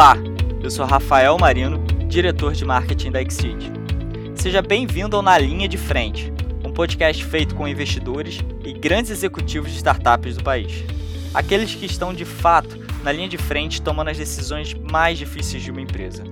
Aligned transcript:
Olá, 0.00 0.16
eu 0.62 0.70
sou 0.70 0.86
Rafael 0.86 1.36
Marino, 1.38 1.78
diretor 2.08 2.54
de 2.54 2.64
marketing 2.64 3.10
da 3.10 3.20
Exceed. 3.20 3.70
Seja 4.34 4.62
bem-vindo 4.62 5.14
ao 5.14 5.20
Na 5.20 5.36
Linha 5.36 5.68
de 5.68 5.76
Frente, 5.76 6.32
um 6.64 6.72
podcast 6.72 7.22
feito 7.22 7.54
com 7.54 7.68
investidores 7.68 8.38
e 8.64 8.72
grandes 8.72 9.10
executivos 9.10 9.70
de 9.70 9.76
startups 9.76 10.38
do 10.38 10.42
país. 10.42 10.84
Aqueles 11.34 11.74
que 11.74 11.84
estão 11.84 12.14
de 12.14 12.24
fato 12.24 12.78
na 13.04 13.12
linha 13.12 13.28
de 13.28 13.36
frente 13.36 13.82
tomando 13.82 14.08
as 14.08 14.16
decisões 14.16 14.72
mais 14.72 15.18
difíceis 15.18 15.62
de 15.62 15.70
uma 15.70 15.82
empresa. 15.82 16.24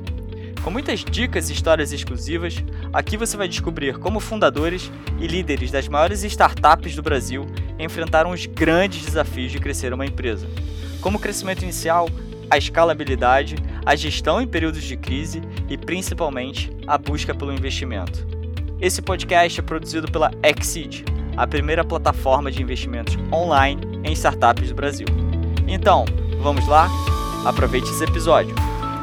Com 0.64 0.70
muitas 0.70 1.04
dicas 1.04 1.50
e 1.50 1.52
histórias 1.52 1.92
exclusivas, 1.92 2.64
aqui 2.90 3.18
você 3.18 3.36
vai 3.36 3.48
descobrir 3.48 3.98
como 3.98 4.18
fundadores 4.18 4.90
e 5.20 5.26
líderes 5.26 5.70
das 5.70 5.86
maiores 5.88 6.24
startups 6.24 6.96
do 6.96 7.02
Brasil 7.02 7.44
enfrentaram 7.78 8.30
os 8.30 8.46
grandes 8.46 9.04
desafios 9.04 9.52
de 9.52 9.58
crescer 9.58 9.92
uma 9.92 10.06
empresa, 10.06 10.48
como 11.02 11.18
o 11.18 11.20
crescimento 11.20 11.64
inicial, 11.64 12.08
a 12.50 12.56
escalabilidade, 12.56 13.56
a 13.84 13.94
gestão 13.94 14.40
em 14.40 14.46
períodos 14.46 14.82
de 14.82 14.96
crise 14.96 15.42
e 15.68 15.76
principalmente 15.76 16.70
a 16.86 16.96
busca 16.96 17.34
pelo 17.34 17.52
investimento. 17.52 18.26
Esse 18.80 19.02
podcast 19.02 19.58
é 19.58 19.62
produzido 19.62 20.10
pela 20.10 20.30
Exceed, 20.42 21.04
a 21.36 21.46
primeira 21.46 21.84
plataforma 21.84 22.50
de 22.50 22.62
investimentos 22.62 23.16
online 23.32 23.80
em 24.04 24.12
startups 24.12 24.68
do 24.68 24.74
Brasil. 24.74 25.06
Então, 25.66 26.04
vamos 26.40 26.66
lá? 26.66 26.88
Aproveite 27.44 27.90
esse 27.90 28.04
episódio. 28.04 28.54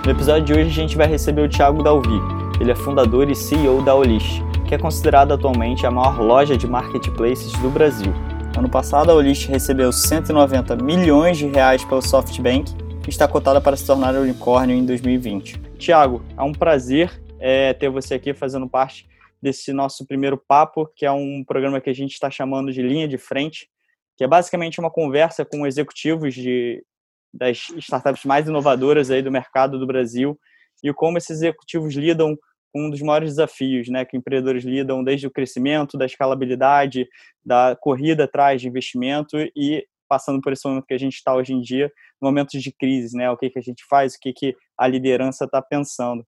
No 0.06 0.12
episódio 0.12 0.46
de 0.46 0.54
hoje 0.54 0.70
a 0.70 0.74
gente 0.74 0.98
vai 0.98 1.08
receber 1.08 1.42
o 1.42 1.50
Thiago 1.50 1.84
Dalvi. 1.84 2.20
Ele 2.60 2.72
é 2.72 2.76
fundador 2.76 3.30
e 3.30 3.36
CEO 3.36 3.82
da 3.82 3.94
Olist, 3.94 4.42
que 4.68 4.74
é 4.74 4.78
considerada 4.78 5.34
atualmente 5.34 5.86
a 5.86 5.92
maior 5.92 6.20
loja 6.20 6.58
de 6.58 6.68
marketplaces 6.68 7.52
do 7.54 7.70
Brasil. 7.70 8.14
Ano 8.58 8.70
passado 8.70 9.12
a 9.12 9.14
Olist 9.14 9.50
recebeu 9.50 9.92
190 9.92 10.78
milhões 10.78 11.38
de 11.38 11.48
reais 11.48 11.84
pelo 11.84 12.02
SoftBank 12.02 12.85
e 13.06 13.10
está 13.10 13.28
cotada 13.28 13.62
para 13.62 13.78
se 13.78 13.86
tornar 13.86 14.16
unicórnio 14.16 14.76
em 14.76 14.86
2020. 14.86 15.60
Tiago, 15.78 16.26
é 16.36 16.42
um 16.42 16.52
prazer 16.52 17.12
é, 17.40 17.74
ter 17.74 17.90
você 17.90 18.16
aqui 18.16 18.34
fazendo 18.34 18.68
parte 18.68 19.08
desse 19.42 19.72
nosso 19.72 20.08
primeiro 20.08 20.38
papo, 20.38 20.90
que 20.96 21.06
é 21.06 21.12
um 21.12 21.44
programa 21.46 21.80
que 21.80 21.90
a 21.90 21.94
gente 21.94 22.14
está 22.14 22.32
chamando 22.32 22.74
de 22.74 22.82
Linha 22.82 23.08
de 23.08 23.18
Frente, 23.18 23.70
que 24.18 24.24
é 24.24 24.28
basicamente 24.28 24.80
uma 24.80 24.90
conversa 24.90 25.46
com 25.46 25.68
executivos 25.68 26.34
de, 26.34 26.84
das 27.32 27.70
startups 27.78 28.26
mais 28.26 28.48
inovadoras 28.48 29.12
aí 29.12 29.22
do 29.22 29.32
mercado 29.32 29.78
do 29.78 29.86
Brasil 29.86 30.40
e 30.84 30.92
como 30.94 31.18
esses 31.18 31.38
executivos 31.38 31.94
lidam 31.94 32.36
com 32.74 32.88
um 32.88 32.90
dos 32.90 33.02
maiores 33.02 33.30
desafios, 33.30 33.88
né, 33.88 34.04
que 34.04 34.18
empreendedores 34.18 34.66
lidam 34.66 35.04
desde 35.04 35.28
o 35.28 35.32
crescimento, 35.32 35.98
da 35.98 36.06
escalabilidade, 36.06 37.08
da 37.46 37.78
corrida 37.80 38.24
atrás 38.26 38.62
de 38.62 38.68
investimento 38.68 39.38
e 39.56 39.86
passando 40.08 40.42
por 40.42 40.54
esse 40.54 40.68
momento 40.68 40.86
que 40.86 40.94
a 40.94 41.00
gente 41.00 41.16
está 41.16 41.36
hoje 41.36 41.54
em 41.54 41.62
dia, 41.62 41.92
momentos 42.22 42.62
de 42.62 42.72
crise, 42.72 43.16
né, 43.18 43.30
o 43.30 43.38
que 43.38 43.50
que 43.50 43.60
a 43.60 43.62
gente 43.62 43.84
faz, 43.90 44.16
o 44.16 44.20
que 44.20 44.34
que 44.34 44.56
a 44.78 44.88
liderança 44.88 45.46
está 45.46 45.62
pensando. 45.62 46.26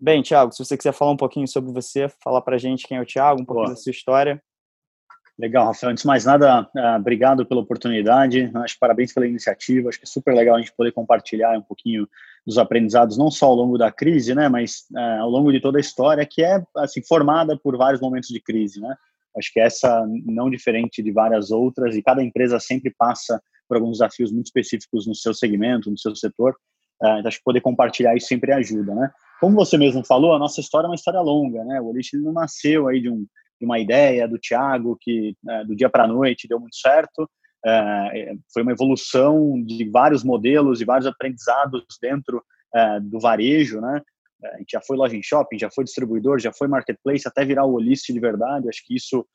Bem, 0.00 0.22
Thiago, 0.22 0.52
se 0.52 0.64
você 0.64 0.76
quiser 0.76 0.92
falar 0.92 1.12
um 1.12 1.16
pouquinho 1.16 1.48
sobre 1.48 1.72
você, 1.72 2.08
falar 2.22 2.40
para 2.42 2.54
a 2.54 2.58
gente 2.58 2.86
quem 2.86 2.98
é 2.98 3.00
o 3.00 3.06
Thiago, 3.06 3.42
um 3.42 3.44
pouquinho 3.44 3.66
Boa. 3.66 3.76
da 3.76 3.80
sua 3.80 3.90
história. 3.90 4.40
Legal, 5.38 5.66
Rafael. 5.66 5.92
Antes 5.92 6.02
de 6.02 6.06
mais 6.08 6.24
nada, 6.24 6.62
uh, 6.62 6.96
obrigado 6.98 7.46
pela 7.46 7.60
oportunidade. 7.60 8.50
Acho 8.54 8.74
que 8.74 8.80
parabéns 8.80 9.12
pela 9.12 9.26
iniciativa. 9.26 9.88
Acho 9.88 9.98
que 9.98 10.04
é 10.04 10.08
super 10.08 10.34
legal 10.34 10.56
a 10.56 10.58
gente 10.58 10.72
poder 10.72 10.90
compartilhar 10.90 11.56
um 11.56 11.62
pouquinho 11.62 12.08
dos 12.44 12.58
aprendizados, 12.58 13.16
não 13.16 13.30
só 13.30 13.46
ao 13.46 13.54
longo 13.54 13.78
da 13.78 13.92
crise, 13.92 14.34
né, 14.34 14.48
mas 14.48 14.86
uh, 14.92 15.22
ao 15.22 15.30
longo 15.30 15.52
de 15.52 15.60
toda 15.60 15.78
a 15.78 15.80
história, 15.80 16.26
que 16.26 16.42
é 16.42 16.60
assim 16.76 17.02
formada 17.02 17.56
por 17.56 17.76
vários 17.76 18.00
momentos 18.00 18.30
de 18.30 18.40
crise, 18.40 18.80
né. 18.80 18.96
Acho 19.36 19.52
que 19.52 19.60
essa 19.60 20.06
não 20.24 20.50
diferente 20.50 21.02
de 21.02 21.12
várias 21.12 21.50
outras 21.50 21.94
e 21.94 22.02
cada 22.02 22.22
empresa 22.22 22.58
sempre 22.58 22.92
passa 22.96 23.40
por 23.68 23.76
alguns 23.76 23.98
desafios 23.98 24.32
muito 24.32 24.46
específicos 24.46 25.06
no 25.06 25.14
seu 25.14 25.34
segmento, 25.34 25.90
no 25.90 25.98
seu 25.98 26.14
setor. 26.16 26.56
Uh, 27.02 27.26
acho 27.26 27.38
que 27.38 27.44
poder 27.44 27.60
compartilhar 27.60 28.16
isso 28.16 28.26
sempre 28.26 28.52
ajuda, 28.52 28.94
né. 28.94 29.10
Como 29.40 29.54
você 29.54 29.78
mesmo 29.78 30.04
falou, 30.04 30.34
a 30.34 30.38
nossa 30.38 30.60
história 30.60 30.86
é 30.86 30.88
uma 30.88 30.96
história 30.96 31.20
longa, 31.20 31.64
né. 31.64 31.80
O 31.80 31.86
Olix 31.86 32.08
não 32.14 32.32
nasceu 32.32 32.88
aí 32.88 33.00
de 33.00 33.10
um 33.10 33.26
de 33.60 33.66
uma 33.66 33.80
ideia 33.80 34.28
do 34.28 34.38
Tiago 34.38 34.96
que 35.00 35.34
é, 35.48 35.64
do 35.64 35.74
dia 35.74 35.90
para 35.90 36.04
a 36.04 36.06
noite 36.06 36.46
deu 36.46 36.60
muito 36.60 36.76
certo. 36.76 37.28
É, 37.66 38.34
foi 38.52 38.62
uma 38.62 38.70
evolução 38.70 39.60
de 39.64 39.90
vários 39.90 40.22
modelos 40.22 40.80
e 40.80 40.84
vários 40.84 41.08
aprendizados 41.08 41.84
dentro 42.00 42.40
do 43.02 43.18
varejo, 43.18 43.80
né? 43.80 44.02
A 44.44 44.58
gente 44.58 44.70
já 44.72 44.80
foi 44.80 44.96
loja 44.96 45.16
em 45.16 45.22
shopping, 45.22 45.58
já 45.58 45.70
foi 45.70 45.84
distribuidor, 45.84 46.38
já 46.38 46.52
foi 46.52 46.68
marketplace, 46.68 47.26
até 47.26 47.44
virar 47.44 47.64
o 47.64 47.74
Olist 47.74 48.12
de 48.12 48.20
verdade. 48.20 48.68
Acho 48.68 48.84
que 48.86 48.94
isso 48.94 49.26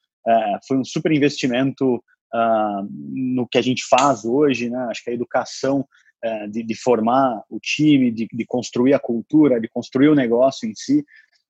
foi 0.65 0.77
um 0.77 0.85
super 0.85 1.11
investimento 1.11 1.95
uh, 1.95 2.87
no 2.89 3.45
que 3.45 3.57
a 3.57 3.61
gente 3.61 3.83
faz 3.89 4.23
hoje, 4.23 4.69
né? 4.69 4.77
Acho 4.89 5.03
que 5.03 5.09
a 5.09 5.13
educação 5.13 5.85
uh, 6.25 6.49
de, 6.49 6.63
de, 6.63 6.75
formar 6.75 7.43
o 7.49 7.59
time, 7.59 8.09
de, 8.09 8.27
de, 8.31 8.45
construir 8.45 8.93
a 8.93 8.99
cultura, 8.99 9.59
de 9.59 9.67
construir 9.67 10.07
o 10.07 10.15
negócio 10.15 10.65
em 10.65 10.73
si, 10.73 11.03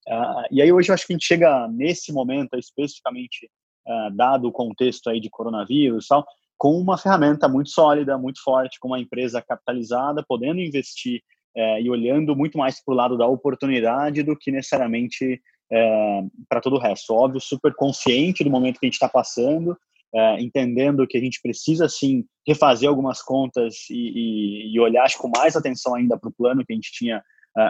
Uh, 0.08 0.44
e 0.52 0.62
aí 0.62 0.72
hoje 0.72 0.90
eu 0.90 0.94
acho 0.94 1.08
que 1.08 1.14
a 1.14 1.16
gente 1.16 1.26
chega 1.26 1.68
nesse 1.70 2.12
momento, 2.12 2.58
especificamente 2.58 3.50
uh, 3.88 4.16
dado 4.16 4.48
o 4.48 4.52
contexto 4.52 5.10
aí 5.10 5.20
de 5.20 5.30
coronavírus 5.30 6.06
e 6.06 6.08
tal, 6.10 6.26
com 6.58 6.78
uma 6.78 6.98
ferramenta 6.98 7.48
muito 7.48 7.70
sólida, 7.70 8.18
muito 8.18 8.42
forte, 8.44 8.80
com 8.80 8.90
uma 8.90 9.00
empresa 9.00 9.42
capitalizada, 9.42 10.24
podendo 10.28 10.60
investir 10.60 11.22
uh, 11.56 11.80
e 11.80 11.90
olhando 11.90 12.36
muito 12.36 12.58
mais 12.58 12.84
para 12.84 12.94
o 12.94 12.98
lado 12.98 13.18
da 13.18 13.28
oportunidade 13.28 14.24
do 14.24 14.36
que 14.38 14.52
necessariamente 14.52 15.42
eh, 15.72 16.22
para 16.48 16.62
todo 16.62 16.76
o 16.76 16.80
resto. 16.80 17.14
Óbvio, 17.14 17.42
super 17.42 17.74
consciente 17.74 18.44
do 18.44 18.50
momento 18.50 18.80
que 18.80 18.86
a 18.86 18.88
gente 18.88 18.94
está 18.94 19.10
passando, 19.10 19.76
eh, 20.14 20.42
entendendo 20.42 21.08
que 21.08 21.18
a 21.18 21.22
gente 21.22 21.42
precisa, 21.42 21.90
sim, 21.90 22.26
refazer 22.46 22.88
algumas 22.88 23.24
contas 23.24 23.90
e, 23.90 23.96
e, 23.96 24.76
e 24.76 24.80
olhar 24.80 25.04
acho, 25.04 25.18
com 25.18 25.32
mais 25.36 25.56
atenção 25.56 25.96
ainda 25.96 26.16
para 26.16 26.30
o 26.30 26.34
plano 26.34 26.64
que 26.64 26.74
a 26.74 26.76
gente 26.76 26.92
tinha 26.92 27.24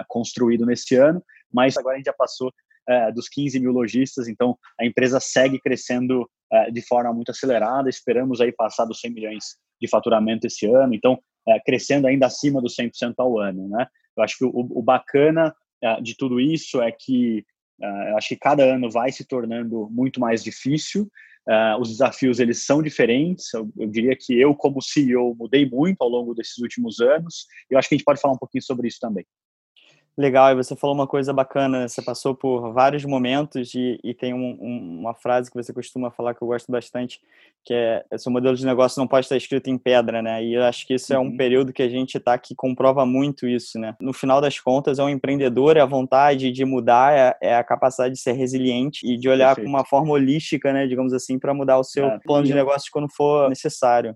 construído 0.08 0.66
nesse 0.66 0.96
ano, 0.96 1.22
mas 1.52 1.76
agora 1.76 1.96
a 1.96 1.98
gente 1.98 2.06
já 2.06 2.14
passou 2.14 2.48
uh, 2.90 3.14
dos 3.14 3.28
15 3.30 3.60
mil 3.60 3.72
lojistas, 3.72 4.28
então 4.28 4.58
a 4.80 4.86
empresa 4.86 5.20
segue 5.20 5.60
crescendo 5.60 6.22
uh, 6.22 6.72
de 6.72 6.82
forma 6.82 7.14
muito 7.14 7.32
acelerada, 7.32 7.90
esperamos 7.90 8.42
aí 8.42 8.52
passar 8.52 8.86
dos 8.86 9.00
100 9.00 9.12
milhões 9.12 9.44
de 9.82 9.90
faturamento 9.90 10.48
esse 10.48 10.66
ano, 10.66 10.94
então 10.94 11.20
uh, 11.48 11.60
crescendo 11.66 12.08
ainda 12.08 12.26
acima 12.26 12.62
dos 12.62 12.76
100% 12.76 13.16
ao 13.18 13.40
ano, 13.40 13.68
né? 13.70 13.88
Eu 14.16 14.24
acho 14.24 14.38
que 14.38 14.46
o, 14.46 14.52
o 14.54 14.82
bacana 14.82 15.56
de 16.02 16.16
tudo 16.16 16.40
isso 16.40 16.82
é 16.82 16.90
que 16.94 17.46
eu 17.82 18.18
acho 18.18 18.30
que 18.30 18.38
cada 18.38 18.64
ano 18.64 18.90
vai 18.90 19.12
se 19.12 19.26
tornando 19.26 19.90
muito 19.92 20.18
mais 20.18 20.42
difícil, 20.42 21.12
os 21.78 21.90
desafios 21.90 22.40
eles 22.40 22.66
são 22.66 22.82
diferentes, 22.82 23.54
eu, 23.54 23.70
eu 23.78 23.88
diria 23.90 24.16
que 24.16 24.40
eu 24.40 24.56
como 24.56 24.82
CEO 24.82 25.36
mudei 25.36 25.70
muito 25.70 26.02
ao 26.02 26.08
longo 26.08 26.34
desses 26.34 26.58
últimos 26.60 27.02
anos, 27.02 27.48
e 27.70 27.74
eu 27.74 27.78
acho 27.78 27.90
que 27.90 27.96
a 27.96 27.98
gente 27.98 28.06
pode 28.06 28.22
falar 28.22 28.36
um 28.36 28.38
pouquinho 28.38 28.64
sobre 28.64 28.88
isso 28.88 29.00
também. 29.02 29.26
Legal, 30.16 30.52
e 30.52 30.56
você 30.56 30.76
falou 30.76 30.96
uma 30.96 31.08
coisa 31.08 31.34
bacana, 31.34 31.88
você 31.88 32.00
passou 32.00 32.36
por 32.36 32.72
vários 32.72 33.04
momentos 33.04 33.74
e, 33.74 34.00
e 34.04 34.14
tem 34.14 34.32
um, 34.32 34.58
um, 34.62 35.00
uma 35.00 35.16
frase 35.16 35.50
que 35.50 35.58
você 35.58 35.74
costuma 35.74 36.12
falar 36.12 36.36
que 36.36 36.44
eu 36.44 36.48
gosto 36.48 36.72
bastante, 36.72 37.20
que 37.66 37.74
é, 37.74 38.06
seu 38.18 38.32
modelo 38.32 38.56
de 38.56 38.64
negócio 38.64 39.00
não 39.00 39.08
pode 39.08 39.26
estar 39.26 39.36
escrito 39.36 39.72
em 39.72 39.78
pedra, 39.78 40.22
né? 40.22 40.44
E 40.44 40.54
eu 40.54 40.64
acho 40.66 40.86
que 40.86 40.94
isso 40.94 41.12
é 41.16 41.18
um 41.18 41.24
uhum. 41.24 41.38
período 41.38 41.74
que 41.74 41.82
a 41.82 41.90
gente 41.90 42.16
está 42.16 42.38
que 42.38 42.54
comprova 42.54 43.08
muito 43.08 43.48
isso, 43.48 43.80
né? 43.80 43.96
No 44.00 44.14
final 44.14 44.40
das 44.40 44.60
contas, 44.60 45.00
é 45.00 45.04
um 45.04 45.10
empreendedor, 45.10 45.78
é 45.78 45.82
a 45.82 45.86
vontade 45.86 46.52
de 46.52 46.64
mudar, 46.64 47.12
é, 47.12 47.36
é 47.42 47.56
a 47.56 47.64
capacidade 47.64 48.14
de 48.14 48.20
ser 48.20 48.34
resiliente 48.34 49.12
e 49.12 49.18
de 49.18 49.28
olhar 49.28 49.56
com 49.56 49.64
uma 49.64 49.84
forma 49.84 50.12
holística, 50.12 50.72
né, 50.72 50.86
digamos 50.86 51.12
assim, 51.12 51.40
para 51.40 51.56
mudar 51.56 51.80
o 51.80 51.84
seu 51.84 52.06
é, 52.06 52.20
plano 52.20 52.46
de 52.46 52.54
negócio 52.54 52.92
quando 52.92 53.12
for 53.12 53.50
necessário. 53.50 54.16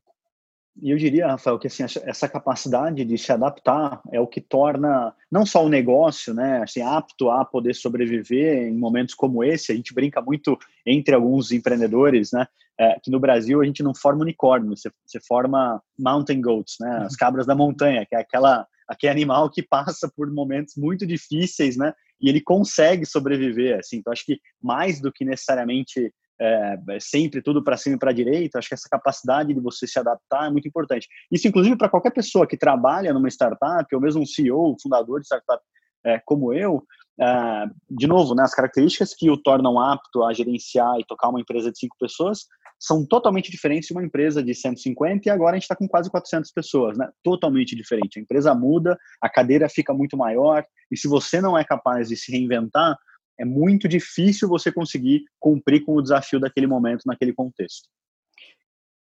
E 0.81 0.91
eu 0.91 0.97
diria, 0.97 1.27
Rafael, 1.27 1.57
que 1.57 1.67
assim, 1.67 1.83
essa 2.03 2.29
capacidade 2.29 3.03
de 3.03 3.17
se 3.17 3.31
adaptar 3.31 4.01
é 4.11 4.19
o 4.19 4.27
que 4.27 4.39
torna 4.39 5.13
não 5.31 5.45
só 5.45 5.65
o 5.65 5.69
negócio 5.69 6.33
né, 6.33 6.61
assim, 6.61 6.81
apto 6.81 7.29
a 7.31 7.43
poder 7.43 7.73
sobreviver 7.73 8.67
em 8.67 8.77
momentos 8.77 9.15
como 9.15 9.43
esse. 9.43 9.71
A 9.71 9.75
gente 9.75 9.93
brinca 9.93 10.21
muito 10.21 10.57
entre 10.85 11.15
alguns 11.15 11.51
empreendedores, 11.51 12.31
né, 12.31 12.47
é, 12.79 12.99
que 13.01 13.09
no 13.09 13.19
Brasil 13.19 13.59
a 13.61 13.65
gente 13.65 13.81
não 13.81 13.93
forma 13.95 14.21
unicórnio, 14.21 14.75
você, 14.75 14.91
você 15.05 15.19
forma 15.19 15.81
mountain 15.97 16.41
goats, 16.41 16.75
né, 16.79 17.01
as 17.05 17.15
cabras 17.15 17.47
da 17.47 17.55
montanha, 17.55 18.05
que 18.05 18.15
é 18.15 18.19
aquela, 18.19 18.67
aquele 18.87 19.11
animal 19.11 19.49
que 19.49 19.63
passa 19.63 20.11
por 20.15 20.31
momentos 20.31 20.75
muito 20.77 21.07
difíceis, 21.07 21.75
né, 21.75 21.93
e 22.21 22.29
ele 22.29 22.41
consegue 22.41 23.05
sobreviver. 23.05 23.79
Assim, 23.79 23.97
então, 23.97 24.13
acho 24.13 24.25
que 24.25 24.39
mais 24.61 25.01
do 25.01 25.11
que 25.11 25.25
necessariamente 25.25 26.13
é, 26.39 26.79
é, 26.89 26.99
sempre 26.99 27.41
tudo 27.41 27.63
para 27.63 27.77
cima 27.77 27.95
e 27.95 27.99
para 27.99 28.11
direita, 28.11 28.59
acho 28.59 28.67
que 28.67 28.73
essa 28.73 28.89
capacidade 28.89 29.53
de 29.53 29.59
você 29.59 29.87
se 29.87 29.99
adaptar 29.99 30.47
é 30.47 30.51
muito 30.51 30.67
importante. 30.67 31.07
Isso, 31.31 31.47
inclusive, 31.47 31.77
para 31.77 31.89
qualquer 31.89 32.11
pessoa 32.11 32.47
que 32.47 32.57
trabalha 32.57 33.13
numa 33.13 33.27
startup, 33.27 33.93
ou 33.93 34.01
mesmo 34.01 34.21
um 34.21 34.25
CEO, 34.25 34.75
fundador 34.81 35.19
de 35.19 35.25
startup 35.25 35.63
é, 36.05 36.21
como 36.25 36.53
eu, 36.53 36.83
é, 37.19 37.65
de 37.89 38.07
novo, 38.07 38.35
né, 38.35 38.43
as 38.43 38.53
características 38.53 39.13
que 39.13 39.29
o 39.29 39.37
tornam 39.37 39.79
apto 39.79 40.23
a 40.23 40.33
gerenciar 40.33 40.99
e 40.99 41.05
tocar 41.05 41.29
uma 41.29 41.41
empresa 41.41 41.71
de 41.71 41.79
cinco 41.79 41.95
pessoas 41.99 42.45
são 42.79 43.05
totalmente 43.05 43.49
diferentes 43.49 43.87
de 43.87 43.93
uma 43.93 44.03
empresa 44.03 44.43
de 44.43 44.53
150 44.53 45.27
e 45.27 45.31
agora 45.31 45.53
a 45.53 45.55
gente 45.55 45.63
está 45.63 45.75
com 45.75 45.87
quase 45.87 46.11
400 46.11 46.51
pessoas, 46.51 46.95
né? 46.95 47.09
Totalmente 47.23 47.75
diferente. 47.75 48.19
A 48.19 48.21
empresa 48.21 48.53
muda, 48.53 48.97
a 49.19 49.27
cadeira 49.27 49.67
fica 49.67 49.93
muito 49.93 50.15
maior 50.15 50.63
e 50.91 50.95
se 50.95 51.07
você 51.07 51.41
não 51.41 51.57
é 51.57 51.63
capaz 51.63 52.09
de 52.09 52.15
se 52.15 52.31
reinventar, 52.31 52.95
é 53.39 53.45
muito 53.45 53.87
difícil 53.87 54.47
você 54.47 54.71
conseguir 54.71 55.25
cumprir 55.39 55.83
com 55.85 55.95
o 55.95 56.01
desafio 56.01 56.39
daquele 56.39 56.67
momento, 56.67 57.03
naquele 57.05 57.33
contexto. 57.33 57.87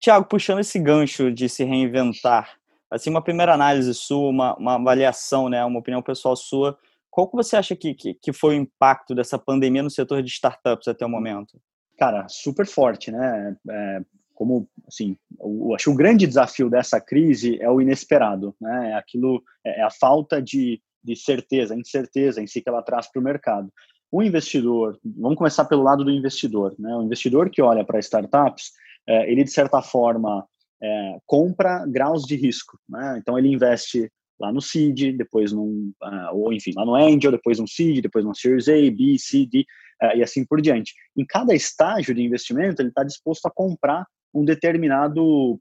Tiago, 0.00 0.28
puxando 0.28 0.60
esse 0.60 0.78
gancho 0.78 1.32
de 1.32 1.48
se 1.48 1.64
reinventar, 1.64 2.58
assim, 2.90 3.10
uma 3.10 3.22
primeira 3.22 3.54
análise 3.54 3.92
sua, 3.94 4.28
uma, 4.28 4.56
uma 4.56 4.74
avaliação, 4.74 5.48
né, 5.48 5.64
uma 5.64 5.78
opinião 5.78 6.02
pessoal 6.02 6.36
sua, 6.36 6.78
qual 7.10 7.28
que 7.28 7.36
você 7.36 7.56
acha 7.56 7.74
que, 7.74 7.94
que, 7.94 8.14
que 8.14 8.32
foi 8.32 8.58
o 8.58 8.60
impacto 8.60 9.14
dessa 9.14 9.38
pandemia 9.38 9.82
no 9.82 9.90
setor 9.90 10.22
de 10.22 10.28
startups 10.28 10.86
até 10.86 11.04
o 11.06 11.08
momento? 11.08 11.58
Cara, 11.98 12.28
super 12.28 12.66
forte, 12.66 13.10
né? 13.10 13.56
É, 13.70 14.00
como, 14.34 14.68
assim, 14.86 15.16
o, 15.38 15.74
acho 15.74 15.84
que 15.84 15.90
o 15.90 15.96
grande 15.96 16.26
desafio 16.26 16.68
dessa 16.68 17.00
crise 17.00 17.58
é 17.60 17.70
o 17.70 17.80
inesperado, 17.80 18.54
né? 18.60 18.90
É 18.90 18.94
aquilo, 18.94 19.42
é, 19.64 19.80
é 19.80 19.82
a 19.82 19.90
falta 19.90 20.42
de, 20.42 20.80
de 21.02 21.16
certeza, 21.16 21.74
incerteza 21.74 22.42
em 22.42 22.46
si 22.46 22.60
que 22.60 22.68
ela 22.68 22.82
traz 22.82 23.10
para 23.10 23.18
o 23.18 23.24
mercado. 23.24 23.72
O 24.10 24.22
investidor, 24.22 24.98
vamos 25.04 25.36
começar 25.36 25.64
pelo 25.64 25.82
lado 25.82 26.04
do 26.04 26.10
investidor, 26.10 26.74
né? 26.78 26.94
O 26.96 27.02
investidor 27.02 27.50
que 27.50 27.60
olha 27.60 27.84
para 27.84 27.98
startups, 27.98 28.70
é, 29.06 29.30
ele 29.30 29.44
de 29.44 29.50
certa 29.50 29.82
forma 29.82 30.46
é, 30.82 31.18
compra 31.26 31.84
graus 31.86 32.22
de 32.22 32.36
risco, 32.36 32.78
né? 32.88 33.18
Então 33.18 33.38
ele 33.38 33.48
investe 33.48 34.10
lá 34.38 34.52
no 34.52 34.60
seed, 34.60 35.16
depois 35.16 35.52
num, 35.52 35.92
uh, 36.02 36.34
ou 36.34 36.52
enfim, 36.52 36.72
lá 36.76 36.84
no 36.84 36.94
angel, 36.94 37.32
depois 37.32 37.58
no 37.58 37.66
seed, 37.66 38.02
depois 38.02 38.24
no 38.24 38.34
series 38.34 38.68
A, 38.68 38.72
B, 38.72 39.16
C, 39.18 39.46
D, 39.46 39.64
uh, 40.02 40.16
e 40.16 40.22
assim 40.22 40.44
por 40.44 40.60
diante. 40.60 40.92
Em 41.16 41.24
cada 41.24 41.54
estágio 41.54 42.14
de 42.14 42.22
investimento, 42.22 42.82
ele 42.82 42.90
está 42.90 43.02
disposto 43.02 43.46
a 43.46 43.50
comprar 43.50 44.06
um 44.34 44.44
determinado 44.44 45.58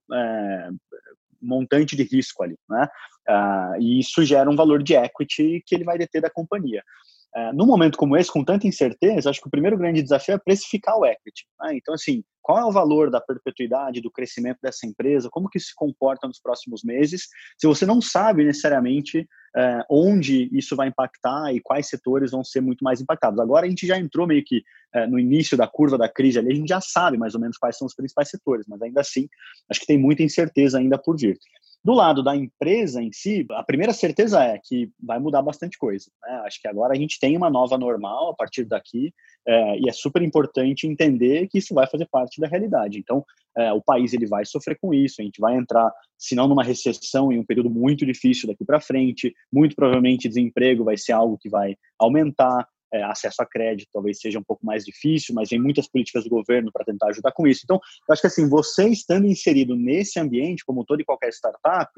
montante 1.41 1.95
de 1.95 2.03
risco 2.03 2.43
ali, 2.43 2.57
né? 2.69 2.87
Uh, 3.27 3.81
e 3.81 3.99
isso 3.99 4.23
gera 4.25 4.49
um 4.49 4.55
valor 4.55 4.83
de 4.83 4.95
equity 4.95 5.63
que 5.65 5.73
ele 5.73 5.83
vai 5.83 5.97
deter 5.97 6.21
da 6.21 6.29
companhia. 6.29 6.83
Uh, 7.35 7.53
num 7.53 7.65
momento 7.65 7.97
como 7.97 8.15
esse, 8.15 8.31
com 8.31 8.45
tanta 8.45 8.65
incerteza, 8.65 9.29
acho 9.29 9.41
que 9.41 9.47
o 9.47 9.51
primeiro 9.51 9.77
grande 9.77 10.01
desafio 10.01 10.35
é 10.35 10.37
precificar 10.37 10.97
o 10.97 11.05
equity. 11.05 11.45
Né? 11.59 11.75
Então, 11.75 11.93
assim, 11.93 12.23
qual 12.41 12.59
é 12.59 12.63
o 12.63 12.71
valor 12.71 13.11
da 13.11 13.19
perpetuidade, 13.19 14.01
do 14.01 14.11
crescimento 14.11 14.59
dessa 14.61 14.85
empresa, 14.85 15.29
como 15.29 15.49
que 15.49 15.59
se 15.59 15.73
comporta 15.75 16.27
nos 16.27 16.39
próximos 16.39 16.81
meses, 16.83 17.27
se 17.57 17.67
você 17.67 17.85
não 17.85 17.99
sabe 17.99 18.45
necessariamente 18.45 19.27
é, 19.57 19.83
onde 19.89 20.49
isso 20.55 20.75
vai 20.75 20.89
impactar 20.89 21.53
e 21.53 21.59
quais 21.59 21.89
setores 21.89 22.31
vão 22.31 22.43
ser 22.43 22.61
muito 22.61 22.83
mais 22.83 23.01
impactados. 23.01 23.39
Agora 23.39 23.65
a 23.65 23.69
gente 23.69 23.87
já 23.87 23.97
entrou 23.97 24.27
meio 24.27 24.43
que 24.45 24.63
é, 24.93 25.07
no 25.07 25.17
início 25.17 25.57
da 25.57 25.67
curva 25.67 25.97
da 25.97 26.07
crise 26.07 26.37
ali, 26.37 26.51
a 26.51 26.55
gente 26.55 26.69
já 26.69 26.79
sabe 26.79 27.17
mais 27.17 27.33
ou 27.35 27.41
menos 27.41 27.57
quais 27.57 27.77
são 27.77 27.87
os 27.87 27.95
principais 27.95 28.29
setores, 28.29 28.65
mas 28.69 28.81
ainda 28.81 29.01
assim, 29.01 29.27
acho 29.69 29.79
que 29.79 29.87
tem 29.87 29.97
muita 29.97 30.23
incerteza 30.23 30.77
ainda 30.77 30.97
por 30.97 31.17
vir. 31.17 31.37
Do 31.85 31.93
lado 31.93 32.23
da 32.23 32.35
empresa 32.35 32.99
em 32.99 33.11
si, 33.11 33.45
a 33.51 33.63
primeira 33.63 33.93
certeza 33.93 34.43
é 34.43 34.57
que 34.57 34.89
vai 34.99 35.19
mudar 35.19 35.43
bastante 35.43 35.77
coisa. 35.77 36.09
Né? 36.23 36.41
Acho 36.43 36.59
que 36.59 36.67
agora 36.67 36.93
a 36.93 36.97
gente 36.97 37.19
tem 37.19 37.37
uma 37.37 37.47
nova 37.47 37.77
normal 37.77 38.31
a 38.31 38.35
partir 38.35 38.65
daqui 38.65 39.13
é, 39.47 39.77
e 39.77 39.87
é 39.87 39.93
super 39.93 40.23
importante 40.23 40.87
entender 40.87 41.47
que 41.47 41.59
isso 41.59 41.75
vai 41.75 41.85
fazer 41.85 42.07
parte 42.11 42.41
da 42.41 42.47
realidade. 42.47 42.97
Então, 42.97 43.23
é, 43.55 43.71
o 43.71 43.83
país 43.83 44.13
ele 44.13 44.25
vai 44.25 44.43
sofrer 44.45 44.79
com 44.81 44.95
isso, 44.95 45.21
a 45.21 45.23
gente 45.23 45.39
vai 45.39 45.55
entrar, 45.55 45.93
se 46.17 46.33
não 46.33 46.47
numa 46.47 46.63
recessão, 46.63 47.31
em 47.31 47.37
um 47.37 47.45
período 47.45 47.69
muito 47.69 48.03
difícil 48.03 48.47
daqui 48.47 48.65
para 48.65 48.81
frente, 48.81 49.31
muito 49.53 49.75
provavelmente 49.75 50.27
desemprego 50.27 50.83
vai 50.83 50.97
ser 50.97 51.11
algo 51.11 51.37
que 51.37 51.49
vai 51.49 51.77
aumentar, 51.99 52.67
é, 52.93 53.03
acesso 53.03 53.41
a 53.41 53.45
crédito 53.45 53.89
talvez 53.91 54.19
seja 54.19 54.39
um 54.39 54.43
pouco 54.43 54.65
mais 54.65 54.85
difícil, 54.85 55.33
mas 55.35 55.49
tem 55.49 55.59
muitas 55.59 55.87
políticas 55.87 56.23
do 56.23 56.29
governo 56.29 56.71
para 56.71 56.85
tentar 56.85 57.07
ajudar 57.07 57.31
com 57.31 57.47
isso. 57.47 57.61
Então, 57.63 57.79
eu 58.07 58.13
acho 58.13 58.21
que 58.21 58.27
assim, 58.27 58.47
você 58.47 58.87
estando 58.87 59.27
inserido 59.27 59.75
nesse 59.75 60.19
ambiente, 60.19 60.65
como 60.65 60.85
todo 60.85 61.01
e 61.01 61.05
qualquer 61.05 61.29
startup, 61.29 61.91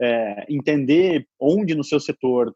é, 0.00 0.46
entender 0.48 1.26
onde 1.40 1.74
no 1.74 1.84
seu 1.84 2.00
setor 2.00 2.54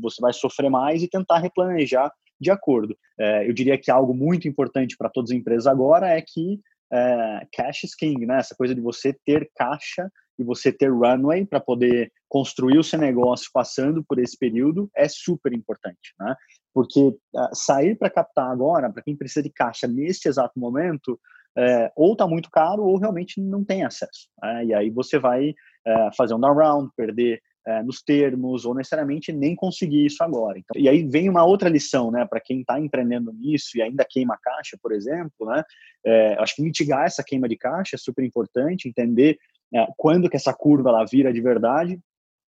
você 0.00 0.20
vai 0.20 0.32
sofrer 0.32 0.70
mais 0.70 1.02
e 1.02 1.08
tentar 1.08 1.38
replanejar 1.38 2.12
de 2.40 2.50
acordo. 2.50 2.96
É, 3.18 3.48
eu 3.48 3.52
diria 3.52 3.78
que 3.78 3.90
algo 3.90 4.14
muito 4.14 4.48
importante 4.48 4.96
para 4.96 5.10
todas 5.10 5.30
as 5.30 5.36
empresas 5.36 5.66
agora 5.66 6.08
é 6.08 6.22
que 6.22 6.60
é, 6.92 7.46
cash 7.52 7.84
is 7.84 7.94
king, 7.94 8.24
né? 8.24 8.38
Essa 8.38 8.54
coisa 8.54 8.74
de 8.74 8.80
você 8.80 9.14
ter 9.24 9.50
caixa 9.54 10.10
e 10.38 10.44
você 10.44 10.72
ter 10.72 10.90
runway 10.90 11.44
para 11.44 11.60
poder 11.60 12.12
construir 12.28 12.78
o 12.78 12.84
seu 12.84 12.98
negócio 12.98 13.50
passando 13.52 14.04
por 14.04 14.18
esse 14.18 14.38
período 14.38 14.88
é 14.94 15.08
super 15.08 15.52
importante, 15.52 16.14
né? 16.18 16.34
Porque 16.78 17.08
uh, 17.08 17.48
sair 17.52 17.96
para 17.96 18.08
captar 18.08 18.52
agora, 18.52 18.88
para 18.88 19.02
quem 19.02 19.16
precisa 19.16 19.42
de 19.42 19.50
caixa 19.50 19.88
nesse 19.88 20.28
exato 20.28 20.60
momento, 20.60 21.18
é, 21.58 21.90
ou 21.96 22.12
está 22.12 22.24
muito 22.24 22.48
caro 22.52 22.84
ou 22.84 22.96
realmente 22.98 23.40
não 23.40 23.64
tem 23.64 23.84
acesso. 23.84 24.28
Né? 24.40 24.66
E 24.66 24.74
aí 24.74 24.90
você 24.90 25.18
vai 25.18 25.52
é, 25.84 26.08
fazer 26.16 26.34
um 26.34 26.38
down 26.38 26.54
round, 26.54 26.92
perder 26.96 27.42
é, 27.66 27.82
nos 27.82 28.00
termos, 28.00 28.64
ou 28.64 28.76
necessariamente 28.76 29.32
nem 29.32 29.56
conseguir 29.56 30.06
isso 30.06 30.22
agora. 30.22 30.56
Então, 30.56 30.80
e 30.80 30.88
aí 30.88 31.02
vem 31.02 31.28
uma 31.28 31.44
outra 31.44 31.68
lição, 31.68 32.12
né, 32.12 32.24
para 32.24 32.40
quem 32.40 32.60
está 32.60 32.78
empreendendo 32.78 33.32
nisso 33.32 33.76
e 33.76 33.82
ainda 33.82 34.06
queima 34.08 34.38
caixa, 34.40 34.78
por 34.80 34.92
exemplo, 34.92 35.48
né, 35.48 35.64
é, 36.06 36.34
acho 36.38 36.54
que 36.54 36.62
mitigar 36.62 37.06
essa 37.06 37.24
queima 37.24 37.48
de 37.48 37.56
caixa 37.56 37.96
é 37.96 37.98
super 37.98 38.24
importante, 38.24 38.88
entender 38.88 39.36
é, 39.74 39.84
quando 39.96 40.30
que 40.30 40.36
essa 40.36 40.54
curva 40.54 40.90
ela 40.90 41.04
vira 41.04 41.32
de 41.32 41.40
verdade, 41.40 41.98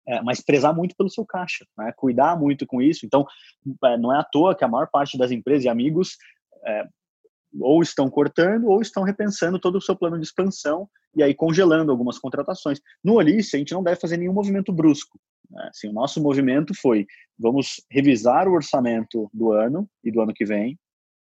é, 0.07 0.21
mas 0.21 0.41
prezar 0.41 0.75
muito 0.75 0.95
pelo 0.95 1.09
seu 1.09 1.25
caixa, 1.25 1.65
né? 1.77 1.91
cuidar 1.95 2.37
muito 2.37 2.65
com 2.65 2.81
isso. 2.81 3.05
Então, 3.05 3.25
é, 3.85 3.97
não 3.97 4.13
é 4.13 4.19
à 4.19 4.23
toa 4.23 4.55
que 4.55 4.63
a 4.63 4.67
maior 4.67 4.87
parte 4.91 5.17
das 5.17 5.31
empresas 5.31 5.65
e 5.65 5.69
amigos 5.69 6.17
é, 6.65 6.87
ou 7.59 7.81
estão 7.81 8.09
cortando 8.09 8.67
ou 8.67 8.81
estão 8.81 9.03
repensando 9.03 9.59
todo 9.59 9.77
o 9.77 9.81
seu 9.81 9.95
plano 9.95 10.17
de 10.17 10.25
expansão 10.25 10.89
e 11.15 11.21
aí 11.21 11.33
congelando 11.33 11.91
algumas 11.91 12.17
contratações. 12.17 12.79
No 13.03 13.15
Olice, 13.15 13.55
a 13.55 13.59
gente 13.59 13.73
não 13.73 13.83
deve 13.83 13.99
fazer 13.99 14.17
nenhum 14.17 14.33
movimento 14.33 14.73
brusco. 14.73 15.19
Né? 15.49 15.69
Assim, 15.69 15.87
o 15.87 15.93
nosso 15.93 16.21
movimento 16.21 16.73
foi, 16.81 17.05
vamos 17.37 17.81
revisar 17.89 18.47
o 18.47 18.53
orçamento 18.53 19.29
do 19.33 19.51
ano 19.51 19.87
e 20.03 20.11
do 20.11 20.21
ano 20.21 20.33
que 20.33 20.45
vem, 20.45 20.77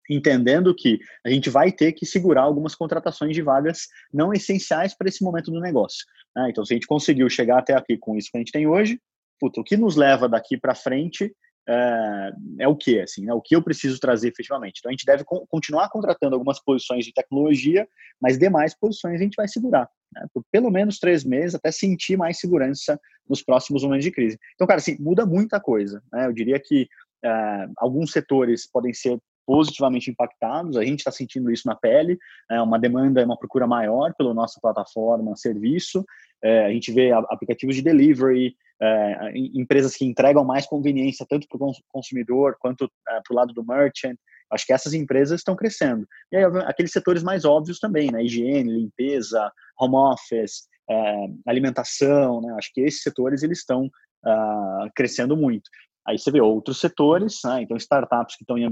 entendendo 0.09 0.75
que 0.75 0.99
a 1.25 1.29
gente 1.29 1.49
vai 1.49 1.71
ter 1.71 1.93
que 1.93 2.05
segurar 2.05 2.41
algumas 2.41 2.75
contratações 2.75 3.35
de 3.35 3.41
vagas 3.41 3.87
não 4.13 4.33
essenciais 4.33 4.95
para 4.95 5.07
esse 5.07 5.23
momento 5.23 5.51
do 5.51 5.59
negócio. 5.59 6.05
Né? 6.35 6.49
Então, 6.49 6.65
se 6.65 6.73
a 6.73 6.75
gente 6.75 6.87
conseguiu 6.87 7.29
chegar 7.29 7.59
até 7.59 7.73
aqui 7.73 7.97
com 7.97 8.15
isso 8.15 8.29
que 8.31 8.37
a 8.37 8.39
gente 8.39 8.51
tem 8.51 8.67
hoje, 8.67 8.99
puta, 9.39 9.59
o 9.59 9.63
que 9.63 9.77
nos 9.77 9.95
leva 9.95 10.29
daqui 10.29 10.57
para 10.57 10.75
frente 10.75 11.33
é, 11.67 12.31
é, 12.59 12.67
o 12.67 12.75
que, 12.75 12.99
assim, 12.99 13.25
né? 13.25 13.33
o 13.33 13.41
que 13.41 13.55
eu 13.55 13.61
preciso 13.61 13.99
trazer 13.99 14.27
efetivamente. 14.27 14.79
Então, 14.79 14.89
a 14.89 14.93
gente 14.93 15.05
deve 15.05 15.23
co 15.23 15.45
continuar 15.47 15.89
contratando 15.89 16.35
algumas 16.35 16.59
posições 16.63 17.03
de 17.05 17.13
tecnologia, 17.13 17.87
mas 18.21 18.37
demais 18.37 18.77
posições 18.77 19.19
a 19.19 19.23
gente 19.23 19.35
vai 19.35 19.47
segurar, 19.47 19.89
né? 20.13 20.25
por 20.33 20.43
pelo 20.51 20.69
menos 20.69 20.99
três 20.99 21.23
meses, 21.23 21.55
até 21.55 21.71
sentir 21.71 22.17
mais 22.17 22.39
segurança 22.39 22.99
nos 23.27 23.41
próximos 23.41 23.83
momentos 23.83 24.05
de 24.05 24.11
crise. 24.11 24.37
Então, 24.53 24.67
cara, 24.67 24.79
assim, 24.79 24.95
muda 24.99 25.25
muita 25.25 25.59
coisa. 25.59 26.03
Né? 26.13 26.27
Eu 26.27 26.33
diria 26.33 26.59
que 26.59 26.87
é, 27.23 27.67
alguns 27.77 28.11
setores 28.11 28.69
podem 28.69 28.93
ser 28.93 29.19
positivamente 29.45 30.09
impactados. 30.09 30.77
A 30.77 30.83
gente 30.83 30.99
está 30.99 31.11
sentindo 31.11 31.51
isso 31.51 31.67
na 31.67 31.75
pele, 31.75 32.17
é 32.49 32.61
uma 32.61 32.79
demanda, 32.79 33.23
uma 33.23 33.37
procura 33.37 33.67
maior 33.67 34.13
pela 34.17 34.33
nossa 34.33 34.59
plataforma, 34.61 35.35
serviço. 35.35 36.03
É, 36.43 36.65
a 36.65 36.69
gente 36.69 36.91
vê 36.91 37.11
aplicativos 37.11 37.75
de 37.75 37.81
delivery, 37.81 38.55
é, 38.81 39.31
empresas 39.35 39.95
que 39.95 40.05
entregam 40.05 40.43
mais 40.43 40.65
conveniência 40.65 41.25
tanto 41.27 41.47
para 41.47 41.65
o 41.65 41.73
consumidor 41.89 42.57
quanto 42.59 42.85
é, 43.09 43.21
para 43.21 43.33
o 43.33 43.35
lado 43.35 43.53
do 43.53 43.65
merchant. 43.65 44.17
Acho 44.51 44.65
que 44.65 44.73
essas 44.73 44.93
empresas 44.93 45.39
estão 45.39 45.55
crescendo. 45.55 46.07
E 46.31 46.37
aí, 46.37 46.43
aqueles 46.65 46.91
setores 46.91 47.23
mais 47.23 47.45
óbvios 47.45 47.79
também, 47.79 48.11
né? 48.11 48.23
Higiene, 48.23 48.71
limpeza, 48.71 49.51
home 49.79 49.95
office, 49.95 50.67
é, 50.89 51.15
alimentação, 51.47 52.41
né? 52.41 52.53
Acho 52.57 52.71
que 52.73 52.81
esses 52.81 53.01
setores 53.01 53.41
eles 53.41 53.59
estão 53.59 53.89
uh, 54.25 54.89
crescendo 54.95 55.35
muito. 55.37 55.69
Aí 56.07 56.19
você 56.19 56.29
vê 56.29 56.39
outros 56.39 56.79
setores, 56.79 57.39
né? 57.43 57.63
então 57.63 57.75
startups 57.77 58.35
que 58.35 58.43
estão 58.43 58.57
em, 58.57 58.67
uh, 58.67 58.71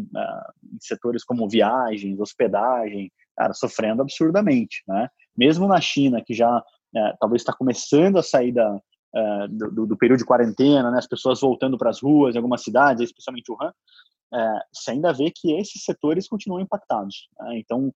em, 0.72 0.78
setores 0.80 1.24
como 1.24 1.50
viagens, 1.50 2.20
hospedagem, 2.20 3.12
cara, 3.36 3.54
sofrendo 3.54 4.04
absurdamente, 4.04 4.84
né? 4.88 5.10
Mesmo 5.36 5.68
na 5.68 5.82
China, 5.82 6.22
que 6.24 6.34
já 6.34 6.60
uh, 6.60 7.18
talvez 7.20 7.42
está 7.42 7.52
começando 7.52 8.20
a 8.20 8.24
sair 8.24 8.52
da, 8.52 8.76
uh, 8.76 9.48
do, 9.50 9.88
do, 9.88 9.98
período 9.98 10.20
de 10.20 10.26
quarentena, 10.26 10.92
né? 10.92 11.00
As 11.00 11.08
pessoas 11.08 11.42
voltando 11.42 11.76
para 11.76 11.90
as 11.90 12.00
ruas 12.00 12.36
em 12.36 12.38
algumas 12.38 12.62
cidades, 12.62 13.04
especialmente 13.04 13.52
Wuhan, 13.52 13.74
você 14.72 14.92
ainda 14.92 15.12
vê 15.12 15.32
que 15.36 15.54
esses 15.54 15.84
setores 15.84 16.28
continuam 16.28 16.60
impactados. 16.60 17.28
Né? 17.40 17.60
Então, 17.60 17.94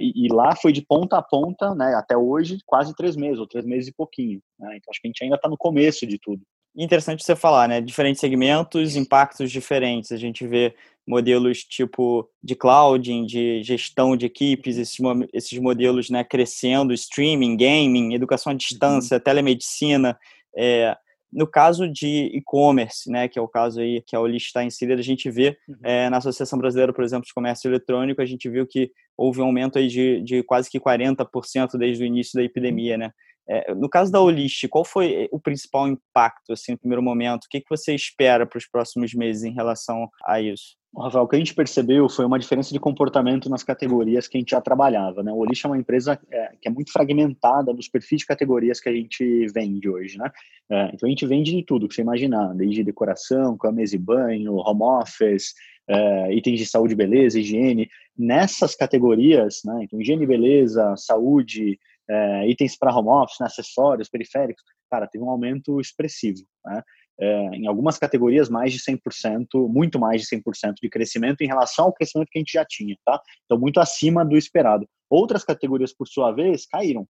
e, 0.00 0.26
e, 0.26 0.32
lá 0.32 0.56
foi 0.56 0.72
de 0.72 0.82
ponta 0.82 1.16
a 1.16 1.22
ponta, 1.22 1.72
né? 1.72 1.94
Até 1.94 2.16
hoje, 2.16 2.58
quase 2.66 2.92
três 2.96 3.14
meses, 3.14 3.38
ou 3.38 3.46
três 3.46 3.64
meses 3.64 3.88
e 3.88 3.94
pouquinho. 3.94 4.40
Né? 4.58 4.76
Então, 4.76 4.90
acho 4.90 5.00
que 5.00 5.06
a 5.06 5.10
gente 5.10 5.22
ainda 5.22 5.36
está 5.36 5.48
no 5.48 5.56
começo 5.56 6.04
de 6.04 6.18
tudo 6.18 6.42
interessante 6.84 7.24
você 7.24 7.34
falar, 7.34 7.68
né? 7.68 7.80
Diferentes 7.80 8.20
segmentos, 8.20 8.96
impactos 8.96 9.50
diferentes. 9.50 10.12
A 10.12 10.16
gente 10.16 10.46
vê 10.46 10.74
modelos 11.06 11.64
tipo 11.64 12.28
de 12.42 12.54
clouding, 12.54 13.24
de 13.24 13.62
gestão 13.62 14.16
de 14.16 14.26
equipes, 14.26 14.76
esses, 14.76 14.98
esses 15.32 15.58
modelos 15.58 16.10
né, 16.10 16.22
crescendo, 16.22 16.92
streaming, 16.92 17.56
gaming, 17.56 18.14
educação 18.14 18.52
à 18.52 18.54
distância, 18.54 19.16
uhum. 19.16 19.22
telemedicina. 19.22 20.18
É, 20.54 20.96
no 21.32 21.46
caso 21.46 21.88
de 21.88 22.30
e-commerce, 22.34 23.10
né, 23.10 23.26
que 23.26 23.38
é 23.38 23.42
o 23.42 23.48
caso 23.48 23.80
aí 23.80 24.02
que 24.02 24.14
a 24.14 24.20
Oli 24.20 24.36
está 24.36 24.62
inserida, 24.62 25.00
a 25.00 25.04
gente 25.04 25.30
vê 25.30 25.58
uhum. 25.66 25.76
é, 25.82 26.10
na 26.10 26.18
Associação 26.18 26.58
Brasileira, 26.58 26.92
por 26.92 27.04
exemplo, 27.04 27.26
de 27.26 27.34
Comércio 27.34 27.68
Eletrônico, 27.68 28.20
a 28.20 28.26
gente 28.26 28.48
viu 28.48 28.66
que 28.66 28.90
houve 29.16 29.40
um 29.40 29.44
aumento 29.44 29.78
aí 29.78 29.88
de, 29.88 30.22
de 30.22 30.42
quase 30.42 30.70
que 30.70 30.78
40% 30.78 31.76
desde 31.78 32.02
o 32.02 32.06
início 32.06 32.34
da 32.34 32.44
epidemia, 32.44 32.96
né? 32.96 33.12
É, 33.48 33.74
no 33.74 33.88
caso 33.88 34.12
da 34.12 34.20
Olist, 34.20 34.68
qual 34.68 34.84
foi 34.84 35.28
o 35.32 35.40
principal 35.40 35.88
impacto, 35.88 36.52
assim, 36.52 36.72
no 36.72 36.78
primeiro 36.78 37.02
momento? 37.02 37.44
O 37.44 37.48
que, 37.48 37.60
que 37.60 37.70
você 37.70 37.94
espera 37.94 38.46
para 38.46 38.58
os 38.58 38.66
próximos 38.66 39.14
meses 39.14 39.42
em 39.44 39.52
relação 39.52 40.08
a 40.24 40.40
isso? 40.40 40.76
Rafael, 40.96 41.24
o 41.24 41.28
que 41.28 41.36
a 41.36 41.38
gente 41.38 41.54
percebeu 41.54 42.08
foi 42.08 42.24
uma 42.24 42.38
diferença 42.38 42.72
de 42.72 42.80
comportamento 42.80 43.48
nas 43.48 43.62
categorias 43.62 44.26
que 44.26 44.36
a 44.36 44.40
gente 44.40 44.50
já 44.50 44.60
trabalhava. 44.60 45.22
Né? 45.22 45.30
O 45.30 45.36
Olist 45.36 45.64
é 45.64 45.68
uma 45.68 45.78
empresa 45.78 46.18
é, 46.30 46.52
que 46.60 46.68
é 46.68 46.70
muito 46.70 46.90
fragmentada 46.90 47.72
dos 47.74 47.88
perfis 47.88 48.20
de 48.20 48.26
categorias 48.26 48.80
que 48.80 48.88
a 48.88 48.92
gente 48.92 49.46
vende 49.48 49.88
hoje. 49.88 50.18
Né? 50.18 50.30
É, 50.70 50.90
então 50.94 51.06
a 51.06 51.10
gente 51.10 51.26
vende 51.26 51.54
de 51.54 51.62
tudo 51.62 51.88
que 51.88 51.94
você 51.94 52.00
imaginar, 52.00 52.54
desde 52.54 52.82
decoração, 52.82 53.56
cama 53.56 53.82
e 53.82 53.98
banho, 53.98 54.56
home 54.56 54.82
office, 54.82 55.54
é, 55.88 56.34
itens 56.34 56.58
de 56.58 56.66
saúde, 56.66 56.94
beleza, 56.94 57.38
higiene. 57.38 57.88
Nessas 58.16 58.74
categorias, 58.74 59.60
né? 59.64 59.80
então 59.82 60.00
higiene, 60.00 60.26
beleza, 60.26 60.94
saúde, 60.96 61.78
é, 62.08 62.48
itens 62.48 62.76
para 62.76 62.94
home 62.94 63.08
office, 63.08 63.38
né? 63.40 63.46
acessórios, 63.46 64.08
periféricos, 64.08 64.62
cara, 64.90 65.06
teve 65.06 65.22
um 65.24 65.30
aumento 65.30 65.80
expressivo. 65.80 66.40
Né? 66.64 66.82
é, 67.20 67.48
em 67.56 67.66
algumas 67.66 67.98
categorias, 67.98 68.48
mais 68.48 68.72
de 68.72 68.78
100%, 68.78 69.68
muito 69.68 69.98
mais 69.98 70.22
de 70.22 70.28
100% 70.28 70.74
de 70.80 70.88
crescimento 70.88 71.40
em 71.40 71.46
relação 71.46 71.86
ao 71.86 71.92
crescimento 71.92 72.28
que 72.30 72.38
a 72.38 72.40
gente 72.40 72.52
já 72.52 72.64
tinha, 72.64 72.96
tá? 73.04 73.20
Então, 73.44 73.58
muito 73.58 73.80
acima 73.80 74.24
do 74.24 74.36
esperado. 74.36 74.88
Outras 75.10 75.42
categorias, 75.42 75.92
por 75.92 76.06
sua 76.06 76.30
vez, 76.32 76.66
caíram. 76.66 77.06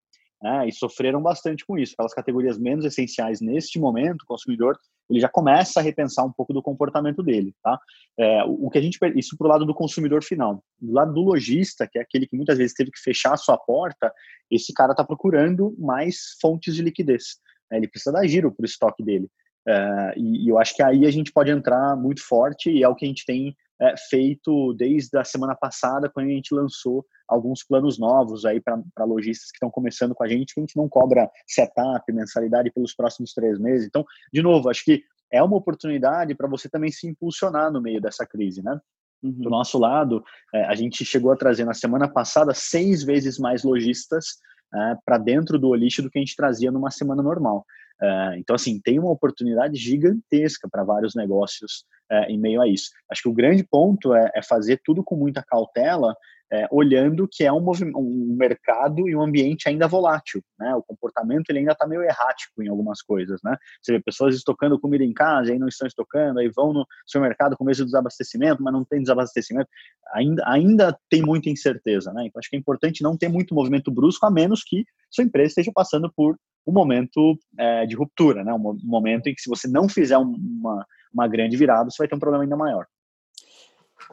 Né, 0.44 0.68
e 0.68 0.72
sofreram 0.72 1.22
bastante 1.22 1.64
com 1.64 1.78
isso. 1.78 1.94
Aquelas 1.94 2.12
categorias 2.12 2.58
menos 2.58 2.84
essenciais 2.84 3.40
neste 3.40 3.78
momento, 3.78 4.24
o 4.24 4.26
consumidor 4.26 4.78
ele 5.08 5.18
já 5.18 5.28
começa 5.28 5.80
a 5.80 5.82
repensar 5.82 6.22
um 6.22 6.32
pouco 6.32 6.52
do 6.52 6.62
comportamento 6.62 7.22
dele, 7.22 7.54
tá? 7.62 7.78
É, 8.18 8.44
o, 8.44 8.68
que 8.68 8.76
a 8.76 8.82
gente 8.82 8.98
isso 9.16 9.38
para 9.38 9.46
o 9.46 9.50
lado 9.50 9.64
do 9.64 9.74
consumidor 9.74 10.22
final, 10.22 10.62
do 10.78 10.92
lado 10.92 11.14
do 11.14 11.22
lojista, 11.22 11.88
que 11.90 11.98
é 11.98 12.02
aquele 12.02 12.26
que 12.26 12.36
muitas 12.36 12.58
vezes 12.58 12.74
teve 12.74 12.90
que 12.90 13.00
fechar 13.00 13.32
a 13.32 13.38
sua 13.38 13.56
porta, 13.56 14.12
esse 14.50 14.72
cara 14.74 14.92
está 14.92 15.02
procurando 15.02 15.74
mais 15.78 16.36
fontes 16.40 16.74
de 16.74 16.82
liquidez. 16.82 17.38
Né? 17.70 17.78
Ele 17.78 17.88
precisa 17.88 18.12
dar 18.12 18.26
giro 18.26 18.52
para 18.52 18.64
o 18.64 18.66
estoque 18.66 19.02
dele. 19.02 19.28
Uh, 19.66 20.12
e, 20.18 20.44
e, 20.44 20.48
eu 20.50 20.58
acho 20.58 20.74
que 20.76 20.82
aí 20.82 21.06
a 21.06 21.10
gente 21.10 21.32
pode 21.32 21.50
entrar 21.50 21.96
muito 21.96 22.22
forte 22.22 22.70
e 22.70 22.82
é 22.82 22.88
o 22.88 22.94
que 22.94 23.06
a 23.06 23.08
gente 23.08 23.24
tem 23.24 23.56
é, 23.80 23.94
feito 24.08 24.72
desde 24.74 25.16
a 25.18 25.24
semana 25.24 25.54
passada, 25.54 26.08
quando 26.08 26.26
a 26.26 26.30
gente 26.30 26.54
lançou 26.54 27.04
alguns 27.28 27.64
planos 27.64 27.98
novos 27.98 28.44
aí 28.44 28.60
para 28.60 29.04
lojistas 29.04 29.50
que 29.50 29.56
estão 29.56 29.70
começando 29.70 30.14
com 30.14 30.24
a 30.24 30.28
gente, 30.28 30.54
que 30.54 30.60
a 30.60 30.62
gente 30.62 30.76
não 30.76 30.88
cobra 30.88 31.30
setup, 31.46 32.12
mensalidade 32.12 32.70
pelos 32.70 32.94
próximos 32.94 33.32
três 33.32 33.58
meses. 33.58 33.86
Então, 33.86 34.04
de 34.32 34.42
novo, 34.42 34.68
acho 34.68 34.84
que 34.84 35.02
é 35.32 35.42
uma 35.42 35.56
oportunidade 35.56 36.34
para 36.34 36.48
você 36.48 36.68
também 36.68 36.92
se 36.92 37.08
impulsionar 37.08 37.72
no 37.72 37.80
meio 37.80 38.00
dessa 38.00 38.26
crise, 38.26 38.62
né? 38.62 38.78
Uhum. 39.22 39.32
Do 39.32 39.50
nosso 39.50 39.78
lado, 39.78 40.22
é, 40.54 40.64
a 40.64 40.74
gente 40.74 41.04
chegou 41.04 41.32
a 41.32 41.36
trazer 41.36 41.64
na 41.64 41.74
semana 41.74 42.06
passada 42.06 42.52
seis 42.54 43.02
vezes 43.02 43.38
mais 43.38 43.64
lojistas 43.64 44.26
é, 44.72 44.96
para 45.04 45.18
dentro 45.18 45.58
do 45.58 45.68
Olist 45.68 46.00
do 46.02 46.10
que 46.10 46.18
a 46.18 46.22
gente 46.22 46.36
trazia 46.36 46.70
numa 46.70 46.90
semana 46.90 47.22
normal. 47.22 47.64
É, 48.04 48.38
então, 48.38 48.54
assim, 48.54 48.78
tem 48.82 48.98
uma 48.98 49.10
oportunidade 49.10 49.76
gigantesca 49.76 50.68
para 50.70 50.84
vários 50.84 51.14
negócios 51.14 51.84
é, 52.10 52.30
em 52.30 52.38
meio 52.38 52.60
a 52.60 52.68
isso. 52.68 52.90
Acho 53.10 53.22
que 53.22 53.28
o 53.28 53.34
grande 53.34 53.64
ponto 53.64 54.14
é, 54.14 54.30
é 54.34 54.42
fazer 54.42 54.78
tudo 54.84 55.02
com 55.02 55.16
muita 55.16 55.42
cautela, 55.42 56.14
é, 56.52 56.68
olhando 56.70 57.26
que 57.30 57.42
é 57.42 57.50
um, 57.50 57.64
um, 57.96 58.36
mercado 58.38 59.08
e 59.08 59.16
um 59.16 59.22
ambiente 59.22 59.66
ainda 59.68 59.88
volátil, 59.88 60.42
né? 60.58 60.74
O 60.74 60.82
comportamento 60.82 61.48
ele 61.48 61.60
ainda 61.60 61.72
está 61.72 61.86
meio 61.86 62.02
errático 62.02 62.62
em 62.62 62.68
algumas 62.68 63.00
coisas, 63.00 63.40
né? 63.42 63.56
Você 63.80 63.92
vê 63.92 64.00
pessoas 64.00 64.36
estocando 64.36 64.78
comida 64.78 65.02
em 65.02 65.12
casa, 65.14 65.50
aí 65.50 65.58
não 65.58 65.66
estão 65.66 65.88
estocando, 65.88 66.38
aí 66.38 66.50
vão 66.54 66.74
no 66.74 66.86
supermercado 67.06 67.56
com 67.56 67.64
medo 67.64 67.78
de 67.78 67.86
desabastecimento, 67.86 68.62
mas 68.62 68.72
não 68.72 68.84
tem 68.84 69.00
desabastecimento. 69.00 69.68
Ainda, 70.14 70.44
ainda 70.46 70.98
tem 71.08 71.22
muita 71.22 71.48
incerteza, 71.48 72.12
né? 72.12 72.26
Então 72.26 72.38
acho 72.38 72.50
que 72.50 72.56
é 72.56 72.58
importante 72.58 73.02
não 73.02 73.16
ter 73.16 73.28
muito 73.28 73.54
movimento 73.54 73.90
brusco, 73.90 74.26
a 74.26 74.30
menos 74.30 74.62
que 74.62 74.84
sua 75.10 75.24
empresa 75.24 75.48
esteja 75.48 75.72
passando 75.74 76.12
por 76.14 76.36
um 76.66 76.72
momento 76.72 77.38
é, 77.58 77.86
de 77.86 77.94
ruptura, 77.94 78.42
né? 78.42 78.52
Um 78.52 78.78
momento 78.82 79.28
em 79.28 79.34
que 79.34 79.40
se 79.40 79.48
você 79.48 79.68
não 79.68 79.88
fizer 79.88 80.16
uma, 80.18 80.86
uma 81.12 81.28
grande 81.28 81.56
virada, 81.56 81.90
você 81.90 81.98
vai 81.98 82.08
ter 82.08 82.14
um 82.14 82.20
problema 82.20 82.44
ainda 82.44 82.56
maior. 82.56 82.86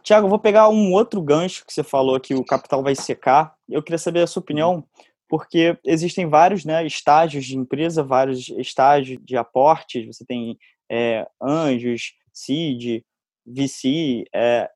Tiago, 0.03 0.27
vou 0.27 0.39
pegar 0.39 0.69
um 0.69 0.93
outro 0.93 1.21
gancho 1.21 1.65
que 1.65 1.73
você 1.73 1.83
falou 1.83 2.19
que 2.19 2.33
o 2.33 2.45
capital 2.45 2.81
vai 2.81 2.95
secar. 2.95 3.53
Eu 3.69 3.83
queria 3.83 3.97
saber 3.97 4.21
a 4.21 4.27
sua 4.27 4.41
opinião, 4.41 4.83
porque 5.27 5.77
existem 5.85 6.27
vários 6.27 6.65
né, 6.65 6.85
estágios 6.85 7.45
de 7.45 7.57
empresa, 7.57 8.03
vários 8.03 8.49
estágios 8.49 9.19
de 9.23 9.37
aportes. 9.37 10.05
Você 10.07 10.25
tem 10.25 10.57
é, 10.89 11.27
anjos, 11.41 12.13
seed, 12.33 13.03
VC. 13.45 14.25
É. 14.33 14.69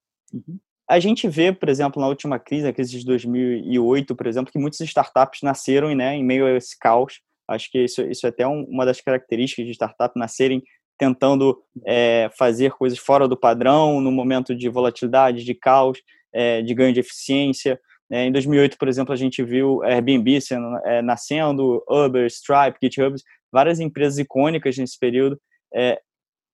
A 0.88 1.00
gente 1.00 1.28
vê, 1.28 1.52
por 1.52 1.70
exemplo, 1.70 2.00
na 2.00 2.08
última 2.08 2.38
crise, 2.38 2.68
a 2.68 2.74
crise 2.74 3.00
de 3.00 3.06
2008, 3.06 4.16
por 4.16 4.28
exemplo, 4.28 4.52
que 4.52 4.60
muitas 4.60 4.80
startups 4.82 5.42
nasceram 5.42 5.94
né, 5.96 6.16
em 6.16 6.24
meio 6.24 6.46
a 6.46 6.52
esse 6.52 6.78
caos. 6.78 7.22
Acho 7.48 7.70
que 7.72 7.84
isso, 7.84 8.02
isso 8.04 8.26
é 8.26 8.30
até 8.30 8.48
um, 8.48 8.64
uma 8.64 8.86
das 8.86 9.02
características 9.02 9.66
de 9.66 9.72
startup, 9.72 10.18
nascerem 10.18 10.64
tentando 10.98 11.62
é, 11.86 12.30
fazer 12.38 12.72
coisas 12.72 12.98
fora 12.98 13.28
do 13.28 13.38
padrão, 13.38 14.00
no 14.00 14.12
momento 14.12 14.56
de 14.56 14.70
volatilidade, 14.70 15.44
de 15.44 15.54
caos, 15.54 16.00
é, 16.34 16.62
de 16.62 16.74
ganho 16.74 16.94
de 16.94 17.02
eficiência. 17.02 17.80
É, 18.12 18.26
em 18.26 18.32
2008, 18.32 18.78
por 18.78 18.88
exemplo, 18.88 19.14
a 19.14 19.18
gente 19.18 19.44
viu 19.44 19.84
Airbnb 19.84 20.40
sendo, 20.40 20.78
é, 20.86 21.02
nascendo, 21.02 21.84
Uber, 21.90 22.26
Stripe, 22.28 22.80
GitHub, 22.82 23.16
várias 23.52 23.80
empresas 23.80 24.20
icônicas 24.20 24.78
nesse 24.78 24.98
período. 24.98 25.40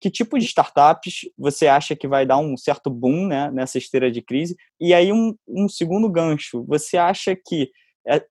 Que 0.02 0.10
tipo 0.10 0.40
de 0.40 0.46
startups 0.46 1.30
você 1.38 1.68
acha 1.68 1.96
que 1.96 2.08
vai 2.08 2.26
dar 2.26 2.40
um 2.40 2.58
certo 2.58 2.90
boom 2.90 3.28
né, 3.28 3.52
nessa 3.52 3.78
esteira 3.78 4.12
de 4.12 4.20
crise? 4.20 4.58
E 4.80 4.96
aí, 4.96 5.14
um, 5.14 5.36
um 5.48 5.70
segundo 5.70 6.10
gancho, 6.10 6.66
você 6.66 6.98
acha 6.98 7.36
que 7.36 7.70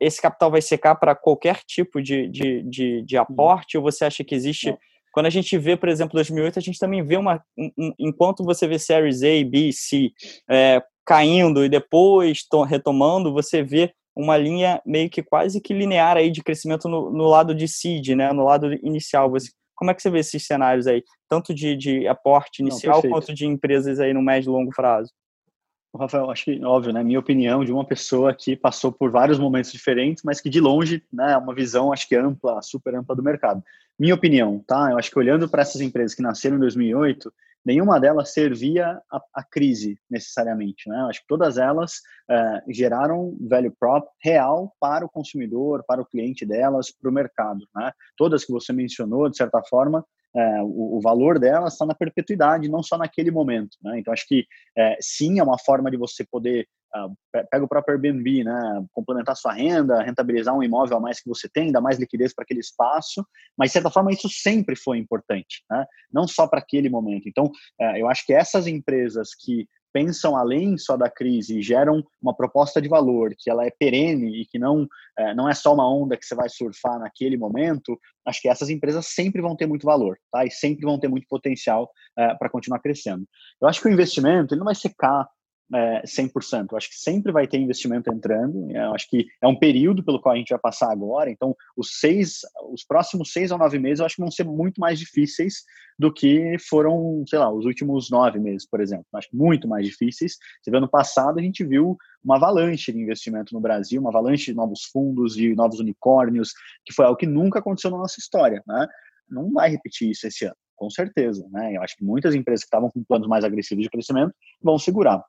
esse 0.00 0.20
capital 0.20 0.50
vai 0.50 0.62
secar 0.62 0.94
para 0.94 1.14
qualquer 1.14 1.60
tipo 1.66 2.02
de, 2.02 2.28
de, 2.28 2.62
de, 2.62 3.02
de, 3.02 3.16
aporte 3.16 3.76
ou 3.76 3.82
você 3.82 4.04
acha 4.04 4.24
que 4.24 4.34
existe... 4.34 4.76
Quando 5.12 5.26
a 5.26 5.30
gente 5.30 5.58
vê, 5.58 5.76
por 5.76 5.88
exemplo, 5.88 6.14
2008, 6.14 6.58
a 6.58 6.62
gente 6.62 6.78
também 6.78 7.04
vê 7.04 7.16
uma... 7.16 7.42
Um, 7.58 7.92
enquanto 7.98 8.44
você 8.44 8.68
vê 8.68 8.78
Series 8.78 9.22
A, 9.22 9.44
B, 9.44 9.72
C 9.72 10.10
é, 10.48 10.80
caindo 11.04 11.64
e 11.64 11.68
depois 11.68 12.44
retomando, 12.68 13.32
você 13.32 13.62
vê 13.62 13.92
uma 14.14 14.36
linha 14.36 14.80
meio 14.84 15.08
que 15.08 15.22
quase 15.22 15.60
que 15.60 15.74
linear 15.74 16.16
aí 16.16 16.30
de 16.30 16.42
crescimento 16.42 16.88
no, 16.88 17.10
no 17.10 17.24
lado 17.24 17.54
de 17.54 17.66
seed, 17.66 18.10
né, 18.10 18.32
no 18.32 18.44
lado 18.44 18.72
inicial. 18.74 19.30
Você, 19.30 19.50
como 19.74 19.90
é 19.90 19.94
que 19.94 20.02
você 20.02 20.10
vê 20.10 20.18
esses 20.20 20.46
cenários 20.46 20.86
aí, 20.86 21.02
tanto 21.28 21.54
de, 21.54 21.76
de 21.76 22.06
aporte 22.06 22.60
inicial 22.60 23.00
Não, 23.02 23.10
quanto 23.10 23.32
de 23.34 23.46
empresas 23.46 23.98
aí 23.98 24.12
no 24.12 24.22
médio 24.22 24.50
e 24.50 24.52
longo 24.52 24.70
prazo? 24.70 25.10
Rafael, 25.98 26.30
acho 26.30 26.44
que 26.44 26.64
óbvio, 26.64 26.92
né? 26.92 27.02
Minha 27.02 27.18
opinião 27.18 27.64
de 27.64 27.72
uma 27.72 27.84
pessoa 27.84 28.32
que 28.32 28.56
passou 28.56 28.92
por 28.92 29.10
vários 29.10 29.38
momentos 29.38 29.72
diferentes, 29.72 30.22
mas 30.22 30.40
que 30.40 30.48
de 30.48 30.60
longe, 30.60 31.02
né, 31.12 31.36
uma 31.36 31.54
visão 31.54 31.92
acho 31.92 32.08
que 32.08 32.14
ampla, 32.14 32.62
super 32.62 32.94
ampla 32.94 33.16
do 33.16 33.22
mercado. 33.22 33.62
Minha 33.98 34.14
opinião, 34.14 34.62
tá? 34.66 34.90
Eu 34.92 34.98
acho 34.98 35.10
que 35.10 35.18
olhando 35.18 35.48
para 35.48 35.62
essas 35.62 35.80
empresas 35.80 36.14
que 36.14 36.22
nasceram 36.22 36.56
em 36.56 36.60
2008, 36.60 37.32
nenhuma 37.64 37.98
delas 37.98 38.32
servia 38.32 39.00
a, 39.10 39.20
a 39.34 39.42
crise 39.42 39.98
necessariamente, 40.08 40.88
né? 40.88 41.00
Eu 41.00 41.06
acho 41.06 41.20
que 41.20 41.26
todas 41.26 41.58
elas 41.58 42.00
é, 42.30 42.62
geraram 42.68 43.36
value 43.40 43.74
prop 43.78 44.08
real 44.22 44.74
para 44.80 45.04
o 45.04 45.08
consumidor, 45.08 45.84
para 45.86 46.00
o 46.00 46.06
cliente 46.06 46.46
delas, 46.46 46.90
para 46.90 47.10
o 47.10 47.12
mercado, 47.12 47.66
né? 47.74 47.92
Todas 48.16 48.44
que 48.44 48.52
você 48.52 48.72
mencionou, 48.72 49.28
de 49.28 49.36
certa 49.36 49.60
forma, 49.62 50.04
é, 50.34 50.62
o, 50.62 50.98
o, 50.98 51.00
valor 51.00 51.38
dela 51.38 51.68
está 51.68 51.84
na 51.84 51.94
perpetuidade, 51.94 52.68
não 52.68 52.82
só 52.82 52.96
naquele 52.96 53.30
momento. 53.30 53.76
Né? 53.82 53.98
Então, 53.98 54.12
acho 54.12 54.26
que 54.26 54.46
é, 54.76 54.96
sim, 55.00 55.38
é 55.38 55.42
uma 55.42 55.58
forma 55.58 55.90
de 55.90 55.96
você 55.96 56.24
poder, 56.24 56.68
uh, 56.94 57.14
pega 57.50 57.64
o 57.64 57.68
próprio 57.68 57.94
Airbnb, 57.94 58.44
né? 58.44 58.84
complementar 58.92 59.36
sua 59.36 59.52
renda, 59.52 60.02
rentabilizar 60.02 60.56
um 60.56 60.62
imóvel 60.62 60.98
a 60.98 61.00
mais 61.00 61.20
que 61.20 61.28
você 61.28 61.48
tem, 61.48 61.72
dar 61.72 61.80
mais 61.80 61.98
liquidez 61.98 62.32
para 62.32 62.44
aquele 62.44 62.60
espaço, 62.60 63.26
mas, 63.56 63.70
de 63.70 63.74
certa 63.74 63.90
forma, 63.90 64.12
isso 64.12 64.28
sempre 64.28 64.76
foi 64.76 64.98
importante, 64.98 65.64
né? 65.68 65.84
não 66.12 66.28
só 66.28 66.46
para 66.46 66.60
aquele 66.60 66.88
momento. 66.88 67.28
Então, 67.28 67.50
é, 67.80 68.00
eu 68.00 68.08
acho 68.08 68.24
que 68.24 68.32
essas 68.32 68.66
empresas 68.66 69.30
que 69.34 69.66
pensam 69.92 70.36
além 70.36 70.76
só 70.78 70.96
da 70.96 71.10
crise 71.10 71.58
e 71.58 71.62
geram 71.62 72.02
uma 72.22 72.34
proposta 72.34 72.80
de 72.80 72.88
valor 72.88 73.34
que 73.38 73.50
ela 73.50 73.64
é 73.64 73.70
perene 73.70 74.42
e 74.42 74.46
que 74.46 74.58
não 74.58 74.86
é, 75.18 75.34
não 75.34 75.48
é 75.48 75.54
só 75.54 75.74
uma 75.74 75.88
onda 75.88 76.16
que 76.16 76.24
você 76.24 76.34
vai 76.34 76.48
surfar 76.48 76.98
naquele 76.98 77.36
momento, 77.36 77.98
acho 78.26 78.40
que 78.40 78.48
essas 78.48 78.70
empresas 78.70 79.06
sempre 79.06 79.42
vão 79.42 79.56
ter 79.56 79.66
muito 79.66 79.84
valor, 79.84 80.18
tá? 80.32 80.44
E 80.44 80.50
sempre 80.50 80.84
vão 80.84 80.98
ter 80.98 81.08
muito 81.08 81.26
potencial 81.28 81.90
é, 82.18 82.34
para 82.34 82.50
continuar 82.50 82.80
crescendo. 82.80 83.26
Eu 83.60 83.68
acho 83.68 83.80
que 83.80 83.88
o 83.88 83.92
investimento 83.92 84.54
ele 84.54 84.60
não 84.60 84.66
vai 84.66 84.74
secar 84.74 85.28
é, 85.74 86.02
100%. 86.04 86.68
Eu 86.70 86.76
acho 86.76 86.88
que 86.88 86.96
sempre 86.96 87.32
vai 87.32 87.46
ter 87.46 87.58
investimento 87.58 88.12
entrando. 88.12 88.70
Eu 88.70 88.94
acho 88.94 89.08
que 89.08 89.26
é 89.40 89.46
um 89.46 89.56
período 89.56 90.04
pelo 90.04 90.20
qual 90.20 90.34
a 90.34 90.38
gente 90.38 90.50
vai 90.50 90.58
passar 90.58 90.90
agora. 90.90 91.30
Então, 91.30 91.54
os 91.76 91.98
seis, 91.98 92.40
os 92.72 92.84
próximos 92.84 93.32
seis 93.32 93.50
ou 93.50 93.58
nove 93.58 93.78
meses, 93.78 94.00
eu 94.00 94.06
acho 94.06 94.16
que 94.16 94.22
vão 94.22 94.30
ser 94.30 94.44
muito 94.44 94.80
mais 94.80 94.98
difíceis 94.98 95.64
do 95.98 96.12
que 96.12 96.56
foram, 96.68 97.24
sei 97.26 97.38
lá, 97.38 97.52
os 97.52 97.64
últimos 97.64 98.10
nove 98.10 98.38
meses, 98.38 98.66
por 98.68 98.80
exemplo. 98.80 99.06
Eu 99.12 99.18
acho 99.18 99.28
muito 99.32 99.68
mais 99.68 99.86
difíceis. 99.86 100.36
Você 100.62 100.70
vê, 100.70 100.78
ano 100.78 100.88
passado 100.88 101.38
a 101.38 101.42
gente 101.42 101.64
viu 101.64 101.96
uma 102.24 102.36
avalanche 102.36 102.92
de 102.92 102.98
investimento 102.98 103.54
no 103.54 103.60
Brasil, 103.60 104.00
uma 104.00 104.10
avalanche 104.10 104.46
de 104.46 104.56
novos 104.56 104.84
fundos, 104.84 105.34
de 105.34 105.54
novos 105.54 105.78
unicórnios, 105.78 106.52
que 106.84 106.92
foi 106.92 107.04
algo 107.04 107.16
que 107.16 107.26
nunca 107.26 107.58
aconteceu 107.58 107.90
na 107.90 107.98
nossa 107.98 108.18
história, 108.18 108.62
né? 108.66 108.86
Não 109.28 109.52
vai 109.52 109.70
repetir 109.70 110.10
isso 110.10 110.26
esse 110.26 110.44
ano 110.44 110.56
com 110.80 110.88
certeza, 110.88 111.46
né? 111.52 111.76
Eu 111.76 111.82
acho 111.82 111.94
que 111.94 112.02
muitas 112.02 112.34
empresas 112.34 112.64
que 112.64 112.68
estavam 112.68 112.90
com 112.90 113.04
planos 113.04 113.28
mais 113.28 113.44
agressivos 113.44 113.84
de 113.84 113.90
crescimento 113.90 114.32
vão 114.62 114.78
segurar. 114.78 115.22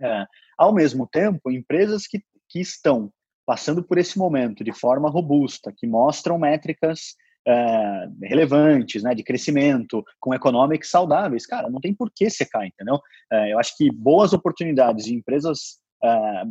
É, 0.00 0.26
ao 0.58 0.74
mesmo 0.74 1.06
tempo, 1.06 1.50
empresas 1.50 2.06
que, 2.06 2.20
que 2.48 2.60
estão 2.60 3.10
passando 3.46 3.82
por 3.82 3.96
esse 3.98 4.18
momento 4.18 4.64
de 4.64 4.72
forma 4.72 5.08
robusta, 5.08 5.72
que 5.74 5.86
mostram 5.86 6.38
métricas 6.38 7.14
é, 7.46 8.08
relevantes, 8.24 9.02
né, 9.04 9.14
de 9.14 9.22
crescimento, 9.22 10.04
com 10.18 10.34
economics 10.34 10.90
saudáveis, 10.90 11.46
cara, 11.46 11.70
não 11.70 11.80
tem 11.80 11.94
por 11.94 12.10
que 12.14 12.28
secar, 12.28 12.66
entendeu? 12.66 13.00
É, 13.32 13.52
eu 13.52 13.58
acho 13.58 13.76
que 13.76 13.88
boas 13.92 14.32
oportunidades 14.32 15.04
de 15.04 15.14
empresas 15.14 15.78
é, 16.02 16.42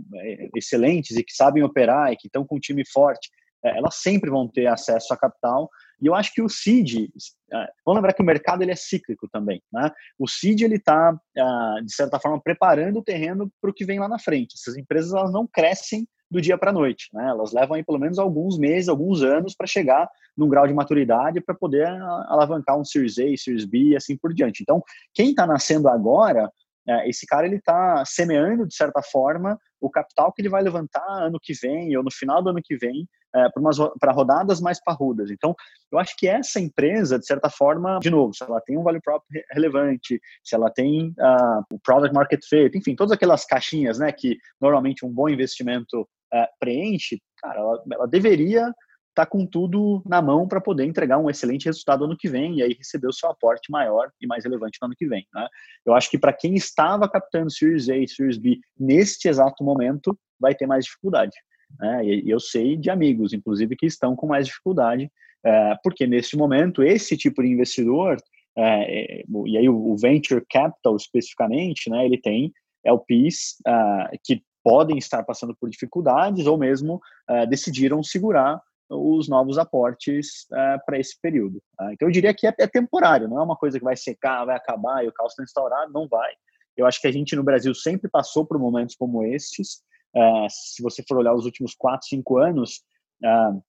excelentes 0.55 1.17
e 1.17 1.23
que 1.23 1.33
sabem 1.33 1.63
operar 1.63 2.11
e 2.11 2.15
que 2.15 2.27
estão 2.27 2.45
com 2.45 2.55
um 2.55 2.59
time 2.59 2.83
forte, 2.91 3.29
é, 3.63 3.77
elas 3.77 3.95
sempre 3.95 4.29
vão 4.29 4.47
ter 4.47 4.67
acesso 4.67 5.13
a 5.13 5.17
capital. 5.17 5.69
E 6.01 6.07
eu 6.07 6.15
acho 6.15 6.33
que 6.33 6.41
o 6.41 6.49
CID, 6.49 7.09
é, 7.51 7.57
vamos 7.85 7.97
lembrar 7.97 8.13
que 8.13 8.21
o 8.21 8.25
mercado 8.25 8.61
ele 8.61 8.71
é 8.71 8.75
cíclico 8.75 9.27
também, 9.31 9.61
né? 9.71 9.91
O 10.19 10.27
CID 10.27 10.63
ele 10.63 10.75
está 10.75 11.17
de 11.83 11.93
certa 11.93 12.19
forma 12.19 12.41
preparando 12.41 12.99
o 12.99 13.03
terreno 13.03 13.51
para 13.61 13.69
o 13.69 13.73
que 13.73 13.85
vem 13.85 13.99
lá 13.99 14.07
na 14.07 14.19
frente. 14.19 14.55
Essas 14.55 14.77
empresas 14.77 15.13
elas 15.13 15.31
não 15.31 15.47
crescem 15.47 16.07
do 16.29 16.41
dia 16.41 16.57
para 16.57 16.71
a 16.71 16.73
noite. 16.73 17.09
Né? 17.13 17.27
Elas 17.27 17.53
levam 17.53 17.75
aí 17.75 17.83
pelo 17.83 17.99
menos 17.99 18.19
alguns 18.19 18.57
meses, 18.57 18.89
alguns 18.89 19.21
anos 19.21 19.55
para 19.55 19.67
chegar 19.67 20.09
num 20.35 20.49
grau 20.49 20.67
de 20.67 20.73
maturidade 20.73 21.41
para 21.41 21.55
poder 21.55 21.87
alavancar 22.27 22.77
um 22.77 22.83
Series 22.83 23.17
A, 23.17 23.37
Series 23.37 23.65
B 23.65 23.77
e 23.89 23.95
assim 23.95 24.17
por 24.17 24.33
diante. 24.33 24.61
Então, 24.61 24.83
quem 25.13 25.29
está 25.29 25.47
nascendo 25.47 25.87
agora, 25.87 26.51
é, 26.87 27.09
esse 27.09 27.25
cara 27.25 27.45
ele 27.47 27.57
está 27.57 28.03
semeando 28.05 28.67
de 28.67 28.75
certa 28.75 29.01
forma 29.01 29.57
o 29.79 29.89
capital 29.89 30.31
que 30.33 30.41
ele 30.41 30.49
vai 30.49 30.61
levantar 30.61 31.05
ano 31.07 31.39
que 31.41 31.53
vem 31.53 31.95
ou 31.95 32.03
no 32.03 32.11
final 32.11 32.41
do 32.41 32.49
ano 32.49 32.61
que 32.63 32.75
vem 32.75 33.07
é, 33.35 33.47
para 33.99 34.13
rodadas 34.13 34.61
mais 34.61 34.81
parrudas. 34.81 35.29
Então, 35.29 35.53
eu 35.91 35.99
acho 35.99 36.15
que 36.17 36.27
essa 36.27 36.59
empresa, 36.59 37.19
de 37.19 37.25
certa 37.25 37.49
forma, 37.49 37.99
de 37.99 38.09
novo, 38.09 38.33
se 38.33 38.43
ela 38.43 38.61
tem 38.61 38.77
um 38.77 38.83
value 38.83 39.01
prop 39.01 39.23
relevante, 39.51 40.19
se 40.43 40.55
ela 40.55 40.71
tem 40.71 41.09
uh, 41.19 41.63
o 41.69 41.79
product 41.79 42.13
market 42.15 42.41
fit, 42.47 42.77
enfim, 42.77 42.95
todas 42.95 43.11
aquelas 43.11 43.45
caixinhas, 43.45 43.99
né, 43.99 44.11
que 44.11 44.37
normalmente 44.59 45.05
um 45.05 45.11
bom 45.11 45.27
investimento 45.27 46.01
uh, 46.01 46.47
preenche, 46.59 47.21
cara, 47.37 47.59
ela, 47.59 47.83
ela 47.91 48.07
deveria 48.07 48.73
estar 49.15 49.25
tá 49.25 49.25
com 49.25 49.45
tudo 49.45 50.01
na 50.05 50.21
mão 50.21 50.47
para 50.47 50.59
poder 50.59 50.85
entregar 50.85 51.17
um 51.17 51.29
excelente 51.29 51.65
resultado 51.65 52.03
ano 52.03 52.17
que 52.17 52.27
vem 52.27 52.57
e 52.57 52.63
aí 52.63 52.73
receber 52.73 53.07
o 53.07 53.13
seu 53.13 53.29
aporte 53.29 53.71
maior 53.71 54.11
e 54.21 54.27
mais 54.27 54.43
relevante 54.43 54.77
no 54.81 54.87
ano 54.87 54.95
que 54.95 55.07
vem. 55.07 55.25
Né? 55.33 55.47
Eu 55.85 55.93
acho 55.93 56.09
que 56.09 56.17
para 56.17 56.33
quem 56.33 56.55
estava 56.55 57.09
captando 57.09 57.49
Series 57.49 57.87
A 57.89 57.95
e 57.95 58.07
Series 58.07 58.37
B 58.37 58.59
neste 58.77 59.29
exato 59.29 59.63
momento, 59.63 60.17
vai 60.39 60.53
ter 60.53 60.67
mais 60.67 60.83
dificuldade. 60.83 61.35
Né? 61.79 62.05
E 62.05 62.29
eu 62.29 62.39
sei 62.39 62.77
de 62.77 62.89
amigos, 62.89 63.33
inclusive, 63.33 63.75
que 63.75 63.85
estão 63.85 64.15
com 64.15 64.27
mais 64.27 64.47
dificuldade, 64.47 65.11
é, 65.45 65.75
porque 65.83 66.07
neste 66.07 66.35
momento, 66.35 66.81
esse 66.81 67.15
tipo 67.15 67.43
de 67.43 67.49
investidor, 67.49 68.17
é, 68.57 69.19
é, 69.21 69.23
e 69.45 69.57
aí 69.57 69.69
o, 69.69 69.95
Venture 69.95 70.43
Capital 70.49 70.95
especificamente, 70.95 71.89
né, 71.89 72.03
ele 72.05 72.17
tem 72.17 72.51
LPs 72.83 73.57
uh, 73.67 74.17
que 74.23 74.41
podem 74.63 74.97
estar 74.97 75.23
passando 75.23 75.55
por 75.59 75.69
dificuldades 75.69 76.47
ou 76.47 76.57
mesmo 76.57 76.99
decidiram 77.49 78.01
segurar 78.01 78.59
os 78.89 79.27
novos 79.27 79.59
aportes 79.59 80.47
para 80.85 80.99
esse 80.99 81.19
período. 81.21 81.61
Tá? 81.77 81.93
Então 81.93 82.07
eu 82.07 82.11
diria 82.11 82.33
que 82.33 82.47
é, 82.47 82.53
é, 82.59 82.67
temporário, 82.67 83.27
não 83.27 83.39
é 83.39 83.43
uma 83.43 83.55
coisa 83.55 83.77
que 83.77 83.85
vai 83.85 83.95
secar, 83.95 84.45
vai 84.45 84.55
acabar 84.55 85.03
e 85.03 85.07
o 85.07 85.13
caos 85.13 85.33
está 85.33 85.43
instaurado, 85.43 85.93
não 85.93 86.07
vai. 86.07 86.31
Eu 86.75 86.85
acho 86.85 86.99
que 86.99 87.07
a 87.07 87.11
gente 87.11 87.35
no 87.35 87.43
Brasil 87.43 87.73
sempre 87.75 88.09
passou 88.09 88.45
por 88.45 88.59
momentos 88.59 88.95
como 88.95 89.23
estes, 89.23 89.83
Uh, 90.15 90.47
se 90.49 90.81
você 90.81 91.03
for 91.07 91.17
olhar 91.17 91.33
os 91.33 91.45
últimos 91.45 91.75
4, 91.75 92.07
5 92.07 92.37
anos, 92.37 92.81
uh, 93.23 93.61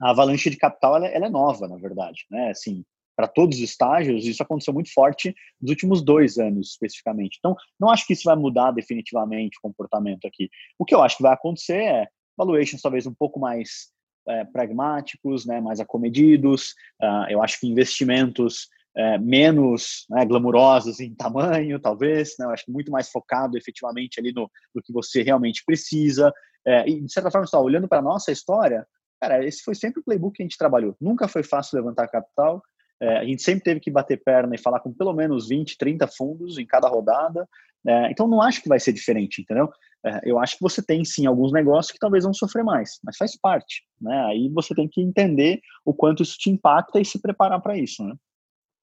a 0.00 0.10
avalanche 0.10 0.48
de 0.48 0.56
capital 0.56 0.96
ela, 0.96 1.06
ela, 1.06 1.26
é 1.26 1.30
nova, 1.30 1.68
na 1.68 1.76
verdade. 1.76 2.24
Né? 2.30 2.50
Assim, 2.50 2.84
para 3.14 3.28
todos 3.28 3.58
os 3.58 3.62
estágios, 3.62 4.24
isso 4.24 4.42
aconteceu 4.42 4.72
muito 4.72 4.92
forte 4.92 5.34
nos 5.60 5.70
últimos 5.70 6.02
dois 6.02 6.38
anos, 6.38 6.70
especificamente. 6.70 7.36
Então, 7.38 7.54
não 7.78 7.90
acho 7.90 8.06
que 8.06 8.14
isso 8.14 8.24
vai 8.24 8.36
mudar 8.36 8.70
definitivamente 8.70 9.58
o 9.58 9.62
comportamento 9.62 10.26
aqui. 10.26 10.48
O 10.78 10.84
que 10.86 10.94
eu 10.94 11.02
acho 11.02 11.18
que 11.18 11.22
vai 11.22 11.34
acontecer 11.34 11.82
é 11.82 12.08
valuations 12.36 12.80
talvez 12.80 13.06
um 13.06 13.12
pouco 13.12 13.38
mais 13.38 13.90
é, 14.26 14.44
pragmáticos, 14.44 15.44
né, 15.44 15.60
mais 15.60 15.80
acomedidos. 15.80 16.70
Uh, 17.02 17.28
eu 17.28 17.42
acho 17.42 17.60
que 17.60 17.66
investimentos 17.66 18.68
é, 18.96 19.18
menos 19.18 20.04
né, 20.10 20.24
glamurosos 20.24 21.00
em 21.00 21.14
tamanho, 21.14 21.80
talvez, 21.80 22.34
né, 22.38 22.46
eu 22.46 22.50
acho 22.50 22.64
que 22.64 22.72
muito 22.72 22.90
mais 22.90 23.08
focado 23.10 23.56
efetivamente 23.56 24.18
ali 24.18 24.32
no, 24.32 24.50
no 24.74 24.82
que 24.82 24.92
você 24.92 25.22
realmente 25.22 25.62
precisa. 25.64 26.32
É, 26.66 26.88
e, 26.88 27.00
de 27.00 27.12
certa 27.12 27.30
forma, 27.30 27.46
só, 27.46 27.62
olhando 27.62 27.88
para 27.88 27.98
a 27.98 28.02
nossa 28.02 28.32
história, 28.32 28.86
cara, 29.20 29.44
esse 29.44 29.62
foi 29.62 29.74
sempre 29.74 30.00
o 30.00 30.04
playbook 30.04 30.36
que 30.36 30.42
a 30.42 30.46
gente 30.46 30.58
trabalhou. 30.58 30.96
Nunca 31.00 31.28
foi 31.28 31.42
fácil 31.42 31.78
levantar 31.78 32.08
capital, 32.08 32.62
é, 33.00 33.16
a 33.16 33.24
gente 33.24 33.42
sempre 33.42 33.64
teve 33.64 33.80
que 33.80 33.90
bater 33.90 34.22
perna 34.22 34.54
e 34.54 34.58
falar 34.58 34.80
com 34.80 34.92
pelo 34.92 35.14
menos 35.14 35.48
20, 35.48 35.78
30 35.78 36.06
fundos 36.06 36.58
em 36.58 36.66
cada 36.66 36.86
rodada. 36.86 37.48
É, 37.86 38.10
então, 38.10 38.28
não 38.28 38.42
acho 38.42 38.62
que 38.62 38.68
vai 38.68 38.78
ser 38.78 38.92
diferente, 38.92 39.40
entendeu? 39.40 39.70
É, 40.04 40.20
eu 40.24 40.38
acho 40.38 40.56
que 40.56 40.62
você 40.62 40.82
tem, 40.82 41.02
sim, 41.04 41.26
alguns 41.26 41.50
negócios 41.50 41.92
que 41.92 41.98
talvez 41.98 42.24
vão 42.24 42.34
sofrer 42.34 42.62
mais, 42.62 42.98
mas 43.02 43.16
faz 43.16 43.38
parte. 43.38 43.84
Né? 44.00 44.24
Aí 44.26 44.48
você 44.50 44.74
tem 44.74 44.86
que 44.86 45.00
entender 45.00 45.60
o 45.84 45.94
quanto 45.94 46.22
isso 46.22 46.36
te 46.38 46.50
impacta 46.50 47.00
e 47.00 47.04
se 47.04 47.20
preparar 47.20 47.60
para 47.60 47.76
isso, 47.76 48.04
né? 48.04 48.14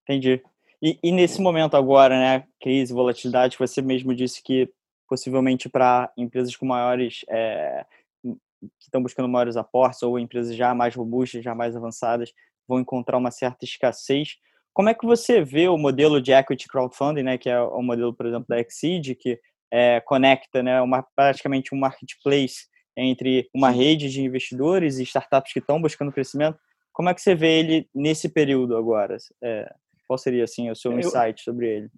Entendi. 0.07 0.41
E, 0.81 0.97
e, 1.03 1.11
nesse 1.11 1.41
momento 1.41 1.75
agora, 1.75 2.17
né, 2.17 2.45
crise, 2.61 2.93
volatilidade, 2.93 3.57
você 3.57 3.81
mesmo 3.81 4.15
disse 4.15 4.41
que 4.41 4.69
possivelmente 5.07 5.67
para 5.67 6.11
empresas 6.17 6.55
com 6.55 6.65
maiores, 6.65 7.25
é, 7.29 7.85
que 8.23 8.85
estão 8.85 9.01
buscando 9.01 9.27
maiores 9.27 9.57
aportes 9.57 10.01
ou 10.03 10.19
empresas 10.19 10.55
já 10.55 10.73
mais 10.73 10.95
robustas, 10.95 11.43
já 11.43 11.55
mais 11.55 11.75
avançadas, 11.75 12.31
vão 12.67 12.79
encontrar 12.79 13.17
uma 13.17 13.31
certa 13.31 13.65
escassez. 13.65 14.37
Como 14.73 14.89
é 14.89 14.93
que 14.93 15.05
você 15.05 15.41
vê 15.41 15.67
o 15.67 15.77
modelo 15.77 16.21
de 16.21 16.31
equity 16.31 16.67
crowdfunding, 16.67 17.23
né, 17.23 17.37
que 17.37 17.49
é 17.49 17.59
o 17.59 17.81
modelo, 17.81 18.13
por 18.13 18.25
exemplo, 18.25 18.45
da 18.47 18.59
Exceed, 18.59 19.15
que 19.15 19.39
é, 19.71 19.99
conecta, 20.01 20.61
né, 20.61 20.81
uma, 20.81 21.03
praticamente 21.15 21.73
um 21.73 21.79
marketplace 21.79 22.67
entre 22.95 23.49
uma 23.53 23.69
rede 23.69 24.09
de 24.09 24.21
investidores 24.21 24.99
e 24.99 25.03
startups 25.03 25.51
que 25.51 25.59
estão 25.59 25.81
buscando 25.81 26.11
crescimento? 26.11 26.59
Como 26.93 27.09
é 27.09 27.13
que 27.13 27.21
você 27.21 27.35
vê 27.35 27.59
ele 27.59 27.89
nesse 27.93 28.29
período 28.29 28.75
agora? 28.75 29.17
É... 29.41 29.71
Qual 30.07 30.17
seria, 30.17 30.43
assim, 30.43 30.71
o 30.71 30.75
seu 30.75 30.91
eu, 30.91 30.99
insight 30.99 31.43
sobre 31.43 31.67
ele? 31.67 31.91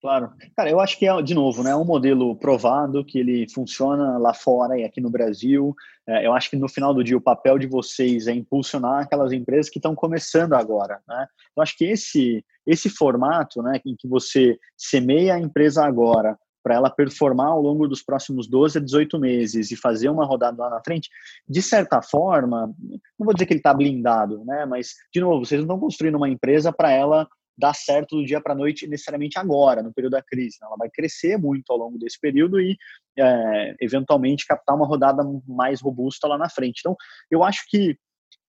Claro. 0.00 0.30
Cara, 0.56 0.70
eu 0.70 0.78
acho 0.78 0.98
que 0.98 1.08
é, 1.08 1.22
de 1.22 1.34
novo, 1.34 1.62
né, 1.62 1.74
um 1.74 1.84
modelo 1.84 2.36
provado, 2.36 3.04
que 3.04 3.18
ele 3.18 3.48
funciona 3.52 4.18
lá 4.18 4.32
fora 4.32 4.78
e 4.78 4.84
aqui 4.84 5.00
no 5.00 5.10
Brasil. 5.10 5.74
É, 6.06 6.26
eu 6.26 6.32
acho 6.32 6.50
que 6.50 6.56
no 6.56 6.68
final 6.68 6.94
do 6.94 7.02
dia 7.02 7.16
o 7.16 7.20
papel 7.20 7.58
de 7.58 7.66
vocês 7.66 8.28
é 8.28 8.32
impulsionar 8.32 9.02
aquelas 9.02 9.32
empresas 9.32 9.70
que 9.70 9.78
estão 9.78 9.94
começando 9.94 10.52
agora, 10.52 11.00
né? 11.08 11.26
Eu 11.56 11.62
acho 11.62 11.76
que 11.76 11.84
esse, 11.86 12.44
esse 12.66 12.88
formato, 12.88 13.62
né, 13.62 13.80
em 13.84 13.96
que 13.96 14.06
você 14.06 14.58
semeia 14.76 15.34
a 15.34 15.40
empresa 15.40 15.84
agora, 15.84 16.38
para 16.62 16.74
ela 16.74 16.90
performar 16.90 17.46
ao 17.46 17.62
longo 17.62 17.86
dos 17.86 18.02
próximos 18.02 18.48
12 18.48 18.78
a 18.78 18.80
18 18.80 19.18
meses 19.20 19.70
e 19.70 19.76
fazer 19.76 20.08
uma 20.08 20.26
rodada 20.26 20.62
lá 20.62 20.70
na 20.70 20.82
frente, 20.84 21.08
de 21.48 21.62
certa 21.62 22.02
forma, 22.02 22.72
não 23.18 23.24
vou 23.24 23.32
dizer 23.32 23.46
que 23.46 23.52
ele 23.52 23.60
está 23.60 23.72
blindado, 23.72 24.44
né? 24.44 24.66
Mas, 24.66 24.94
de 25.12 25.20
novo, 25.20 25.44
vocês 25.44 25.60
não 25.60 25.66
estão 25.66 25.78
construindo 25.78 26.16
uma 26.16 26.28
empresa 26.28 26.72
para 26.72 26.90
ela 26.90 27.28
dar 27.56 27.74
certo 27.74 28.16
do 28.16 28.24
dia 28.24 28.40
para 28.40 28.52
a 28.52 28.56
noite 28.56 28.86
necessariamente 28.86 29.38
agora, 29.38 29.82
no 29.82 29.92
período 29.92 30.12
da 30.12 30.22
crise. 30.22 30.58
Né? 30.60 30.66
Ela 30.66 30.76
vai 30.76 30.90
crescer 30.90 31.38
muito 31.38 31.70
ao 31.70 31.78
longo 31.78 31.98
desse 31.98 32.20
período 32.20 32.60
e, 32.60 32.76
é, 33.18 33.74
eventualmente, 33.80 34.46
captar 34.46 34.76
uma 34.76 34.86
rodada 34.86 35.22
mais 35.46 35.80
robusta 35.80 36.28
lá 36.28 36.36
na 36.36 36.50
frente. 36.50 36.80
Então, 36.80 36.96
eu 37.30 37.42
acho 37.42 37.64
que 37.68 37.96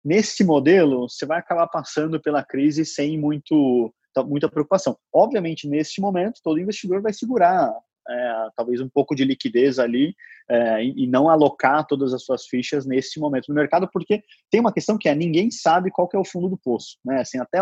nesse 0.04 0.44
modelo 0.44 1.10
você 1.10 1.26
vai 1.26 1.40
acabar 1.40 1.68
passando 1.68 2.22
pela 2.22 2.44
crise 2.44 2.86
sem 2.86 3.18
muito 3.18 3.94
muita 4.26 4.50
preocupação. 4.50 4.98
Obviamente, 5.14 5.68
nesse 5.68 6.02
momento, 6.02 6.42
todo 6.44 6.60
investidor 6.60 7.04
vai 7.04 7.14
segurar 7.14 7.72
é, 8.10 8.48
talvez 8.56 8.80
um 8.82 8.90
pouco 8.90 9.16
de 9.16 9.24
liquidez 9.24 9.80
ali 9.80 10.16
é, 10.50 10.84
e, 10.84 11.08
não 11.08 11.30
alocar 11.30 11.86
todas 11.86 12.14
as 12.14 12.24
suas 12.24 12.46
fichas 12.46 12.86
nesse 12.86 13.20
momento 13.20 13.50
no 13.50 13.56
mercado, 13.56 13.90
porque 13.92 14.24
tem 14.50 14.60
uma 14.60 14.74
questão 14.74 14.98
que 14.98 15.10
é 15.10 15.16
ninguém 15.16 15.52
sabe 15.52 15.92
qual 15.92 16.10
é 16.14 16.18
o 16.18 16.26
fundo 16.26 16.48
do 16.48 16.58
poço, 16.58 16.98
né? 17.04 17.22
Assim, 17.22 17.40
até 17.40 17.60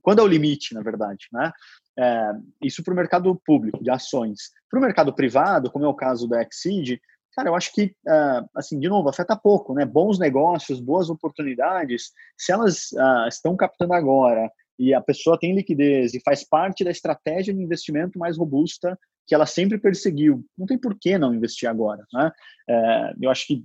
quando 0.00 0.20
é 0.20 0.22
o 0.22 0.26
limite, 0.26 0.74
na 0.74 0.82
verdade, 0.82 1.26
né? 1.32 1.52
É, 1.98 2.32
isso 2.62 2.82
para 2.82 2.92
o 2.92 2.96
mercado 2.96 3.34
público 3.44 3.82
de 3.82 3.90
ações. 3.90 4.50
Para 4.70 4.78
o 4.78 4.82
mercado 4.82 5.12
privado, 5.12 5.70
como 5.70 5.84
é 5.84 5.88
o 5.88 5.94
caso 5.94 6.28
da 6.28 6.42
Exceed, 6.42 7.00
cara, 7.34 7.48
eu 7.48 7.54
acho 7.54 7.72
que, 7.72 7.94
uh, 8.06 8.48
assim, 8.54 8.78
de 8.78 8.88
novo, 8.88 9.08
afeta 9.08 9.36
pouco, 9.36 9.74
né? 9.74 9.84
Bons 9.84 10.18
negócios, 10.18 10.80
boas 10.80 11.10
oportunidades, 11.10 12.12
se 12.36 12.52
elas 12.52 12.92
uh, 12.92 13.28
estão 13.28 13.56
captando 13.56 13.94
agora 13.94 14.50
e 14.78 14.94
a 14.94 15.00
pessoa 15.00 15.38
tem 15.38 15.54
liquidez 15.54 16.14
e 16.14 16.20
faz 16.20 16.44
parte 16.44 16.84
da 16.84 16.90
estratégia 16.90 17.52
de 17.52 17.62
investimento 17.62 18.18
mais 18.18 18.36
robusta 18.36 18.98
que 19.26 19.34
ela 19.34 19.46
sempre 19.46 19.78
perseguiu, 19.78 20.44
não 20.58 20.66
tem 20.66 20.76
por 20.76 20.98
que 20.98 21.16
não 21.16 21.34
investir 21.34 21.68
agora, 21.68 22.04
né? 22.12 22.32
É, 22.68 23.12
eu 23.20 23.30
acho 23.30 23.46
que 23.46 23.62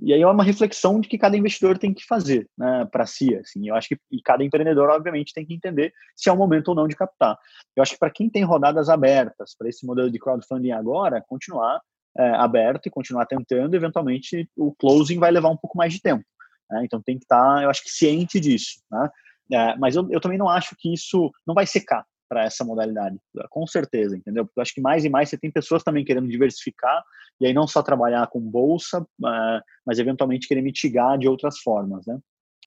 e 0.00 0.12
aí 0.12 0.22
é 0.22 0.26
uma 0.26 0.44
reflexão 0.44 1.00
de 1.00 1.08
que 1.08 1.18
cada 1.18 1.36
investidor 1.36 1.76
tem 1.76 1.92
que 1.92 2.06
fazer 2.06 2.48
né, 2.56 2.86
para 2.90 3.04
si. 3.04 3.34
Assim, 3.34 3.68
eu 3.68 3.74
acho 3.74 3.88
que 3.88 3.98
e 4.10 4.22
cada 4.22 4.44
empreendedor, 4.44 4.88
obviamente, 4.90 5.32
tem 5.34 5.44
que 5.44 5.54
entender 5.54 5.92
se 6.14 6.28
é 6.28 6.32
o 6.32 6.36
momento 6.36 6.68
ou 6.68 6.74
não 6.74 6.86
de 6.86 6.94
captar. 6.94 7.36
Eu 7.74 7.82
acho 7.82 7.94
que 7.94 7.98
para 7.98 8.10
quem 8.10 8.30
tem 8.30 8.44
rodadas 8.44 8.88
abertas 8.88 9.56
para 9.56 9.68
esse 9.68 9.84
modelo 9.84 10.10
de 10.10 10.18
crowdfunding 10.18 10.70
agora, 10.70 11.24
continuar 11.26 11.80
é, 12.16 12.30
aberto 12.30 12.86
e 12.86 12.90
continuar 12.90 13.26
tentando, 13.26 13.74
eventualmente 13.74 14.48
o 14.56 14.72
closing 14.72 15.18
vai 15.18 15.30
levar 15.30 15.48
um 15.48 15.56
pouco 15.56 15.76
mais 15.76 15.92
de 15.92 16.00
tempo. 16.00 16.24
Né? 16.70 16.82
Então 16.84 17.02
tem 17.02 17.18
que 17.18 17.24
estar, 17.24 17.56
tá, 17.56 17.62
eu 17.62 17.70
acho 17.70 17.82
que 17.82 17.90
ciente 17.90 18.38
disso. 18.38 18.80
Né? 18.90 19.08
É, 19.52 19.76
mas 19.76 19.96
eu, 19.96 20.06
eu 20.10 20.20
também 20.20 20.38
não 20.38 20.48
acho 20.48 20.76
que 20.78 20.92
isso 20.92 21.30
não 21.46 21.54
vai 21.54 21.66
secar. 21.66 22.04
para 22.28 22.44
essa 22.44 22.62
modalidade. 22.64 23.18
Com 23.48 23.66
certeza, 23.66 24.16
entendeu? 24.16 24.44
Porque 24.44 24.60
eu 24.60 24.62
acho 24.62 24.74
que 24.74 24.80
mais 24.82 25.04
e 25.04 25.08
mais 25.08 25.30
você 25.30 25.38
tem 25.38 25.50
pessoas 25.50 25.82
também 25.82 26.04
querendo 26.04 26.28
diversificar 26.28 27.02
e 27.40 27.46
aí 27.46 27.54
não 27.54 27.66
só 27.66 27.82
trabalhar 27.82 28.26
com 28.26 28.40
bolsa, 28.40 29.00
uh, 29.00 29.60
mas 29.86 29.98
eventualmente 29.98 30.46
querer 30.46 30.60
mitigar 30.60 31.16
de 31.18 31.26
outras 31.26 31.58
formas, 31.60 32.04
né? 32.06 32.18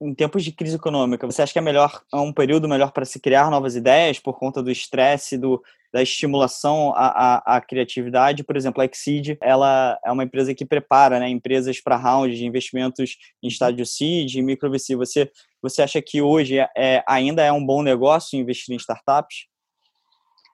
Em 0.01 0.15
tempos 0.15 0.43
de 0.43 0.51
crise 0.51 0.77
econômica, 0.77 1.27
você 1.27 1.43
acha 1.43 1.53
que 1.53 1.59
é 1.59 1.61
melhor 1.61 2.01
é 2.11 2.17
um 2.17 2.33
período 2.33 2.67
melhor 2.67 2.91
para 2.91 3.05
se 3.05 3.19
criar 3.19 3.51
novas 3.51 3.75
ideias 3.75 4.17
por 4.17 4.39
conta 4.39 4.63
do 4.63 4.71
estresse, 4.71 5.37
do 5.37 5.61
da 5.93 6.01
estimulação 6.01 6.93
à, 6.95 7.07
à, 7.35 7.57
à, 7.57 7.61
criatividade. 7.61 8.43
Por 8.43 8.55
exemplo, 8.55 8.81
a 8.81 8.85
Exceed, 8.85 9.37
ela 9.41 9.99
é 10.03 10.11
uma 10.11 10.23
empresa 10.23 10.55
que 10.55 10.65
prepara 10.65 11.19
né, 11.19 11.29
empresas 11.29 11.81
para 11.81 11.97
rounds 11.97 12.37
de 12.37 12.45
investimentos 12.45 13.17
em 13.43 13.47
estádio 13.47 13.85
seed, 13.85 14.35
em 14.35 14.41
micro 14.41 14.71
VC. 14.71 14.95
Você, 14.95 15.29
você 15.61 15.81
acha 15.81 16.01
que 16.01 16.21
hoje 16.21 16.57
é, 16.77 17.03
ainda 17.05 17.43
é 17.43 17.51
um 17.51 17.63
bom 17.63 17.81
negócio 17.83 18.39
investir 18.39 18.73
em 18.73 18.77
startups? 18.77 19.47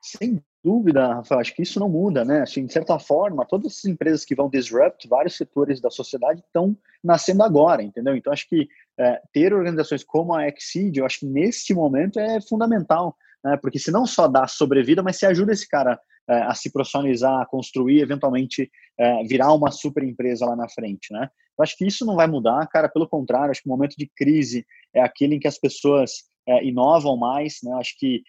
Sem 0.01 0.41
dúvida, 0.67 1.15
Rafael, 1.15 1.39
acho 1.39 1.55
que 1.55 1.61
isso 1.61 1.79
não 1.79 1.87
muda, 1.87 2.25
né? 2.25 2.43
Que, 2.45 2.61
de 2.61 2.73
certa 2.73 2.99
forma, 2.99 3.45
todas 3.45 3.77
as 3.77 3.85
empresas 3.85 4.25
que 4.25 4.35
vão 4.35 4.49
disrupt 4.49 5.07
vários 5.07 5.37
setores 5.37 5.79
da 5.79 5.89
sociedade 5.89 6.41
estão 6.41 6.75
nascendo 7.01 7.43
agora, 7.43 7.81
entendeu? 7.81 8.15
Então, 8.15 8.33
acho 8.33 8.47
que 8.49 8.67
é, 8.99 9.21
ter 9.31 9.53
organizações 9.53 10.03
como 10.03 10.33
a 10.33 10.47
Exceed, 10.47 10.97
eu 10.97 11.05
acho 11.05 11.19
que 11.19 11.25
nesse 11.25 11.73
momento 11.73 12.19
é 12.19 12.41
fundamental 12.41 13.15
né? 13.43 13.57
porque 13.61 13.79
se 13.79 13.91
não 13.91 14.05
só 14.05 14.27
dá 14.27 14.47
sobrevida, 14.47 15.01
mas 15.01 15.17
se 15.17 15.25
ajuda 15.25 15.53
esse 15.53 15.67
cara 15.67 15.99
é, 16.27 16.41
a 16.41 16.53
se 16.53 16.71
profissionalizar, 16.71 17.41
a 17.41 17.45
construir, 17.45 18.01
eventualmente 18.01 18.69
é, 18.97 19.23
virar 19.23 19.53
uma 19.53 19.71
super 19.71 20.03
empresa 20.03 20.45
lá 20.45 20.55
na 20.55 20.67
frente, 20.67 21.13
né? 21.13 21.29
Eu 21.57 21.63
acho 21.63 21.75
que 21.77 21.87
isso 21.87 22.05
não 22.05 22.15
vai 22.15 22.27
mudar, 22.27 22.67
cara, 22.67 22.89
pelo 22.89 23.07
contrário, 23.07 23.49
acho 23.49 23.63
que 23.63 23.69
o 23.69 23.71
momento 23.71 23.95
de 23.97 24.11
crise 24.15 24.65
é 24.93 25.01
aquele 25.01 25.35
em 25.35 25.39
que 25.39 25.47
as 25.47 25.57
pessoas 25.57 26.25
é, 26.47 26.63
inovam 26.63 27.17
mais, 27.17 27.59
né? 27.63 27.71
Acho 27.79 27.97
que 27.97 28.21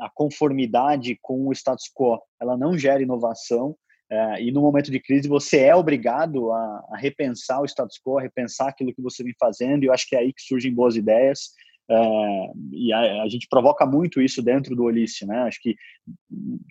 a 0.00 0.10
conformidade 0.14 1.18
com 1.22 1.46
o 1.46 1.52
status 1.52 1.90
quo, 1.94 2.20
ela 2.40 2.56
não 2.56 2.76
gera 2.76 3.02
inovação, 3.02 3.76
é, 4.10 4.42
e 4.42 4.50
no 4.50 4.62
momento 4.62 4.90
de 4.90 4.98
crise 4.98 5.28
você 5.28 5.60
é 5.60 5.74
obrigado 5.74 6.50
a, 6.50 6.86
a, 6.92 6.96
repensar 6.96 7.60
o 7.60 7.66
status 7.66 8.00
quo, 8.02 8.18
a 8.18 8.22
repensar 8.22 8.68
aquilo 8.68 8.94
que 8.94 9.02
você 9.02 9.22
vem 9.22 9.34
fazendo, 9.38 9.84
e 9.84 9.86
eu 9.86 9.92
acho 9.92 10.08
que 10.08 10.16
é 10.16 10.20
aí 10.20 10.32
que 10.32 10.42
surgem 10.42 10.74
boas 10.74 10.96
ideias. 10.96 11.50
É, 11.90 12.50
e 12.72 12.92
a, 12.92 13.22
a, 13.22 13.28
gente 13.28 13.46
provoca 13.48 13.86
muito 13.86 14.20
isso 14.20 14.42
dentro 14.42 14.74
do 14.74 14.84
Olice, 14.84 15.26
né? 15.26 15.40
Acho 15.42 15.60
que 15.60 15.74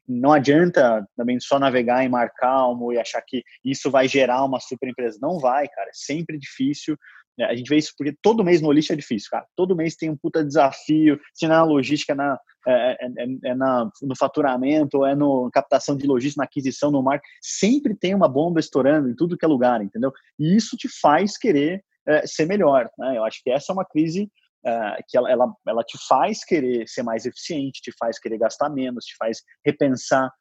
não 0.07 0.31
adianta 0.31 1.07
também 1.15 1.39
só 1.39 1.59
navegar 1.59 2.03
em 2.03 2.09
mar 2.09 2.31
calmo 2.35 2.91
e 2.91 2.99
achar 2.99 3.21
que 3.21 3.43
isso 3.63 3.89
vai 3.89 4.07
gerar 4.07 4.43
uma 4.43 4.59
super 4.59 4.89
empresa. 4.89 5.17
Não 5.21 5.39
vai, 5.39 5.67
cara. 5.67 5.89
É 5.89 5.93
sempre 5.93 6.37
difícil. 6.37 6.95
É, 7.39 7.45
a 7.45 7.55
gente 7.55 7.69
vê 7.69 7.77
isso 7.77 7.93
porque 7.97 8.15
todo 8.21 8.43
mês 8.43 8.61
no 8.61 8.69
Olice 8.69 8.91
é 8.91 8.95
difícil, 8.95 9.29
cara. 9.29 9.45
Todo 9.55 9.75
mês 9.75 9.95
tem 9.95 10.09
um 10.09 10.17
puta 10.17 10.43
desafio, 10.43 11.19
se 11.33 11.47
não 11.47 11.55
é 11.55 11.57
na 11.59 11.63
logística, 11.63 12.15
na, 12.15 12.37
é, 12.67 12.71
é, 12.71 13.05
é, 13.05 13.51
é 13.51 13.55
na, 13.55 13.89
no 14.01 14.15
faturamento, 14.15 15.05
é 15.05 15.15
no 15.15 15.49
captação 15.51 15.95
de 15.95 16.07
logística, 16.07 16.41
na 16.41 16.45
aquisição, 16.45 16.91
no 16.91 17.03
mar. 17.03 17.21
Sempre 17.41 17.95
tem 17.95 18.15
uma 18.15 18.27
bomba 18.27 18.59
estourando 18.59 19.09
em 19.09 19.15
tudo 19.15 19.37
que 19.37 19.45
é 19.45 19.47
lugar, 19.47 19.81
entendeu? 19.81 20.11
E 20.39 20.55
isso 20.55 20.75
te 20.75 20.89
faz 21.01 21.37
querer 21.37 21.83
é, 22.07 22.25
ser 22.25 22.45
melhor, 22.45 22.89
né? 22.97 23.17
Eu 23.17 23.23
acho 23.23 23.41
que 23.43 23.51
essa 23.51 23.71
é 23.71 23.73
uma 23.73 23.85
crise 23.85 24.31
uh, 24.65 25.03
que 25.07 25.17
ela, 25.17 25.29
ela, 25.29 25.53
ela 25.67 25.83
te 25.83 25.97
faz 26.07 26.43
querer 26.43 26.87
ser 26.87 27.03
mais 27.03 27.25
eficiente, 27.25 27.81
te 27.81 27.91
faz 27.99 28.19
querer 28.19 28.37
gastar 28.37 28.69
menos, 28.69 29.05
te 29.05 29.15
faz 29.17 29.41
repensar 29.65 30.31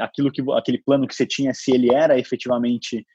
aquilo 0.00 0.32
que 0.32 0.42
aquele 0.56 0.78
plano 0.78 1.06
que 1.06 1.14
você 1.14 1.24
tinha, 1.24 1.54
se 1.54 1.70
ele 1.70 1.94
era 1.94 2.18
efetivamente 2.18 3.06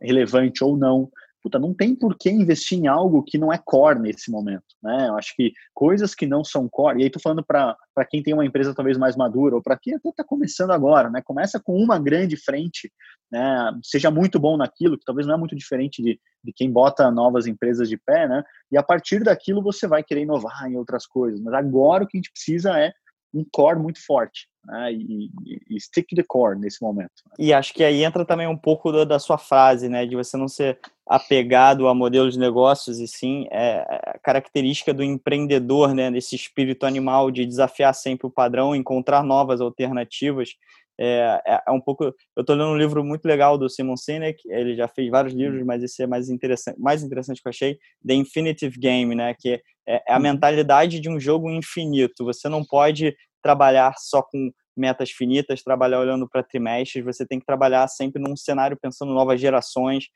relevante 0.00 0.62
ou 0.62 0.76
não 0.76 1.10
puta, 1.42 1.58
não 1.58 1.74
tem 1.74 1.94
por 1.94 2.16
que 2.16 2.30
investir 2.30 2.78
em 2.78 2.86
algo 2.86 3.22
que 3.22 3.36
não 3.36 3.52
é 3.52 3.58
core 3.58 3.98
nesse 3.98 4.30
momento, 4.30 4.64
né? 4.82 5.08
Eu 5.08 5.16
acho 5.16 5.34
que 5.34 5.52
coisas 5.74 6.14
que 6.14 6.26
não 6.26 6.44
são 6.44 6.68
core, 6.68 7.00
e 7.00 7.04
aí 7.04 7.10
tô 7.10 7.18
falando 7.18 7.44
para 7.44 7.76
quem 8.08 8.22
tem 8.22 8.32
uma 8.32 8.46
empresa 8.46 8.74
talvez 8.74 8.96
mais 8.96 9.16
madura, 9.16 9.56
ou 9.56 9.62
para 9.62 9.76
quem 9.76 9.94
até 9.94 10.08
está 10.08 10.22
começando 10.22 10.70
agora, 10.70 11.10
né? 11.10 11.20
Começa 11.24 11.60
com 11.60 11.76
uma 11.76 11.98
grande 11.98 12.36
frente, 12.36 12.92
né? 13.30 13.72
Seja 13.82 14.10
muito 14.10 14.38
bom 14.38 14.56
naquilo, 14.56 14.96
que 14.96 15.04
talvez 15.04 15.26
não 15.26 15.34
é 15.34 15.38
muito 15.38 15.56
diferente 15.56 16.02
de, 16.02 16.20
de 16.44 16.52
quem 16.52 16.70
bota 16.70 17.10
novas 17.10 17.46
empresas 17.46 17.88
de 17.88 17.96
pé, 17.96 18.28
né? 18.28 18.44
E 18.70 18.78
a 18.78 18.82
partir 18.82 19.24
daquilo 19.24 19.62
você 19.62 19.86
vai 19.86 20.02
querer 20.02 20.22
inovar 20.22 20.70
em 20.70 20.76
outras 20.76 21.06
coisas. 21.06 21.40
Mas 21.40 21.54
agora 21.54 22.04
o 22.04 22.06
que 22.06 22.16
a 22.16 22.20
gente 22.20 22.32
precisa 22.32 22.78
é 22.78 22.92
um 23.34 23.44
core 23.50 23.80
muito 23.80 24.04
forte 24.04 24.51
né? 24.64 24.92
e, 24.92 25.30
e, 25.70 25.80
stick 25.80 26.06
to 26.08 26.16
the 26.16 26.24
core 26.26 26.58
nesse 26.58 26.82
momento. 26.82 27.22
E 27.38 27.52
acho 27.52 27.74
que 27.74 27.82
aí 27.82 28.04
entra 28.04 28.24
também 28.24 28.46
um 28.46 28.56
pouco 28.56 28.92
da, 28.92 29.04
da, 29.04 29.18
sua 29.18 29.38
frase, 29.38 29.88
né, 29.88 30.06
de 30.06 30.16
você 30.16 30.36
não 30.36 30.48
ser 30.48 30.78
apegado 31.06 31.88
a 31.88 31.94
modelos 31.94 32.34
de 32.34 32.40
negócios 32.40 32.98
e 32.98 33.08
sim 33.08 33.46
é, 33.50 33.78
é, 33.78 34.10
a 34.10 34.18
característica 34.22 34.94
do 34.94 35.02
empreendedor, 35.02 35.94
né, 35.94 36.10
desse 36.10 36.36
espírito 36.36 36.86
animal 36.86 37.30
de 37.30 37.44
desafiar 37.44 37.94
sempre 37.94 38.26
o 38.26 38.30
padrão, 38.30 38.74
encontrar 38.74 39.22
novas 39.22 39.60
alternativas. 39.60 40.50
É, 40.98 41.42
é, 41.46 41.62
é 41.66 41.70
um 41.70 41.80
pouco. 41.80 42.04
Eu 42.04 42.40
estou 42.40 42.54
lendo 42.54 42.70
um 42.70 42.76
livro 42.76 43.02
muito 43.02 43.24
legal 43.24 43.56
do 43.56 43.68
Simon 43.68 43.96
Sinek. 43.96 44.40
Ele 44.46 44.76
já 44.76 44.86
fez 44.86 45.10
vários 45.10 45.32
livros, 45.32 45.60
uhum. 45.60 45.66
mas 45.66 45.82
esse 45.82 46.02
é 46.02 46.06
mais 46.06 46.28
interessante. 46.28 46.78
Mais 46.78 47.02
interessante 47.02 47.40
que 47.40 47.48
eu 47.48 47.50
achei, 47.50 47.78
The 48.06 48.14
Infinitive 48.14 48.78
Game, 48.78 49.14
né? 49.14 49.34
Que 49.38 49.60
é, 49.86 50.02
é 50.06 50.12
a 50.12 50.16
uhum. 50.16 50.22
mentalidade 50.22 51.00
de 51.00 51.08
um 51.08 51.18
jogo 51.18 51.50
infinito. 51.50 52.24
Você 52.24 52.48
não 52.48 52.64
pode 52.64 53.16
trabalhar 53.42 53.94
só 53.98 54.22
com 54.22 54.52
metas 54.76 55.10
finitas, 55.10 55.62
trabalhar 55.62 56.00
olhando 56.00 56.28
para 56.28 56.42
trimestres. 56.42 57.04
Você 57.04 57.26
tem 57.26 57.38
que 57.38 57.46
trabalhar 57.46 57.86
sempre 57.88 58.22
num 58.22 58.36
cenário 58.36 58.78
pensando 58.80 59.12
novas 59.12 59.40
gerações. 59.40 60.06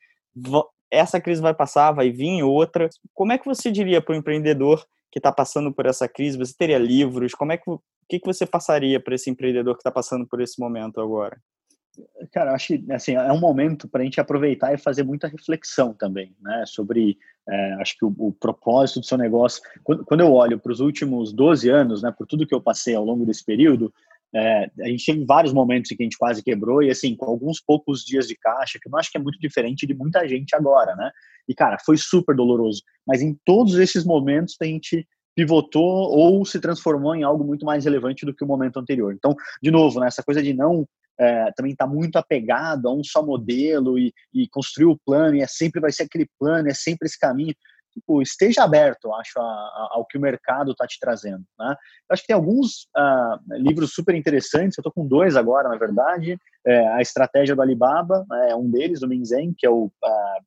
Essa 0.89 1.19
crise 1.19 1.41
vai 1.41 1.53
passar, 1.53 1.91
vai 1.91 2.09
vir 2.09 2.43
outra. 2.43 2.89
Como 3.13 3.31
é 3.31 3.37
que 3.37 3.45
você 3.45 3.71
diria 3.71 4.01
para 4.01 4.13
o 4.13 4.15
empreendedor 4.15 4.85
que 5.11 5.19
está 5.19 5.31
passando 5.31 5.73
por 5.73 5.85
essa 5.85 6.07
crise? 6.07 6.37
Você 6.37 6.53
teria 6.57 6.77
livros? 6.77 7.33
Como 7.33 7.51
é 7.51 7.57
que 7.57 7.69
o 7.69 7.81
que, 8.09 8.19
que 8.19 8.25
você 8.25 8.45
passaria 8.45 9.01
para 9.01 9.15
esse 9.15 9.29
empreendedor 9.29 9.73
que 9.75 9.81
está 9.81 9.91
passando 9.91 10.25
por 10.25 10.39
esse 10.39 10.59
momento 10.61 11.01
agora? 11.01 11.37
Cara, 12.31 12.53
acho 12.53 12.67
que 12.67 12.91
assim, 12.91 13.13
é 13.13 13.31
um 13.31 13.39
momento 13.39 13.87
para 13.87 14.01
a 14.01 14.03
gente 14.03 14.19
aproveitar 14.19 14.73
e 14.73 14.77
fazer 14.77 15.03
muita 15.03 15.27
reflexão 15.27 15.93
também, 15.93 16.35
né? 16.41 16.63
Sobre, 16.65 17.17
é, 17.49 17.73
acho 17.73 17.97
que 17.97 18.05
o, 18.05 18.13
o, 18.17 18.31
propósito 18.31 18.99
do 18.99 19.05
seu 19.05 19.17
negócio. 19.17 19.61
Quando, 19.83 20.05
quando 20.05 20.21
eu 20.21 20.31
olho 20.31 20.59
para 20.59 20.71
os 20.71 20.79
últimos 20.79 21.33
12 21.33 21.69
anos, 21.69 22.01
né, 22.03 22.13
por 22.15 22.27
tudo 22.27 22.45
que 22.45 22.53
eu 22.53 22.61
passei 22.61 22.95
ao 22.95 23.05
longo 23.05 23.25
desse 23.25 23.43
período, 23.43 23.91
é, 24.35 24.69
a 24.81 24.87
gente 24.87 25.05
teve 25.05 25.25
vários 25.25 25.53
momentos 25.53 25.91
em 25.91 25.95
que 25.95 26.03
a 26.03 26.05
gente 26.05 26.17
quase 26.17 26.43
quebrou 26.43 26.83
e, 26.83 26.89
assim, 26.89 27.15
com 27.15 27.25
alguns 27.25 27.61
poucos 27.61 28.03
dias 28.03 28.27
de 28.27 28.35
caixa, 28.35 28.77
que 28.81 28.87
eu 28.87 28.97
acho 28.97 29.11
que 29.11 29.17
é 29.17 29.21
muito 29.21 29.39
diferente 29.39 29.87
de 29.87 29.93
muita 29.93 30.27
gente 30.27 30.55
agora, 30.55 30.95
né? 30.95 31.11
E, 31.47 31.55
cara, 31.55 31.77
foi 31.85 31.97
super 31.97 32.35
doloroso. 32.35 32.83
Mas 33.05 33.21
em 33.21 33.37
todos 33.45 33.75
esses 33.75 34.03
momentos 34.03 34.55
a 34.61 34.65
gente 34.65 35.07
pivotou 35.33 35.83
ou 35.83 36.43
se 36.43 36.59
transformou 36.59 37.15
em 37.15 37.23
algo 37.23 37.43
muito 37.43 37.65
mais 37.65 37.85
relevante 37.85 38.25
do 38.25 38.33
que 38.33 38.43
o 38.43 38.47
momento 38.47 38.79
anterior. 38.79 39.13
Então, 39.13 39.35
de 39.61 39.71
novo, 39.71 39.99
né, 39.99 40.07
essa 40.07 40.23
coisa 40.23 40.41
de 40.41 40.53
não 40.53 40.87
é, 41.19 41.51
também 41.53 41.71
estar 41.71 41.87
tá 41.87 41.91
muito 41.91 42.17
apegado 42.17 42.87
a 42.87 42.93
um 42.93 43.03
só 43.03 43.23
modelo 43.23 43.97
e, 43.97 44.13
e, 44.33 44.47
construir 44.49 44.85
o 44.85 44.99
plano, 45.05 45.35
e 45.35 45.41
é 45.41 45.47
sempre 45.47 45.81
vai 45.81 45.91
ser 45.91 46.03
aquele 46.03 46.27
plano, 46.39 46.69
é 46.69 46.73
sempre 46.73 47.07
esse 47.07 47.19
caminho. 47.19 47.55
Tipo, 47.93 48.21
esteja 48.21 48.63
aberto, 48.63 49.11
acho, 49.15 49.39
a, 49.39 49.43
a, 49.43 49.89
ao 49.93 50.05
que 50.05 50.19
o 50.19 50.21
mercado 50.21 50.71
está 50.71 50.85
te 50.85 50.99
trazendo. 50.99 51.43
Né? 51.57 51.69
Eu 51.69 52.13
acho 52.13 52.21
que 52.21 52.27
tem 52.27 52.35
alguns 52.35 52.87
uh, 52.95 53.55
livros 53.55 53.91
super 53.91 54.13
interessantes, 54.13 54.77
eu 54.77 54.81
estou 54.81 54.91
com 54.91 55.07
dois 55.07 55.35
agora, 55.35 55.67
na 55.67 55.77
verdade. 55.77 56.37
É, 56.65 56.87
a 56.89 57.01
Estratégia 57.01 57.55
do 57.55 57.61
Alibaba 57.61 58.23
é 58.47 58.55
um 58.55 58.69
deles, 58.69 59.01
o 59.01 59.07
Minzen, 59.07 59.51
que 59.57 59.65
é 59.65 59.69
o, 59.69 59.85
uh, 59.85 60.43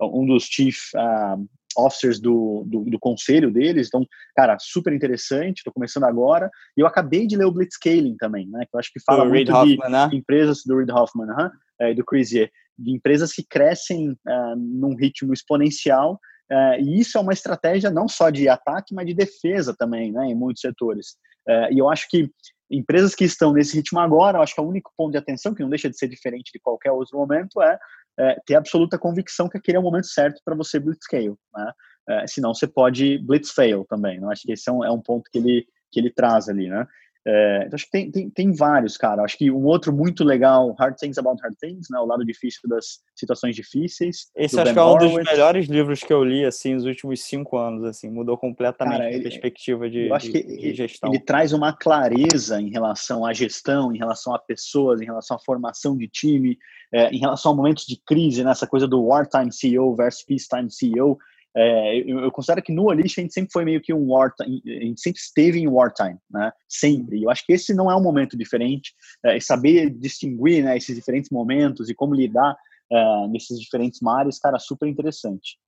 um 0.00 0.26
dos 0.26 0.44
chief 0.44 0.76
uh, 0.94 1.46
officers 1.76 2.20
do, 2.20 2.64
do, 2.66 2.84
do, 2.84 2.98
conselho 2.98 3.50
deles, 3.50 3.88
então, 3.88 4.04
cara, 4.34 4.56
super 4.58 4.92
interessante, 4.92 5.58
estou 5.58 5.72
começando 5.72 6.04
agora, 6.04 6.50
e 6.76 6.80
eu 6.80 6.86
acabei 6.86 7.26
de 7.26 7.36
ler 7.36 7.44
o 7.44 7.52
Blitzscaling 7.52 8.16
também, 8.16 8.48
né, 8.48 8.64
que 8.68 8.74
eu 8.74 8.80
acho 8.80 8.92
que 8.92 9.00
fala 9.00 9.24
do 9.24 9.30
muito 9.30 9.52
Hoffman, 9.52 9.76
de 9.76 9.90
né? 9.90 10.10
empresas, 10.12 10.62
do 10.64 10.76
Reid 10.76 10.90
Hoffman, 10.90 11.30
uh 11.30 11.36
-huh, 11.36 11.50
é, 11.80 11.94
do 11.94 12.04
Ye, 12.12 12.50
de 12.78 12.92
empresas 12.92 13.32
que 13.32 13.44
crescem 13.46 14.10
uh, 14.10 14.56
num 14.56 14.96
ritmo 14.96 15.32
exponencial, 15.32 16.18
uh, 16.50 16.80
e 16.80 17.00
isso 17.00 17.16
é 17.16 17.20
uma 17.20 17.32
estratégia 17.32 17.90
não 17.90 18.08
só 18.08 18.30
de 18.30 18.48
ataque, 18.48 18.94
mas 18.94 19.06
de 19.06 19.14
defesa 19.14 19.74
também, 19.78 20.12
né, 20.12 20.26
em 20.26 20.34
muitos 20.34 20.60
setores, 20.60 21.16
uh, 21.48 21.72
e 21.72 21.78
eu 21.78 21.88
acho 21.88 22.08
que 22.08 22.30
empresas 22.70 23.14
que 23.14 23.24
estão 23.24 23.52
nesse 23.52 23.76
ritmo 23.76 23.98
agora, 23.98 24.38
eu 24.38 24.42
acho 24.42 24.54
que 24.54 24.60
é 24.60 24.62
o 24.62 24.68
único 24.68 24.92
ponto 24.96 25.12
de 25.12 25.18
atenção, 25.18 25.54
que 25.54 25.62
não 25.62 25.68
deixa 25.68 25.90
de 25.90 25.98
ser 25.98 26.08
diferente 26.08 26.52
de 26.52 26.60
qualquer 26.60 26.92
outro 26.92 27.18
momento, 27.18 27.60
é 27.60 27.76
é, 28.18 28.36
ter 28.46 28.54
absoluta 28.54 28.98
convicção 28.98 29.48
que 29.48 29.58
aquele 29.58 29.76
é 29.76 29.80
o 29.80 29.82
momento 29.82 30.06
certo 30.06 30.40
para 30.44 30.54
você 30.54 30.78
blitzscale, 30.78 31.34
né? 31.54 31.72
É, 32.08 32.26
senão 32.26 32.52
você 32.52 32.66
pode 32.66 33.18
blitzfail 33.18 33.84
também, 33.88 34.20
né? 34.20 34.28
Acho 34.30 34.42
que 34.42 34.52
esse 34.52 34.68
é 34.68 34.72
um, 34.72 34.84
é 34.84 34.90
um 34.90 35.00
ponto 35.00 35.30
que 35.30 35.38
ele, 35.38 35.66
que 35.92 36.00
ele 36.00 36.10
traz 36.10 36.48
ali, 36.48 36.68
né? 36.68 36.86
É, 37.26 37.64
então 37.66 37.74
acho 37.74 37.84
que 37.84 37.90
tem, 37.90 38.10
tem, 38.10 38.30
tem, 38.30 38.52
vários, 38.52 38.96
cara. 38.96 39.22
Acho 39.22 39.36
que 39.36 39.50
um 39.50 39.64
outro 39.64 39.92
muito 39.92 40.24
legal, 40.24 40.74
Hard 40.78 40.96
Things 40.96 41.18
About 41.18 41.40
Hard 41.42 41.54
Things, 41.60 41.88
né? 41.90 41.98
O 41.98 42.06
lado 42.06 42.24
difícil 42.24 42.62
das 42.66 43.00
situações 43.14 43.54
difíceis. 43.54 44.30
Esse 44.34 44.56
acho 44.56 44.64
ben 44.64 44.72
que 44.72 44.78
é 44.78 44.82
um 44.82 44.86
Horowitz. 44.86 45.14
dos 45.14 45.30
melhores 45.30 45.66
livros 45.66 46.00
que 46.00 46.12
eu 46.12 46.24
li, 46.24 46.44
assim, 46.44 46.74
nos 46.74 46.86
últimos 46.86 47.22
cinco 47.22 47.58
anos, 47.58 47.84
assim. 47.84 48.08
Mudou 48.08 48.38
completamente 48.38 49.02
cara, 49.02 49.16
a 49.16 49.22
perspectiva 49.22 49.90
de, 49.90 50.06
eu 50.08 50.14
acho 50.14 50.26
de, 50.26 50.32
que 50.32 50.42
de 50.42 50.74
gestão. 50.74 51.10
Ele 51.10 51.20
traz 51.20 51.52
uma 51.52 51.74
clareza 51.74 52.58
em 52.60 52.70
relação 52.70 53.26
à 53.26 53.34
gestão, 53.34 53.94
em 53.94 53.98
relação 53.98 54.34
a 54.34 54.38
pessoas, 54.38 55.02
em 55.02 55.04
relação 55.04 55.36
à 55.36 55.40
formação 55.40 55.96
de 55.96 56.08
time, 56.08 56.56
é, 56.92 57.10
em 57.10 57.18
relação 57.18 57.52
a 57.52 57.54
momentos 57.54 57.84
de 57.84 58.00
crise, 58.02 58.42
nessa 58.42 58.64
né? 58.64 58.70
coisa 58.70 58.88
do 58.88 59.04
wartime 59.04 59.52
CEO 59.52 59.94
versus 59.94 60.24
peacetime 60.24 60.70
CEO. 60.70 61.18
É, 61.56 61.98
eu, 61.98 62.30
considero 62.30 62.62
que 62.62 62.72
no 62.72 62.84
Olish 62.84 63.18
a 63.18 63.22
gente 63.22 63.34
sempre 63.34 63.50
foi 63.52 63.64
meio 63.64 63.80
que 63.80 63.92
um 63.92 64.12
wartime, 64.12 64.62
a 64.64 64.84
gente 64.84 65.00
sempre 65.00 65.20
esteve 65.20 65.58
em 65.58 65.66
wartime, 65.66 66.18
né? 66.30 66.52
Sempre. 66.68 67.18
E 67.18 67.24
eu 67.24 67.30
acho 67.30 67.44
que 67.44 67.52
esse 67.52 67.74
não 67.74 67.90
é 67.90 67.96
um 67.96 68.02
momento 68.02 68.36
diferente. 68.36 68.94
É, 69.24 69.38
saber 69.40 69.90
distinguir 69.90 70.64
né, 70.64 70.76
esses 70.76 70.94
diferentes 70.94 71.30
momentos 71.30 71.88
e 71.88 71.94
como 71.94 72.14
lidar 72.14 72.56
é, 72.90 73.26
nesses 73.28 73.60
diferentes 73.60 74.00
mares, 74.00 74.38
cara, 74.38 74.58
super 74.58 74.88
interessante. 74.88 75.58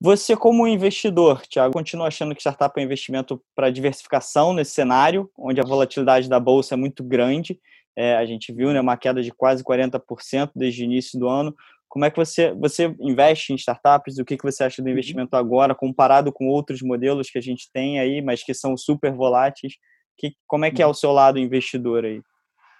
Você, 0.00 0.36
como 0.36 0.66
investidor, 0.66 1.42
Thiago, 1.46 1.72
continua 1.72 2.08
achando 2.08 2.34
que 2.34 2.40
startup 2.40 2.78
é 2.78 2.82
um 2.82 2.84
investimento 2.84 3.40
para 3.54 3.70
diversificação 3.70 4.52
nesse 4.52 4.72
cenário, 4.72 5.30
onde 5.38 5.60
a 5.60 5.64
volatilidade 5.64 6.28
da 6.28 6.40
bolsa 6.40 6.74
é 6.74 6.76
muito 6.76 7.04
grande. 7.04 7.60
É, 7.96 8.14
a 8.16 8.26
gente 8.26 8.52
viu 8.52 8.72
né, 8.72 8.80
uma 8.80 8.96
queda 8.96 9.22
de 9.22 9.30
quase 9.30 9.64
40% 9.64 10.50
desde 10.54 10.82
o 10.82 10.84
início 10.84 11.18
do 11.18 11.28
ano. 11.28 11.54
Como 11.96 12.04
é 12.04 12.10
que 12.10 12.18
você, 12.18 12.52
você 12.52 12.94
investe 13.00 13.54
em 13.54 13.56
startups? 13.56 14.18
O 14.18 14.24
que, 14.26 14.36
que 14.36 14.44
você 14.44 14.64
acha 14.64 14.82
do 14.82 14.84
uhum. 14.84 14.92
investimento 14.92 15.34
agora, 15.34 15.74
comparado 15.74 16.30
com 16.30 16.46
outros 16.46 16.82
modelos 16.82 17.30
que 17.30 17.38
a 17.38 17.40
gente 17.40 17.70
tem 17.72 17.98
aí, 17.98 18.20
mas 18.20 18.44
que 18.44 18.52
são 18.52 18.76
super 18.76 19.14
voláteis? 19.14 19.72
Que, 20.14 20.34
como 20.46 20.66
é 20.66 20.70
que 20.70 20.82
é 20.82 20.84
uhum. 20.84 20.90
o 20.90 20.94
seu 20.94 21.10
lado 21.10 21.38
investidor 21.38 22.04
aí? 22.04 22.20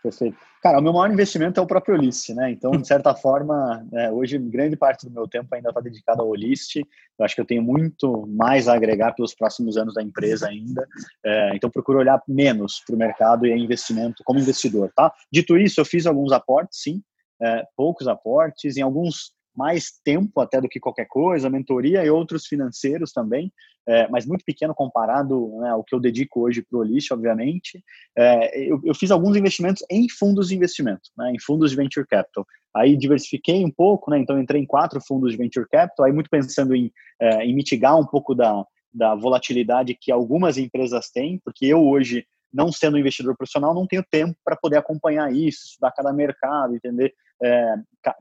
Perfeito. 0.02 0.36
Cara, 0.62 0.78
o 0.78 0.82
meu 0.82 0.92
maior 0.92 1.10
investimento 1.10 1.58
é 1.58 1.62
o 1.62 1.66
próprio 1.66 1.94
Olist, 1.94 2.28
né? 2.34 2.50
Então, 2.50 2.72
de 2.72 2.86
certa 2.86 3.14
forma, 3.16 3.86
é, 3.94 4.12
hoje 4.12 4.36
grande 4.36 4.76
parte 4.76 5.06
do 5.06 5.10
meu 5.10 5.26
tempo 5.26 5.48
ainda 5.54 5.70
está 5.70 5.80
dedicado 5.80 6.20
ao 6.20 6.28
Olist. 6.28 6.76
Eu 6.76 7.24
acho 7.24 7.34
que 7.34 7.40
eu 7.40 7.46
tenho 7.46 7.62
muito 7.62 8.26
mais 8.26 8.68
a 8.68 8.74
agregar 8.74 9.14
pelos 9.14 9.34
próximos 9.34 9.78
anos 9.78 9.94
da 9.94 10.02
empresa 10.02 10.46
ainda. 10.46 10.86
É, 11.24 11.56
então, 11.56 11.70
procuro 11.70 12.00
olhar 12.00 12.22
menos 12.28 12.82
para 12.86 12.94
o 12.94 12.98
mercado 12.98 13.46
e 13.46 13.50
investimento 13.50 14.22
como 14.26 14.38
investidor, 14.38 14.92
tá? 14.94 15.10
Dito 15.32 15.56
isso, 15.56 15.80
eu 15.80 15.86
fiz 15.86 16.04
alguns 16.06 16.32
aportes, 16.32 16.82
sim, 16.82 17.00
é, 17.42 17.64
poucos 17.76 18.08
aportes, 18.08 18.76
em 18.76 18.82
alguns 18.82 19.36
mais 19.56 19.92
tempo 20.04 20.40
até 20.40 20.60
do 20.60 20.68
que 20.68 20.78
qualquer 20.78 21.06
coisa, 21.06 21.48
mentoria 21.48 22.04
e 22.04 22.10
outros 22.10 22.46
financeiros 22.46 23.10
também, 23.10 23.50
é, 23.88 24.06
mas 24.08 24.26
muito 24.26 24.44
pequeno 24.44 24.74
comparado 24.74 25.58
né, 25.60 25.70
ao 25.70 25.82
que 25.82 25.94
eu 25.94 26.00
dedico 26.00 26.42
hoje 26.42 26.60
para 26.60 26.76
o 26.76 26.80
Olist, 26.80 27.10
obviamente. 27.12 27.82
É, 28.16 28.70
eu, 28.70 28.80
eu, 28.84 28.94
fiz 28.94 29.10
alguns 29.10 29.36
investimentos 29.36 29.82
em 29.90 30.08
fundos 30.08 30.48
de 30.48 30.56
investimento, 30.56 31.08
né, 31.16 31.32
em 31.32 31.40
fundos 31.40 31.70
de 31.70 31.76
venture 31.76 32.06
capital. 32.06 32.46
Aí 32.74 32.96
diversifiquei 32.96 33.64
um 33.64 33.70
pouco, 33.70 34.10
né, 34.10 34.18
então 34.18 34.38
entrei 34.38 34.60
em 34.60 34.66
quatro 34.66 35.00
fundos 35.00 35.32
de 35.32 35.38
venture 35.38 35.66
capital, 35.68 36.04
aí 36.04 36.12
muito 36.12 36.28
pensando 36.28 36.74
em, 36.74 36.92
é, 37.20 37.44
em 37.44 37.54
mitigar 37.54 37.98
um 37.98 38.04
pouco 38.04 38.34
da, 38.34 38.64
da 38.92 39.14
volatilidade 39.14 39.96
que 39.98 40.12
algumas 40.12 40.58
empresas 40.58 41.08
têm, 41.08 41.40
porque 41.44 41.64
eu 41.64 41.82
hoje 41.82 42.26
não 42.52 42.72
sendo 42.72 42.96
um 42.96 43.00
investidor 43.00 43.36
profissional, 43.36 43.74
não 43.74 43.86
tenho 43.86 44.04
tempo 44.10 44.36
para 44.44 44.56
poder 44.56 44.78
acompanhar 44.78 45.32
isso, 45.32 45.66
estudar 45.66 45.92
cada 45.92 46.12
mercado, 46.12 46.74
entender 46.74 47.14
é, 47.42 47.74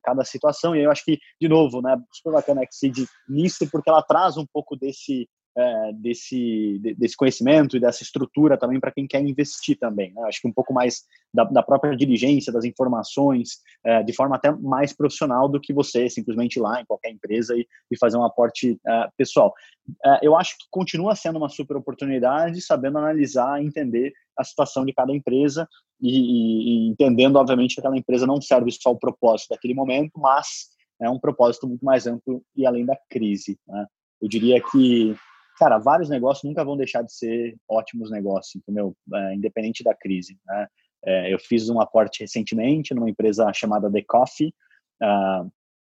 cada 0.04 0.24
situação. 0.24 0.76
E 0.76 0.84
eu 0.84 0.92
acho 0.92 1.04
que, 1.04 1.20
de 1.40 1.48
novo, 1.48 1.82
né, 1.82 1.98
super 2.12 2.34
bacana 2.34 2.62
a 2.62 2.64
Exceed 2.64 3.06
nisso, 3.28 3.70
porque 3.72 3.90
ela 3.90 4.04
traz 4.04 4.38
um 4.38 4.46
pouco 4.46 4.76
desse, 4.76 5.30
é, 5.58 5.94
desse, 5.94 6.80
desse 6.98 7.16
conhecimento 7.16 7.78
e 7.78 7.80
dessa 7.80 8.04
estrutura 8.04 8.58
também 8.58 8.80
para 8.80 8.92
quem 8.92 9.08
quer 9.08 9.22
investir 9.22 9.78
também. 9.78 10.14
Né? 10.14 10.22
Acho 10.24 10.42
que 10.42 10.48
um 10.48 10.54
pouco 10.54 10.74
mais 10.74 11.04
da, 11.34 11.44
da 11.46 11.64
própria 11.64 11.96
diligência, 11.96 12.52
das 12.52 12.66
informações, 12.66 13.62
é, 13.84 14.04
de 14.04 14.14
forma 14.14 14.36
até 14.36 14.52
mais 14.52 14.94
profissional 14.94 15.48
do 15.48 15.60
que 15.60 15.74
você 15.74 16.10
simplesmente 16.10 16.58
ir 16.58 16.62
lá 16.62 16.82
em 16.82 16.86
qualquer 16.86 17.12
empresa 17.12 17.56
e, 17.56 17.66
e 17.90 17.98
fazer 17.98 18.18
um 18.18 18.26
aporte 18.26 18.78
é, 18.86 19.10
pessoal. 19.18 19.54
É, 20.04 20.20
eu 20.22 20.36
acho 20.36 20.58
que 20.58 20.66
continua 20.70 21.16
sendo 21.16 21.38
uma 21.38 21.50
super 21.50 21.78
oportunidade, 21.78 22.62
sabendo 22.62 22.98
analisar, 22.98 23.64
entender 23.64 24.14
a 24.38 24.44
situação 24.44 24.86
de 24.86 24.94
cada 24.94 25.14
empresa 25.14 25.68
e, 26.02 26.10
e, 26.10 26.88
e 26.88 26.90
entendendo, 26.90 27.38
obviamente, 27.38 27.76
que 27.76 27.80
aquela 27.80 27.98
empresa 27.98 28.28
não 28.28 28.42
serve 28.42 28.72
só 28.72 28.92
o 28.92 29.00
propósito 29.00 29.50
daquele 29.50 29.74
momento, 29.74 30.20
mas 30.20 30.76
é 31.02 31.10
um 31.10 31.20
propósito 31.20 31.68
muito 31.68 31.84
mais 31.86 32.08
amplo 32.08 32.44
e 32.56 32.66
além 32.66 32.86
da 32.86 32.98
crise. 33.10 33.58
Né? 33.68 33.86
Eu 34.22 34.28
diria 34.28 34.62
que 34.62 35.16
cara, 35.58 35.78
vários 35.78 36.10
negócios 36.10 36.44
nunca 36.44 36.64
vão 36.64 36.78
deixar 36.78 37.02
de 37.02 37.14
ser 37.14 37.56
ótimos 37.70 38.12
negócios, 38.12 38.56
entendeu? 38.56 38.96
É, 39.14 39.36
independente 39.36 39.84
da 39.84 39.94
crise. 39.94 40.38
Né? 40.46 40.68
É, 41.06 41.34
eu 41.34 41.40
fiz 41.40 41.70
um 41.70 41.80
aporte 41.80 42.22
recentemente 42.22 42.94
numa 42.94 43.10
empresa 43.10 43.52
chamada 43.54 43.92
The 43.92 44.04
Coffee. 44.08 44.54
Uh, 45.02 45.52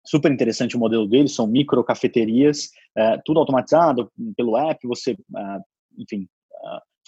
super 0.05 0.31
interessante 0.33 0.77
o 0.77 0.81
modelo 0.81 1.07
deles, 1.07 1.35
são 1.35 1.47
micro 1.47 1.85
cafeterias, 1.85 2.71
uh, 2.97 3.21
tudo 3.25 3.41
automatizado 3.41 4.11
pelo 4.37 4.57
app. 4.57 4.87
Você, 4.87 5.13
uh, 5.13 5.63
enfim, 5.97 6.29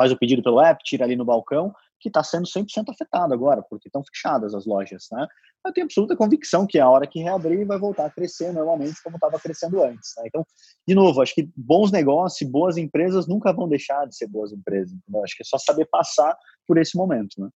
faz 0.01 0.11
o 0.11 0.17
pedido 0.17 0.43
pelo 0.43 0.63
app, 0.63 0.83
tira 0.83 1.05
ali 1.05 1.15
no 1.15 1.27
balcão, 1.27 1.75
que 2.01 2.09
está 2.09 2.25
sendo 2.25 2.47
100% 2.47 2.89
afetado 2.89 3.35
agora, 3.35 3.63
porque 3.69 3.89
estão 3.89 4.03
fechadas 4.03 4.55
as 4.55 4.65
lojas, 4.65 5.09
né? 5.13 5.27
Eu 5.67 5.75
tenho 5.75 5.85
absoluta 5.85 6.17
convicção 6.17 6.67
que 6.67 6.79
a 6.79 6.89
hora 6.89 7.07
que 7.07 7.21
reabrir 7.21 7.67
vai 7.67 7.79
voltar 7.79 8.07
a 8.07 8.11
crescer 8.11 8.51
normalmente 8.51 9.03
como 9.05 9.17
estava 9.17 9.39
crescendo 9.39 9.85
antes. 9.85 10.15
Né? 10.17 10.25
Então, 10.27 10.43
de 10.89 10.95
novo, 10.95 11.21
acho 11.21 11.35
que 11.35 11.51
bons 11.55 11.93
negócios, 11.93 12.51
boas 12.51 12.79
empresas 12.79 13.29
nunca 13.29 13.53
vão 13.53 13.69
deixar 13.69 14.07
de 14.07 14.17
ser 14.17 14.27
boas 14.27 14.53
empresas. 14.53 14.91
Entendeu? 14.91 15.23
Acho 15.23 15.37
que 15.37 15.43
é 15.43 15.45
só 15.45 15.59
saber 15.59 15.87
passar 15.91 16.35
por 16.67 16.79
esse 16.79 16.97
momento, 16.97 17.35
né? 17.39 17.51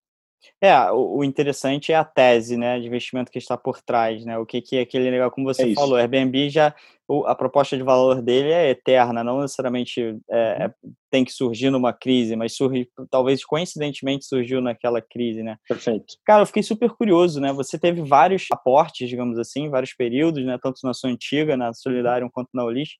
É, 0.60 0.90
o, 0.90 1.18
o, 1.18 1.24
interessante 1.24 1.92
é 1.92 1.96
a 1.96 2.04
tese, 2.04 2.56
né, 2.56 2.78
de 2.78 2.86
investimento 2.86 3.30
que 3.30 3.38
está 3.38 3.56
por 3.56 3.80
trás, 3.82 4.24
né, 4.24 4.38
o 4.38 4.46
que, 4.46 4.60
que 4.60 4.76
é 4.76 4.80
aquele 4.80 5.10
legal, 5.10 5.30
como 5.30 5.46
você 5.46 5.70
é 5.70 5.74
falou, 5.74 5.96
Airbnb 5.96 6.48
já, 6.48 6.74
o, 7.08 7.26
a 7.26 7.34
proposta 7.34 7.76
de 7.76 7.82
valor 7.82 8.22
dele 8.22 8.50
é 8.50 8.70
eterna, 8.70 9.24
não 9.24 9.40
necessariamente 9.40 10.00
é, 10.00 10.10
uhum. 10.10 10.16
é, 10.30 10.74
tem 11.10 11.24
que 11.24 11.32
surgir 11.32 11.70
numa 11.70 11.92
crise, 11.92 12.36
mas 12.36 12.56
surge, 12.56 12.88
talvez 13.10 13.44
coincidentemente 13.44 14.24
surgiu 14.24 14.60
naquela 14.60 15.00
crise, 15.00 15.42
né. 15.42 15.56
Perfeito. 15.68 16.14
Cara, 16.24 16.42
eu 16.42 16.46
fiquei 16.46 16.62
super 16.62 16.90
curioso, 16.90 17.40
né, 17.40 17.52
você 17.52 17.78
teve 17.78 18.02
vários 18.02 18.46
aportes, 18.50 19.08
digamos 19.08 19.38
assim, 19.38 19.68
vários 19.68 19.92
períodos, 19.92 20.44
né, 20.44 20.58
tanto 20.62 20.80
na 20.84 20.94
sua 20.94 21.10
antiga, 21.10 21.56
na 21.56 21.72
Solidário, 21.72 22.30
quanto 22.32 22.50
na 22.54 22.64
Ulis. 22.64 22.90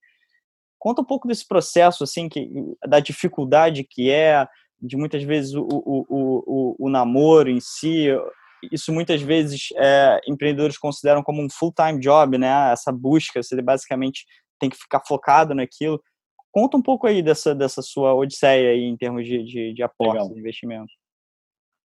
Conta 0.79 1.01
um 1.01 1.05
pouco 1.05 1.27
desse 1.27 1.49
processo, 1.49 2.05
assim, 2.05 2.29
que, 2.29 2.47
da 2.87 3.01
dificuldade 3.01 3.85
que 3.85 4.11
é, 4.11 4.47
de 4.81 4.97
muitas 4.97 5.23
vezes 5.23 5.55
o, 5.55 5.63
o, 5.63 6.07
o, 6.09 6.77
o, 6.79 6.91
namoro 6.91 7.49
em 7.49 7.61
si, 7.61 8.09
isso 8.71 8.93
muitas 8.93 9.23
vezes 9.23 9.69
é, 9.77 10.21
empreendedores 10.27 10.79
consideram 10.79 11.23
como 11.23 11.43
um 11.43 11.49
full-time 11.51 11.99
job, 11.99 12.39
né? 12.39 12.73
Essa 12.73 12.93
busca, 12.93 13.43
você 13.43 13.61
basicamente 13.63 14.25
tem 14.59 14.71
que 14.71 14.77
ficar 14.77 15.01
focado 15.07 15.55
naquilo. 15.55 16.03
Conta 16.53 16.77
um 16.77 16.83
pouco 16.83 17.07
aí 17.07 17.23
dessa, 17.23 17.55
dessa 17.55 17.83
sua 17.83 18.15
odisseia 18.15 18.71
aí 18.71 18.85
em 18.85 18.97
termos 18.97 19.27
de, 19.27 19.43
de, 19.45 19.75
de 19.75 19.83
aportes, 19.83 20.29
de 20.29 20.39
investimento. 20.39 20.93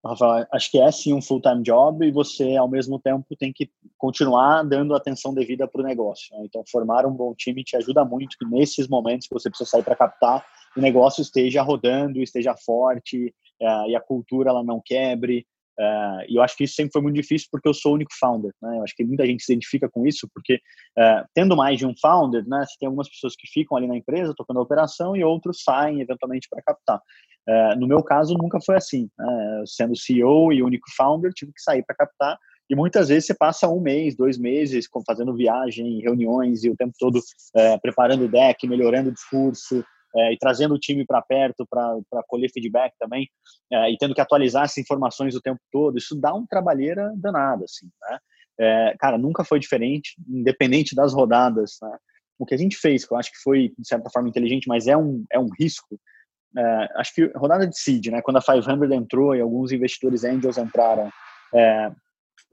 Rafael, 0.06 0.46
acho 0.54 0.72
que 0.72 0.80
é 0.80 0.92
sim 0.92 1.14
um 1.14 1.22
full-time 1.22 1.64
job 1.64 2.06
e 2.06 2.12
você, 2.12 2.56
ao 2.56 2.68
mesmo 2.68 3.00
tempo, 3.00 3.36
tem 3.38 3.52
que 3.52 3.70
continuar 3.98 4.64
dando 4.64 4.96
atenção 4.96 5.34
devida 5.34 5.68
para 5.68 5.82
o 5.82 5.84
negócio. 5.84 6.36
Né? 6.36 6.44
Então, 6.46 6.64
formar 6.70 7.06
um 7.06 7.12
bom 7.12 7.34
time 7.36 7.64
te 7.64 7.76
ajuda 7.76 8.06
muito 8.06 8.38
que 8.38 8.46
nesses 8.46 8.88
momentos 8.88 9.28
que 9.28 9.34
você 9.34 9.50
precisa 9.50 9.70
sair 9.70 9.84
para 9.84 9.96
captar, 9.96 10.46
o 10.76 10.82
negócio 10.82 11.22
esteja 11.22 11.62
rodando, 11.62 12.22
esteja 12.22 12.56
forte 12.56 13.34
uh, 13.62 13.90
e 13.90 13.96
a 13.96 14.02
cultura 14.02 14.50
ela 14.50 14.64
não 14.64 14.82
quebre. 14.84 15.46
Uh, 15.80 16.26
e 16.28 16.36
eu 16.36 16.42
acho 16.42 16.58
que 16.58 16.64
isso 16.64 16.74
sempre 16.74 16.92
foi 16.92 17.04
muito 17.04 17.16
difícil 17.16 17.48
porque 17.52 17.70
eu 17.70 17.74
sou 17.74 17.92
o 17.92 17.96
único 17.96 18.12
founder, 18.20 18.52
né? 18.60 18.78
Eu 18.80 18.84
acho 18.84 18.96
que 18.96 19.06
muita 19.06 19.28
gente 19.28 19.44
se 19.44 19.52
identifica 19.54 19.88
com 19.88 20.08
isso 20.08 20.28
porque 20.34 20.56
uh, 20.56 21.24
tendo 21.36 21.56
mais 21.56 21.78
de 21.78 21.86
um 21.86 21.94
founder, 22.02 22.48
né? 22.48 22.66
Você 22.66 22.76
tem 22.80 22.88
algumas 22.88 23.08
pessoas 23.08 23.36
que 23.36 23.48
ficam 23.48 23.78
ali 23.78 23.86
na 23.86 23.96
empresa 23.96 24.34
tocando 24.36 24.60
a 24.60 24.64
operação 24.64 25.16
e 25.16 25.24
outros 25.24 25.62
saem 25.64 26.02
eventualmente 26.02 26.48
para 26.50 26.64
captar. 26.64 27.02
No 27.78 27.88
meu 27.88 28.04
caso 28.04 28.34
nunca 28.34 28.60
foi 28.60 28.76
assim, 28.76 29.10
né? 29.18 29.64
sendo 29.66 29.96
CEO 29.96 30.52
e 30.52 30.62
único 30.62 30.86
founder 30.98 31.32
tive 31.32 31.54
que 31.54 31.62
sair 31.62 31.82
para 31.82 31.96
captar 31.96 32.38
e 32.70 32.76
muitas 32.76 33.08
vezes 33.08 33.28
você 33.28 33.34
passa 33.34 33.70
um 33.70 33.80
mês, 33.80 34.18
dois 34.18 34.38
meses 34.38 34.86
fazendo 35.06 35.34
viagem, 35.34 36.02
reuniões 36.02 36.66
e 36.66 36.70
o 36.70 36.76
tempo 36.76 36.92
todo 37.00 37.22
preparando 37.82 38.26
o 38.26 38.28
deck, 38.28 38.68
melhorando 38.68 39.12
o 39.12 39.14
discurso, 39.14 39.82
é, 40.18 40.34
e 40.34 40.38
trazendo 40.38 40.74
o 40.74 40.80
time 40.80 41.06
para 41.06 41.22
perto 41.22 41.66
para 41.70 42.24
colher 42.28 42.50
feedback 42.52 42.94
também, 43.00 43.30
é, 43.72 43.92
e 43.92 43.98
tendo 43.98 44.16
que 44.16 44.22
atualizar 44.22 44.66
essas 44.66 44.80
informações 44.80 45.36
o 45.36 45.42
tempo 45.42 45.60
todo, 45.72 45.98
isso 45.98 46.16
dá 46.16 46.34
um 46.34 46.46
trabalheira 46.46 47.14
danado, 47.16 47.64
assim, 47.64 47.88
né? 48.02 48.20
É, 48.60 48.96
cara, 49.00 49.20
nunca 49.20 49.44
foi 49.44 49.60
diferente, 49.60 50.16
independente 50.28 50.96
das 50.96 51.14
rodadas, 51.14 51.78
né? 51.82 51.98
O 52.40 52.46
que 52.46 52.56
a 52.56 52.58
gente 52.58 52.76
fez, 52.76 53.06
que 53.06 53.14
eu 53.14 53.18
acho 53.18 53.32
que 53.32 53.38
foi, 53.44 53.74
de 53.78 53.88
certa 53.88 54.10
forma, 54.10 54.30
inteligente, 54.30 54.68
mas 54.68 54.88
é 54.88 54.98
um, 54.98 55.24
é 55.32 55.40
um 55.40 55.50
risco, 55.60 56.00
é, 56.58 56.90
acho 56.96 57.14
que 57.14 57.26
rodada 57.36 57.68
de 57.68 57.78
seed, 57.78 58.08
né? 58.08 58.22
Quando 58.22 58.38
a 58.38 58.42
500 58.42 58.92
entrou 58.92 59.36
e 59.36 59.42
alguns 59.42 59.72
investidores 59.72 60.24
angels 60.24 60.58
entraram, 60.58 61.12
é, 61.54 61.92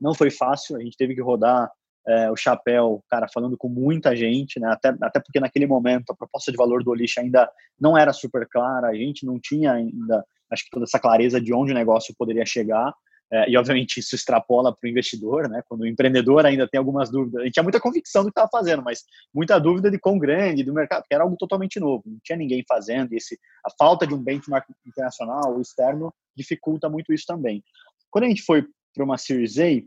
não 0.01 0.15
foi 0.15 0.31
fácil, 0.31 0.77
a 0.77 0.81
gente 0.81 0.97
teve 0.97 1.15
que 1.15 1.23
rodar 1.23 1.71
é, 2.07 2.31
o 2.31 2.37
chapéu, 2.37 3.03
cara, 3.09 3.27
falando 3.33 3.57
com 3.57 3.69
muita 3.69 4.15
gente, 4.15 4.61
né? 4.61 4.69
Até, 4.71 4.95
até 5.01 5.21
porque 5.21 5.41
naquele 5.41 5.67
momento 5.67 6.11
a 6.11 6.17
proposta 6.17 6.51
de 6.51 6.57
valor 6.57 6.85
do 6.85 6.91
Olish 6.91 7.19
ainda 7.19 7.51
não 7.81 7.97
era 7.97 8.13
super 8.13 8.47
clara, 8.49 8.89
a 8.89 8.95
gente 8.95 9.25
não 9.25 9.39
tinha 9.41 9.73
ainda, 9.73 10.25
acho 10.51 10.65
que 10.65 10.71
toda 10.71 10.85
essa 10.85 10.99
clareza 10.99 11.41
de 11.41 11.55
onde 11.55 11.73
o 11.73 11.75
negócio 11.75 12.15
poderia 12.17 12.45
chegar. 12.45 12.93
É, 13.33 13.51
e 13.51 13.57
obviamente 13.57 13.99
isso 13.99 14.15
extrapola 14.15 14.73
para 14.73 14.87
o 14.87 14.91
investidor, 14.91 15.49
né? 15.49 15.63
Quando 15.67 15.81
o 15.81 15.87
empreendedor 15.87 16.45
ainda 16.45 16.69
tem 16.69 16.79
algumas 16.79 17.11
dúvidas, 17.11 17.41
a 17.41 17.45
gente 17.45 17.55
tinha 17.55 17.63
muita 17.63 17.81
convicção 17.81 18.23
do 18.23 18.27
que 18.27 18.39
estava 18.39 18.51
fazendo, 18.53 18.83
mas 18.83 19.03
muita 19.33 19.59
dúvida 19.59 19.91
de 19.91 19.99
quão 19.99 20.19
grande 20.19 20.63
do 20.63 20.75
mercado, 20.75 21.01
porque 21.01 21.15
era 21.15 21.25
algo 21.25 21.37
totalmente 21.37 21.81
novo, 21.81 22.03
não 22.07 22.19
tinha 22.23 22.37
ninguém 22.37 22.63
fazendo. 22.69 23.13
E 23.15 23.17
esse, 23.17 23.39
a 23.67 23.71
falta 23.79 24.07
de 24.07 24.15
um 24.15 24.23
benchmark 24.23 24.69
internacional, 24.87 25.59
externo, 25.59 26.13
dificulta 26.37 26.89
muito 26.89 27.15
isso 27.15 27.25
também. 27.27 27.65
Quando 28.11 28.25
a 28.25 28.29
gente 28.29 28.43
foi 28.43 28.67
para 28.95 29.05
uma 29.05 29.17
Series 29.17 29.59
A, 29.59 29.83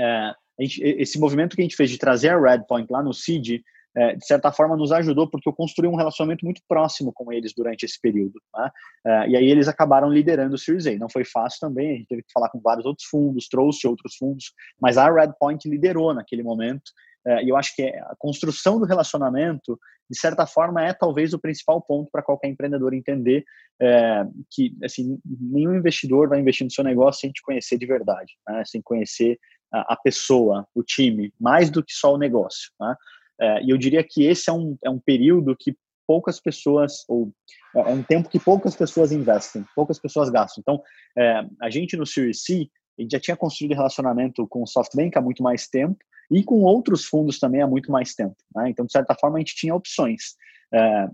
é, 0.00 0.34
gente, 0.62 0.82
esse 0.82 1.18
movimento 1.18 1.56
que 1.56 1.62
a 1.62 1.64
gente 1.64 1.76
fez 1.76 1.90
de 1.90 1.98
trazer 1.98 2.28
a 2.28 2.40
Redpoint 2.40 2.86
lá 2.90 3.02
no 3.02 3.12
seed 3.12 3.62
é, 3.96 4.16
de 4.16 4.26
certa 4.26 4.50
forma, 4.50 4.76
nos 4.76 4.90
ajudou, 4.90 5.28
porque 5.28 5.48
eu 5.48 5.52
construí 5.52 5.88
um 5.88 5.94
relacionamento 5.94 6.44
muito 6.44 6.60
próximo 6.66 7.12
com 7.12 7.32
eles 7.32 7.52
durante 7.56 7.84
esse 7.84 8.00
período. 8.00 8.40
Tá? 8.52 8.72
É, 9.06 9.28
e 9.30 9.36
aí 9.36 9.48
eles 9.48 9.68
acabaram 9.68 10.08
liderando 10.08 10.56
o 10.56 10.58
Series 10.58 10.86
A. 10.86 10.96
Não 10.96 11.08
foi 11.08 11.24
fácil 11.24 11.60
também, 11.60 11.90
a 11.90 11.94
gente 11.94 12.08
teve 12.08 12.22
que 12.22 12.32
falar 12.32 12.50
com 12.50 12.60
vários 12.60 12.84
outros 12.84 13.06
fundos, 13.06 13.48
trouxe 13.48 13.86
outros 13.86 14.16
fundos, 14.16 14.52
mas 14.80 14.98
a 14.98 15.10
Redpoint 15.10 15.68
liderou 15.68 16.12
naquele 16.12 16.42
momento. 16.42 16.90
É, 17.26 17.44
e 17.44 17.48
eu 17.48 17.56
acho 17.56 17.74
que 17.74 17.82
a 17.82 18.14
construção 18.18 18.78
do 18.78 18.84
relacionamento, 18.84 19.78
de 20.10 20.18
certa 20.18 20.44
forma, 20.44 20.84
é 20.84 20.92
talvez 20.92 21.32
o 21.32 21.38
principal 21.38 21.80
ponto 21.80 22.10
para 22.10 22.22
qualquer 22.22 22.48
empreendedor 22.48 22.92
entender 22.92 23.44
é, 23.80 24.26
que 24.50 24.76
assim, 24.84 25.18
nenhum 25.24 25.74
investidor 25.74 26.28
vai 26.28 26.40
investir 26.40 26.64
no 26.64 26.70
seu 26.70 26.84
negócio 26.84 27.22
sem 27.22 27.30
te 27.30 27.40
conhecer 27.42 27.78
de 27.78 27.86
verdade, 27.86 28.32
né? 28.46 28.62
sem 28.66 28.82
conhecer 28.82 29.38
a, 29.80 29.96
pessoa, 29.96 30.66
o 30.74 30.82
time, 30.82 31.32
mais 31.40 31.70
do 31.70 31.82
que 31.82 31.92
só 31.92 32.14
o 32.14 32.18
negócio. 32.18 32.70
Né? 32.80 32.94
É, 33.40 33.64
e 33.64 33.70
eu 33.70 33.76
diria 33.76 34.04
que 34.04 34.24
esse 34.24 34.48
é 34.48 34.52
um, 34.52 34.76
é 34.84 34.90
um 34.90 34.98
período 34.98 35.56
que 35.58 35.76
poucas 36.06 36.40
pessoas, 36.40 37.04
ou 37.08 37.32
é, 37.74 37.80
é 37.80 37.92
um 37.92 38.02
tempo 38.02 38.28
que 38.28 38.38
poucas 38.38 38.76
pessoas 38.76 39.12
investem, 39.12 39.64
poucas 39.74 39.98
pessoas 39.98 40.30
gastam. 40.30 40.60
Então, 40.60 40.82
é, 41.16 41.44
a 41.62 41.70
gente 41.70 41.96
no 41.96 42.06
Series 42.06 42.42
C, 42.42 42.68
a 42.98 43.02
gente 43.02 43.12
já 43.12 43.20
tinha 43.20 43.36
construído 43.36 43.74
relacionamento 43.74 44.46
com 44.46 44.62
o 44.62 44.66
SoftBank 44.66 45.16
há 45.18 45.20
muito 45.20 45.42
mais 45.42 45.66
tempo 45.66 45.96
e 46.30 46.42
com 46.44 46.62
outros 46.62 47.04
fundos 47.04 47.38
também 47.38 47.60
há 47.60 47.66
muito 47.66 47.90
mais 47.90 48.14
tempo. 48.14 48.36
Né? 48.54 48.70
Então, 48.70 48.86
de 48.86 48.92
certa 48.92 49.14
forma, 49.14 49.36
a 49.36 49.40
gente 49.40 49.56
tinha 49.56 49.74
opções. 49.74 50.36
É, 50.72 51.08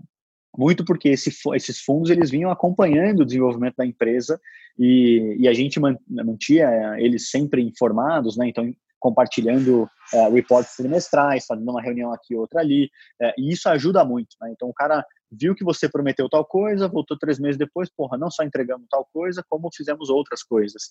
muito 0.57 0.83
porque 0.83 1.09
esse, 1.09 1.31
esses 1.53 1.79
fundos 1.79 2.09
eles 2.09 2.29
vinham 2.29 2.51
acompanhando 2.51 3.21
o 3.21 3.25
desenvolvimento 3.25 3.75
da 3.77 3.85
empresa 3.85 4.39
e, 4.77 5.35
e 5.39 5.47
a 5.47 5.53
gente 5.53 5.79
mantinha 5.79 6.95
eles 6.97 7.29
sempre 7.29 7.61
informados, 7.61 8.37
né? 8.37 8.47
Então, 8.47 8.69
compartilhando 8.99 9.89
é, 10.13 10.29
reportes 10.29 10.75
trimestrais, 10.75 11.45
fazendo 11.45 11.71
uma 11.71 11.81
reunião 11.81 12.13
aqui, 12.13 12.35
outra 12.35 12.59
ali, 12.59 12.89
é, 13.19 13.33
e 13.37 13.51
isso 13.51 13.67
ajuda 13.67 14.05
muito, 14.05 14.35
né? 14.39 14.51
Então, 14.51 14.69
o 14.69 14.73
cara 14.73 15.03
viu 15.31 15.55
que 15.55 15.63
você 15.63 15.89
prometeu 15.89 16.29
tal 16.29 16.45
coisa, 16.45 16.87
voltou 16.87 17.17
três 17.17 17.39
meses 17.39 17.57
depois, 17.57 17.89
porra, 17.89 18.17
não 18.17 18.29
só 18.29 18.43
entregamos 18.43 18.87
tal 18.89 19.07
coisa, 19.11 19.43
como 19.49 19.73
fizemos 19.73 20.09
outras 20.09 20.43
coisas. 20.43 20.89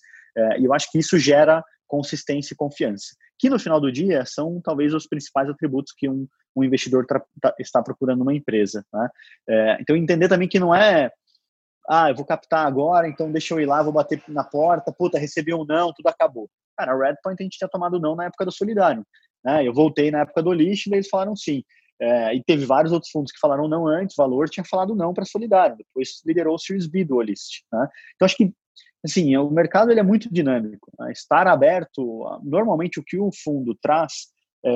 E 0.57 0.65
eu 0.65 0.73
acho 0.73 0.91
que 0.91 0.97
isso 0.97 1.19
gera 1.19 1.63
consistência 1.87 2.53
e 2.53 2.57
confiança, 2.57 3.15
que 3.41 3.49
no 3.49 3.57
final 3.57 3.81
do 3.81 3.91
dia 3.91 4.23
são 4.23 4.61
talvez 4.63 4.93
os 4.93 5.07
principais 5.07 5.49
atributos 5.49 5.91
que 5.97 6.07
um, 6.07 6.27
um 6.55 6.63
investidor 6.63 7.07
está 7.59 7.81
procurando 7.81 8.19
numa 8.19 8.35
empresa. 8.35 8.85
Né? 8.93 9.09
É, 9.49 9.77
então, 9.81 9.95
entender 9.95 10.29
também 10.29 10.47
que 10.47 10.59
não 10.59 10.73
é 10.73 11.11
ah, 11.89 12.09
eu 12.11 12.15
vou 12.15 12.23
captar 12.23 12.67
agora, 12.67 13.07
então 13.07 13.31
deixa 13.31 13.55
eu 13.55 13.59
ir 13.59 13.65
lá, 13.65 13.81
vou 13.81 13.91
bater 13.91 14.23
na 14.27 14.43
porta, 14.43 14.93
puta, 14.95 15.17
recebi 15.17 15.51
um 15.51 15.65
não, 15.65 15.91
tudo 15.91 16.07
acabou. 16.07 16.47
Cara, 16.77 16.93
a 16.93 16.95
Redpoint 16.95 17.41
a 17.41 17.43
gente 17.43 17.57
tinha 17.57 17.67
tomado 17.67 17.99
não 17.99 18.15
na 18.15 18.25
época 18.25 18.45
do 18.45 18.51
Solidário. 18.51 19.03
Né? 19.43 19.67
Eu 19.67 19.73
voltei 19.73 20.11
na 20.11 20.19
época 20.19 20.43
do 20.43 20.53
lixo 20.53 20.89
e 20.89 20.93
eles 20.93 21.09
falaram 21.09 21.35
sim. 21.35 21.63
É, 21.99 22.35
e 22.35 22.43
teve 22.43 22.65
vários 22.65 22.93
outros 22.93 23.11
fundos 23.11 23.31
que 23.31 23.39
falaram 23.39 23.67
não 23.67 23.87
antes, 23.87 24.15
Valor 24.15 24.47
tinha 24.47 24.63
falado 24.63 24.95
não 24.95 25.13
para 25.13 25.25
Solidário, 25.25 25.75
depois 25.75 26.21
liderou 26.23 26.53
o 26.53 26.59
Series 26.59 26.87
B 26.87 27.03
do 27.03 27.15
Olist. 27.15 27.63
Né? 27.73 27.87
Então 28.15 28.27
acho 28.27 28.37
que 28.37 28.53
assim, 29.03 29.35
o 29.37 29.49
mercado 29.49 29.91
ele 29.91 29.99
é 29.99 30.03
muito 30.03 30.31
dinâmico. 30.31 30.91
Né? 30.99 31.11
Estar 31.11 31.47
aberto, 31.47 32.39
normalmente 32.43 32.99
o 32.99 33.03
que 33.03 33.17
o 33.17 33.29
fundo 33.43 33.75
traz, 33.81 34.27
é, 34.63 34.69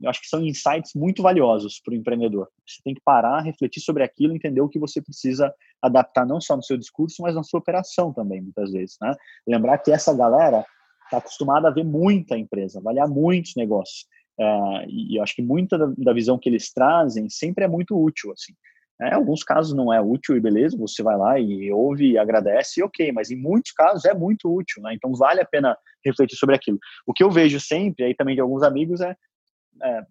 eu 0.00 0.10
acho 0.10 0.20
que 0.20 0.28
são 0.28 0.44
insights 0.44 0.92
muito 0.94 1.22
valiosos 1.22 1.80
para 1.82 1.92
o 1.92 1.96
empreendedor. 1.96 2.48
Você 2.66 2.82
tem 2.84 2.94
que 2.94 3.00
parar, 3.04 3.40
refletir 3.40 3.80
sobre 3.80 4.02
aquilo, 4.02 4.34
entender 4.34 4.60
o 4.60 4.68
que 4.68 4.78
você 4.78 5.00
precisa 5.00 5.52
adaptar 5.80 6.26
não 6.26 6.40
só 6.40 6.56
no 6.56 6.62
seu 6.62 6.76
discurso, 6.76 7.22
mas 7.22 7.34
na 7.34 7.42
sua 7.42 7.60
operação 7.60 8.12
também, 8.12 8.42
muitas 8.42 8.72
vezes. 8.72 8.96
Né? 9.00 9.14
Lembrar 9.46 9.78
que 9.78 9.90
essa 9.90 10.14
galera 10.14 10.64
está 11.04 11.18
acostumada 11.18 11.68
a 11.68 11.72
ver 11.72 11.84
muita 11.84 12.36
empresa, 12.36 12.78
avaliar 12.78 13.08
muitos 13.08 13.54
negócios. 13.56 14.06
É, 14.38 14.86
e 14.88 15.18
eu 15.18 15.22
acho 15.22 15.34
que 15.34 15.42
muita 15.42 15.78
da, 15.78 15.92
da, 15.96 16.12
visão 16.12 16.38
que 16.38 16.48
eles 16.48 16.72
trazem 16.72 17.28
sempre 17.28 17.64
é 17.64 17.68
muito 17.68 17.98
útil, 17.98 18.32
assim. 18.32 18.54
É, 19.02 19.08
em 19.08 19.14
alguns 19.14 19.42
casos 19.42 19.74
não 19.74 19.92
é 19.92 20.00
útil 20.00 20.36
e 20.36 20.40
beleza, 20.40 20.76
você 20.76 21.02
vai 21.02 21.16
lá 21.16 21.38
e 21.38 21.72
ouve 21.72 22.12
e 22.12 22.18
agradece, 22.18 22.80
e 22.80 22.84
ok, 22.84 23.10
mas 23.10 23.30
em 23.30 23.36
muitos 23.36 23.72
casos 23.72 24.04
é 24.04 24.14
muito 24.14 24.54
útil, 24.54 24.80
né? 24.80 24.94
Então 24.94 25.12
vale 25.12 25.40
a 25.40 25.44
pena 25.44 25.76
refletir 26.04 26.36
sobre 26.36 26.54
aquilo. 26.54 26.78
O 27.04 27.12
que 27.12 27.24
eu 27.24 27.30
vejo 27.30 27.58
sempre, 27.58 28.04
aí 28.04 28.14
também 28.14 28.36
de 28.36 28.40
alguns 28.40 28.62
amigos, 28.62 29.00
é, 29.00 29.16
é 29.82 30.02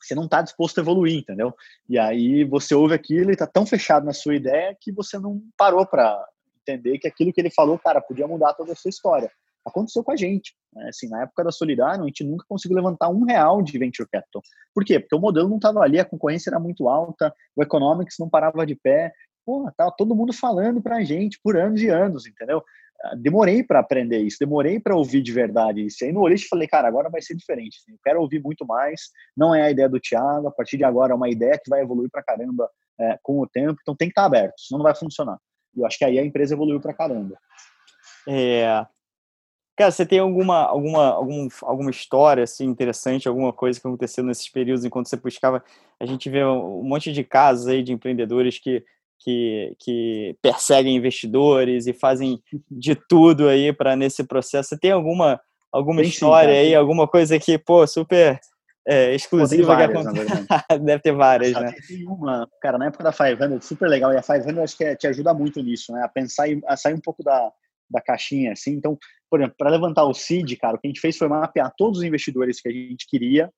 você 0.00 0.14
não 0.14 0.26
está 0.26 0.40
disposto 0.40 0.78
a 0.78 0.80
evoluir, 0.80 1.18
entendeu? 1.18 1.52
E 1.88 1.98
aí 1.98 2.44
você 2.44 2.74
ouve 2.74 2.94
aquilo 2.94 3.30
e 3.30 3.32
está 3.32 3.46
tão 3.46 3.66
fechado 3.66 4.06
na 4.06 4.12
sua 4.12 4.36
ideia 4.36 4.76
que 4.80 4.92
você 4.92 5.18
não 5.18 5.42
parou 5.56 5.84
para 5.84 6.16
entender 6.62 6.98
que 6.98 7.08
aquilo 7.08 7.32
que 7.32 7.40
ele 7.40 7.50
falou, 7.50 7.76
cara, 7.78 8.00
podia 8.00 8.26
mudar 8.26 8.54
toda 8.54 8.72
a 8.72 8.76
sua 8.76 8.90
história. 8.90 9.30
Aconteceu 9.68 10.02
com 10.02 10.12
a 10.12 10.16
gente. 10.16 10.54
Né? 10.74 10.88
Assim, 10.88 11.08
na 11.08 11.22
época 11.22 11.44
da 11.44 11.50
Solidário, 11.50 12.02
a 12.02 12.06
gente 12.06 12.24
nunca 12.24 12.44
conseguiu 12.48 12.76
levantar 12.76 13.08
um 13.08 13.24
real 13.24 13.62
de 13.62 13.78
venture 13.78 14.08
capital. 14.08 14.42
Por 14.74 14.84
quê? 14.84 14.98
Porque 14.98 15.14
o 15.14 15.20
modelo 15.20 15.48
não 15.48 15.56
estava 15.56 15.80
ali, 15.80 15.98
a 15.98 16.04
concorrência 16.04 16.50
era 16.50 16.58
muito 16.58 16.88
alta, 16.88 17.32
o 17.56 17.62
economics 17.62 18.16
não 18.18 18.28
parava 18.28 18.66
de 18.66 18.74
pé. 18.74 19.12
Porra, 19.44 19.72
tava 19.76 19.92
todo 19.96 20.14
mundo 20.14 20.32
falando 20.32 20.82
para 20.82 20.96
a 20.96 21.04
gente 21.04 21.38
por 21.42 21.56
anos 21.56 21.80
e 21.80 21.88
anos, 21.88 22.26
entendeu? 22.26 22.62
Ah, 23.02 23.14
demorei 23.14 23.62
para 23.62 23.78
aprender 23.78 24.18
isso, 24.18 24.38
demorei 24.40 24.80
para 24.80 24.96
ouvir 24.96 25.22
de 25.22 25.32
verdade 25.32 25.86
isso. 25.86 26.04
Aí 26.04 26.12
no 26.12 26.20
Olist 26.20 26.48
falei, 26.48 26.66
cara, 26.66 26.88
agora 26.88 27.08
vai 27.08 27.22
ser 27.22 27.34
diferente. 27.36 27.78
Assim, 27.80 27.92
eu 27.92 27.98
quero 28.04 28.20
ouvir 28.20 28.42
muito 28.42 28.66
mais. 28.66 29.10
Não 29.36 29.54
é 29.54 29.62
a 29.62 29.70
ideia 29.70 29.88
do 29.88 30.00
Thiago, 30.00 30.48
a 30.48 30.50
partir 30.50 30.76
de 30.76 30.84
agora 30.84 31.12
é 31.12 31.16
uma 31.16 31.30
ideia 31.30 31.58
que 31.62 31.70
vai 31.70 31.80
evoluir 31.80 32.10
para 32.10 32.22
caramba 32.22 32.68
é, 33.00 33.18
com 33.22 33.40
o 33.40 33.46
tempo. 33.46 33.78
Então 33.80 33.94
tem 33.94 34.08
que 34.08 34.12
estar 34.12 34.22
tá 34.22 34.26
aberto, 34.26 34.58
senão 34.58 34.78
não 34.78 34.84
vai 34.84 34.94
funcionar. 34.94 35.38
E 35.74 35.80
eu 35.80 35.86
acho 35.86 35.96
que 35.96 36.04
aí 36.04 36.18
a 36.18 36.24
empresa 36.24 36.54
evoluiu 36.54 36.80
para 36.80 36.92
caramba. 36.92 37.38
É, 38.26 38.84
Cara, 39.78 39.92
você 39.92 40.04
tem 40.04 40.18
alguma, 40.18 40.64
alguma, 40.64 41.06
algum, 41.10 41.46
alguma 41.62 41.90
história 41.92 42.42
assim, 42.42 42.64
interessante, 42.64 43.28
alguma 43.28 43.52
coisa 43.52 43.80
que 43.80 43.86
aconteceu 43.86 44.24
nesses 44.24 44.48
períodos 44.48 44.84
enquanto 44.84 45.08
você 45.08 45.14
buscava? 45.14 45.62
A 46.00 46.04
gente 46.04 46.28
vê 46.28 46.44
um 46.44 46.82
monte 46.82 47.12
de 47.12 47.22
casos 47.22 47.68
aí 47.68 47.80
de 47.80 47.92
empreendedores 47.92 48.58
que, 48.58 48.84
que, 49.20 49.76
que 49.78 50.36
perseguem 50.42 50.96
investidores 50.96 51.86
e 51.86 51.92
fazem 51.92 52.42
de 52.68 52.96
tudo 52.96 53.46
aí 53.46 53.72
para 53.72 53.94
nesse 53.94 54.24
processo. 54.24 54.70
Você 54.70 54.76
tem 54.76 54.90
alguma, 54.90 55.40
alguma 55.70 56.00
tem 56.00 56.10
história 56.10 56.52
sim, 56.52 56.58
aí, 56.58 56.74
alguma 56.74 57.06
coisa 57.06 57.38
que, 57.38 57.56
pô, 57.56 57.86
super 57.86 58.40
é, 58.84 59.14
exclusiva 59.14 59.76
várias, 59.76 59.92
que 59.92 60.08
acontece? 60.08 60.46
Deve 60.82 61.02
ter 61.04 61.12
várias, 61.12 61.52
né? 61.52 61.72
Tem 61.86 62.04
uma, 62.04 62.48
cara, 62.60 62.78
na 62.78 62.86
época 62.86 63.04
da 63.04 63.12
500, 63.12 63.64
super 63.64 63.88
legal, 63.88 64.12
e 64.12 64.16
a 64.16 64.22
500 64.22 64.58
acho 64.58 64.76
que 64.76 64.82
é, 64.82 64.96
te 64.96 65.06
ajuda 65.06 65.32
muito 65.32 65.62
nisso, 65.62 65.92
né? 65.92 66.02
A 66.02 66.08
pensar 66.08 66.48
e 66.48 66.60
a 66.66 66.76
sair 66.76 66.94
um 66.94 67.00
pouco 67.00 67.22
da, 67.22 67.52
da 67.88 68.00
caixinha, 68.00 68.52
assim. 68.52 68.72
Então, 68.72 68.98
por 69.30 69.40
exemplo, 69.40 69.56
para 69.58 69.70
levantar 69.70 70.04
o 70.04 70.14
seed, 70.14 70.56
cara, 70.56 70.76
o 70.76 70.78
que 70.78 70.86
a 70.86 70.90
gente 70.90 71.00
fez 71.00 71.16
foi 71.16 71.28
mapear 71.28 71.72
todos 71.76 71.98
os 71.98 72.04
investidores 72.04 72.60
que 72.60 72.68
a 72.68 72.72
gente 72.72 73.06
queria 73.06 73.50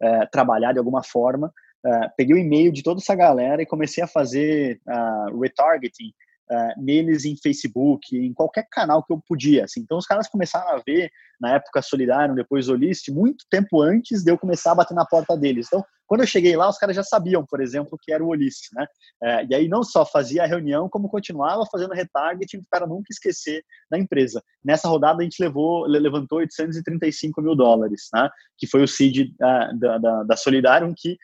é, 0.00 0.26
trabalhar 0.26 0.72
de 0.72 0.78
alguma 0.78 1.02
forma. 1.02 1.52
É, 1.84 2.08
peguei 2.16 2.34
o 2.34 2.38
e-mail 2.38 2.72
de 2.72 2.82
toda 2.82 3.00
essa 3.00 3.14
galera 3.14 3.62
e 3.62 3.66
comecei 3.66 4.02
a 4.02 4.06
fazer 4.06 4.80
uh, 4.86 5.40
retargeting 5.40 6.12
neles 6.76 7.24
em 7.24 7.36
Facebook, 7.36 8.16
em 8.16 8.32
qualquer 8.32 8.66
canal 8.70 9.02
que 9.02 9.12
eu 9.12 9.20
podia. 9.26 9.64
Assim. 9.64 9.80
Então, 9.80 9.98
os 9.98 10.06
caras 10.06 10.28
começaram 10.28 10.76
a 10.76 10.82
ver, 10.84 11.10
na 11.40 11.54
época 11.54 11.82
Solidário, 11.82 12.34
depois 12.34 12.68
Olist, 12.68 13.08
muito 13.10 13.44
tempo 13.50 13.80
antes 13.80 14.22
de 14.22 14.30
eu 14.30 14.38
começar 14.38 14.72
a 14.72 14.74
bater 14.74 14.94
na 14.94 15.06
porta 15.06 15.36
deles. 15.36 15.66
Então, 15.66 15.84
quando 16.06 16.20
eu 16.20 16.26
cheguei 16.26 16.54
lá, 16.56 16.68
os 16.68 16.76
caras 16.76 16.94
já 16.94 17.02
sabiam, 17.02 17.42
por 17.46 17.60
exemplo, 17.60 17.98
que 18.00 18.12
era 18.12 18.22
o 18.22 18.28
Olist, 18.28 18.68
né? 18.74 18.86
É, 19.22 19.46
e 19.46 19.54
aí 19.54 19.68
não 19.68 19.82
só 19.82 20.04
fazia 20.04 20.42
a 20.42 20.46
reunião, 20.46 20.88
como 20.88 21.08
continuava 21.08 21.64
fazendo 21.72 21.94
retargeting 21.94 22.62
para 22.70 22.86
nunca 22.86 23.06
esquecer 23.10 23.64
da 23.90 23.98
empresa. 23.98 24.42
Nessa 24.62 24.88
rodada, 24.88 25.20
a 25.20 25.24
gente 25.24 25.42
levou, 25.42 25.86
levantou 25.86 26.38
835 26.38 27.40
mil 27.40 27.56
dólares, 27.56 28.08
né? 28.12 28.28
Que 28.58 28.66
foi 28.66 28.82
o 28.82 28.88
seed 28.88 29.30
uh, 29.30 29.78
da, 29.78 29.98
da, 29.98 30.22
da 30.24 30.36
Solidário, 30.36 30.92
que 30.94 31.16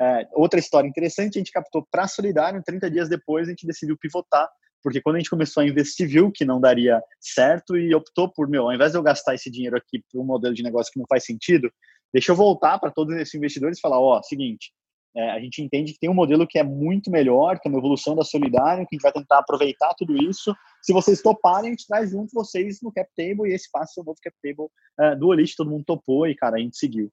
é, 0.00 0.28
outra 0.32 0.58
história 0.58 0.88
interessante, 0.88 1.38
a 1.38 1.40
gente 1.40 1.52
captou 1.52 1.86
para 1.90 2.08
Solidário, 2.08 2.62
30 2.62 2.90
dias 2.90 3.08
depois 3.08 3.46
a 3.46 3.50
gente 3.50 3.66
decidiu 3.66 3.96
pivotar 3.96 4.48
porque 4.84 5.00
quando 5.00 5.16
a 5.16 5.18
gente 5.18 5.30
começou 5.30 5.62
a 5.62 5.66
investir, 5.66 6.06
viu 6.06 6.30
que 6.30 6.44
não 6.44 6.60
daria 6.60 7.02
certo 7.18 7.74
e 7.74 7.94
optou 7.94 8.30
por, 8.30 8.46
meu, 8.46 8.64
ao 8.64 8.74
invés 8.74 8.92
de 8.92 8.98
eu 8.98 9.02
gastar 9.02 9.34
esse 9.34 9.50
dinheiro 9.50 9.78
aqui 9.78 10.04
para 10.12 10.20
um 10.20 10.24
modelo 10.24 10.54
de 10.54 10.62
negócio 10.62 10.92
que 10.92 10.98
não 10.98 11.06
faz 11.08 11.24
sentido, 11.24 11.72
deixa 12.12 12.32
eu 12.32 12.36
voltar 12.36 12.78
para 12.78 12.90
todos 12.90 13.16
esses 13.16 13.34
investidores 13.34 13.78
e 13.78 13.80
falar, 13.80 13.98
ó, 13.98 14.18
oh, 14.18 14.22
seguinte, 14.22 14.74
é, 15.16 15.30
a 15.30 15.40
gente 15.40 15.62
entende 15.62 15.92
que 15.92 15.98
tem 15.98 16.10
um 16.10 16.14
modelo 16.14 16.46
que 16.46 16.58
é 16.58 16.62
muito 16.62 17.10
melhor, 17.10 17.58
que 17.58 17.66
é 17.66 17.70
uma 17.70 17.78
evolução 17.78 18.14
da 18.14 18.24
Solidário, 18.24 18.86
que 18.86 18.94
a 18.94 18.96
gente 18.96 19.02
vai 19.02 19.12
tentar 19.12 19.38
aproveitar 19.38 19.94
tudo 19.94 20.16
isso. 20.22 20.54
Se 20.82 20.92
vocês 20.92 21.22
toparem, 21.22 21.68
a 21.68 21.70
gente 21.70 21.86
traz 21.86 22.10
junto 22.10 22.34
vocês 22.34 22.80
no 22.82 22.92
cap 22.92 23.08
table 23.16 23.48
e 23.48 23.54
esse 23.54 23.70
passa 23.70 24.00
o 24.02 24.04
novo 24.04 24.18
cap 24.22 24.36
table 24.42 24.68
uh, 25.00 25.18
do 25.18 25.28
Olist, 25.28 25.56
todo 25.56 25.70
mundo 25.70 25.84
topou 25.84 26.26
e, 26.26 26.34
cara, 26.34 26.56
a 26.56 26.58
gente 26.58 26.76
seguiu. 26.76 27.10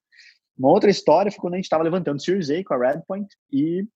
Uma 0.58 0.70
outra 0.70 0.90
história 0.90 1.30
foi 1.30 1.40
quando 1.40 1.54
a 1.54 1.56
gente 1.56 1.64
estava 1.64 1.84
levantando 1.84 2.20
Series 2.20 2.50
A 2.50 2.62
com 2.64 2.74
a 2.74 2.78
Redpoint 2.78 3.28
e 3.50 3.86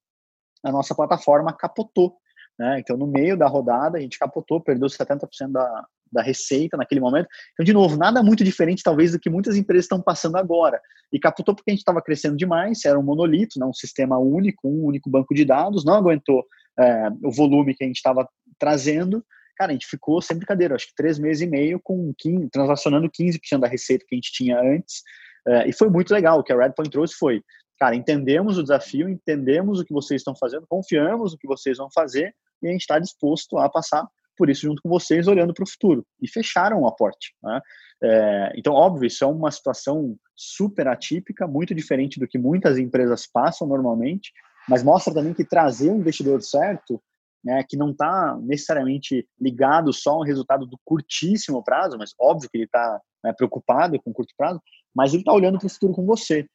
a 0.65 0.73
nossa 0.73 0.95
plataforma 0.95 1.53
capotou. 1.53 2.17
Né? 2.59 2.81
Então, 2.81 2.97
no 2.97 3.07
meio 3.07 3.37
da 3.37 3.47
rodada, 3.47 3.99
a 3.99 4.01
gente 4.01 4.19
capotou, 4.19 4.61
perdeu 4.61 4.89
70% 4.89 5.53
da, 5.53 5.87
da 6.11 6.23
receita 6.23 6.77
naquele 6.77 7.01
momento. 7.01 7.29
Então, 7.53 7.65
de 7.65 7.73
novo, 7.73 7.97
nada 7.97 8.23
muito 8.23 8.43
diferente, 8.43 8.83
talvez, 8.83 9.13
do 9.13 9.19
que 9.19 9.29
muitas 9.29 9.57
empresas 9.57 9.85
estão 9.85 10.01
passando 10.01 10.37
agora. 10.37 10.81
E 11.13 11.19
capotou 11.19 11.55
porque 11.55 11.71
a 11.71 11.73
gente 11.73 11.81
estava 11.81 12.01
crescendo 12.01 12.37
demais, 12.37 12.85
era 12.85 12.99
um 12.99 13.03
monolito, 13.03 13.59
né? 13.59 13.67
um 13.67 13.75
sistema 13.75 14.19
único, 14.19 14.69
um 14.69 14.85
único 14.85 15.11
banco 15.11 15.35
de 15.35 15.45
dados, 15.45 15.85
não 15.85 15.95
aguentou 15.95 16.45
é, 16.79 17.09
o 17.23 17.31
volume 17.31 17.75
que 17.75 17.85
a 17.85 17.87
gente 17.87 17.97
estava 17.97 18.27
trazendo. 18.59 19.25
Cara, 19.57 19.71
a 19.71 19.75
gente 19.75 19.87
ficou 19.87 20.21
sem 20.21 20.37
brincadeira, 20.37 20.75
acho 20.75 20.89
que 20.89 20.95
três 20.95 21.19
meses 21.19 21.43
e 21.43 21.47
meio 21.47 21.81
com 21.83 22.13
15, 22.19 22.51
transacionando 22.51 23.11
15% 23.11 23.59
da 23.59 23.69
receita 23.69 24.05
que 24.07 24.15
a 24.15 24.17
gente 24.17 24.33
tinha 24.33 24.59
antes. 24.61 25.03
É, 25.47 25.69
e 25.69 25.73
foi 25.73 25.89
muito 25.89 26.13
legal. 26.13 26.41
O 26.41 26.43
que 26.43 26.53
a 26.53 26.59
Redpoint 26.59 26.91
trouxe 26.91 27.15
foi 27.15 27.43
cara, 27.79 27.95
entendemos 27.95 28.59
o 28.59 28.63
desafio, 28.63 29.09
entendemos 29.09 29.81
o 29.81 29.85
que 29.85 29.93
vocês 29.93 30.21
estão 30.21 30.35
fazendo, 30.35 30.67
confiamos 30.67 31.33
no 31.33 31.39
que 31.39 31.47
vocês 31.47 31.77
vão 31.77 31.89
fazer 31.93 32.35
e 32.63 32.69
a 32.69 32.73
gente 32.73 32.83
está 32.83 32.99
disposto 32.99 33.59
a 33.59 33.69
passar 33.69 34.07
por 34.37 34.51
isso 34.51 34.63
junto 34.63 34.83
com 34.83 34.89
vocês, 34.89 35.27
olhando 35.27 35.55
para 35.55 35.65
o 35.65 35.69
futuro. 35.69 36.07
E 36.21 36.29
fecharam 36.29 36.83
o 36.83 36.87
aporte. 36.87 37.35
Né? 37.43 37.61
É, 38.03 38.53
então, 38.57 38.75
óbvio, 38.75 39.07
isso 39.07 39.25
é 39.25 39.27
uma 39.27 39.51
situação 39.51 40.17
super 40.35 40.87
atípica, 40.89 41.47
muito 41.47 41.75
diferente 41.75 42.21
do 42.21 42.29
que 42.29 42.39
muitas 42.39 42.79
empresas 42.79 43.27
passam 43.27 43.67
normalmente, 43.67 44.31
mas 44.69 44.83
mostra 44.83 45.15
também 45.15 45.33
que 45.33 45.45
trazer 45.45 45.91
um 45.91 45.99
investidor 45.99 46.43
certo, 46.43 47.03
né, 47.43 47.63
que 47.67 47.77
não 47.77 47.91
está 47.91 48.37
necessariamente 48.43 49.27
ligado 49.41 49.93
só 49.93 50.15
ao 50.15 50.23
resultado 50.23 50.67
do 50.67 50.79
curtíssimo 50.85 51.63
prazo, 51.63 51.97
mas 51.97 52.13
óbvio 52.21 52.51
que 52.51 52.59
ele 52.59 52.65
está 52.65 53.01
né, 53.25 53.33
preocupado 53.33 54.01
com 54.03 54.13
curto 54.13 54.35
prazo, 54.37 54.61
mas 54.95 55.13
ele 55.13 55.23
está 55.23 55.33
olhando 55.33 55.59
para 55.59 55.67
o 55.67 55.71
futuro 55.71 55.93
com 55.95 56.05
você. 56.05 56.47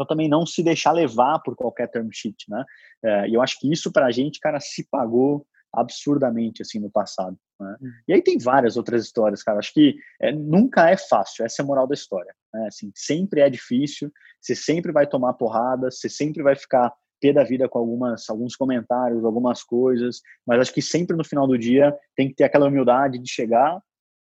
Então, 0.00 0.06
também 0.06 0.30
não 0.30 0.46
se 0.46 0.62
deixar 0.62 0.92
levar 0.92 1.40
por 1.40 1.54
qualquer 1.54 1.86
term 1.88 2.08
sheet, 2.10 2.46
né? 2.48 2.64
É, 3.04 3.28
e 3.28 3.34
eu 3.34 3.42
acho 3.42 3.58
que 3.60 3.70
isso 3.70 3.92
para 3.92 4.06
a 4.06 4.10
gente, 4.10 4.40
cara, 4.40 4.58
se 4.58 4.88
pagou 4.90 5.46
absurdamente 5.72 6.62
assim 6.62 6.80
no 6.80 6.90
passado. 6.90 7.36
Né? 7.60 7.76
Uhum. 7.80 7.90
E 8.08 8.14
aí 8.14 8.22
tem 8.22 8.38
várias 8.38 8.78
outras 8.78 9.04
histórias, 9.04 9.42
cara. 9.42 9.58
Acho 9.58 9.74
que 9.74 9.96
é, 10.20 10.32
nunca 10.32 10.88
é 10.88 10.96
fácil. 10.96 11.44
Essa 11.44 11.60
é 11.60 11.62
a 11.62 11.66
moral 11.66 11.86
da 11.86 11.94
história. 11.94 12.34
Né? 12.52 12.66
Assim, 12.66 12.90
sempre 12.94 13.42
é 13.42 13.50
difícil. 13.50 14.10
Você 14.40 14.54
sempre 14.54 14.90
vai 14.90 15.06
tomar 15.06 15.34
porrada. 15.34 15.90
Você 15.90 16.08
sempre 16.08 16.42
vai 16.42 16.56
ficar 16.56 16.92
pé 17.20 17.34
da 17.34 17.44
vida 17.44 17.68
com 17.68 17.78
algumas 17.78 18.28
alguns 18.30 18.56
comentários, 18.56 19.22
algumas 19.22 19.62
coisas. 19.62 20.20
Mas 20.46 20.60
acho 20.60 20.72
que 20.72 20.82
sempre 20.82 21.14
no 21.14 21.24
final 21.24 21.46
do 21.46 21.58
dia 21.58 21.94
tem 22.16 22.28
que 22.28 22.34
ter 22.34 22.44
aquela 22.44 22.66
humildade 22.66 23.18
de 23.18 23.30
chegar, 23.30 23.78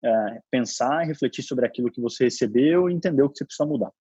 é, 0.04 0.40
pensar, 0.50 1.04
refletir 1.04 1.44
sobre 1.44 1.64
aquilo 1.64 1.90
que 1.90 2.00
você 2.00 2.24
recebeu 2.24 2.90
e 2.90 2.92
entender 2.92 3.22
o 3.22 3.30
que 3.30 3.38
você 3.38 3.44
precisa 3.44 3.66
mudar. 3.66 3.92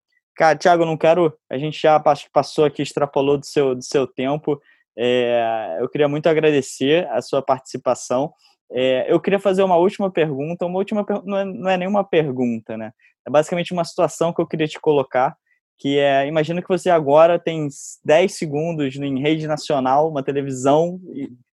Cara, 0.40 0.56
Thiago, 0.56 0.86
não 0.86 0.96
quero. 0.96 1.36
A 1.50 1.58
gente 1.58 1.78
já 1.78 2.02
passou 2.32 2.64
aqui, 2.64 2.80
extrapolou 2.80 3.36
do 3.36 3.44
seu, 3.44 3.74
do 3.74 3.84
seu 3.84 4.06
tempo. 4.06 4.58
É, 4.96 5.76
eu 5.78 5.86
queria 5.86 6.08
muito 6.08 6.30
agradecer 6.30 7.06
a 7.10 7.20
sua 7.20 7.42
participação. 7.42 8.32
É, 8.72 9.04
eu 9.12 9.20
queria 9.20 9.38
fazer 9.38 9.62
uma 9.62 9.76
última 9.76 10.10
pergunta, 10.10 10.64
uma 10.64 10.78
última 10.78 11.04
não 11.26 11.36
é, 11.36 11.44
não 11.44 11.68
é 11.68 11.76
nenhuma 11.76 12.02
pergunta, 12.02 12.74
né? 12.74 12.90
É 13.28 13.30
basicamente 13.30 13.74
uma 13.74 13.84
situação 13.84 14.32
que 14.32 14.40
eu 14.40 14.46
queria 14.46 14.66
te 14.66 14.80
colocar, 14.80 15.36
que 15.78 15.98
é, 15.98 16.26
imagina 16.26 16.62
que 16.62 16.68
você 16.68 16.88
agora 16.88 17.38
tem 17.38 17.68
10 18.02 18.34
segundos 18.34 18.96
em 18.96 19.20
rede 19.20 19.46
nacional, 19.46 20.08
uma 20.08 20.22
televisão, 20.22 20.98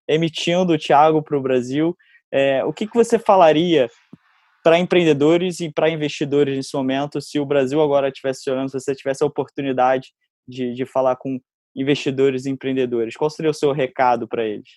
emitindo 0.07 0.71
o 0.71 0.77
Thiago 0.77 1.21
para 1.21 1.37
o 1.37 1.41
Brasil. 1.41 1.93
É, 2.31 2.63
o 2.63 2.71
que, 2.71 2.87
que 2.87 2.95
você 2.95 3.19
falaria 3.19 3.89
para 4.67 4.77
empreendedores 4.77 5.61
e 5.61 5.71
para 5.71 5.89
investidores 5.89 6.57
nesse 6.57 6.75
momento, 6.75 7.21
se 7.21 7.39
o 7.39 7.45
Brasil 7.45 7.81
agora 7.81 8.09
estivesse 8.09 8.49
olhando, 8.49 8.67
se 8.67 8.77
você 8.77 8.93
tivesse 8.93 9.23
a 9.23 9.25
oportunidade 9.25 10.13
de, 10.45 10.73
de 10.73 10.85
falar 10.85 11.15
com 11.15 11.39
investidores 11.73 12.45
e 12.45 12.49
empreendedores? 12.49 13.15
Qual 13.15 13.29
seria 13.29 13.49
o 13.49 13.53
seu 13.53 13.71
recado 13.71 14.27
para 14.27 14.43
eles? 14.43 14.67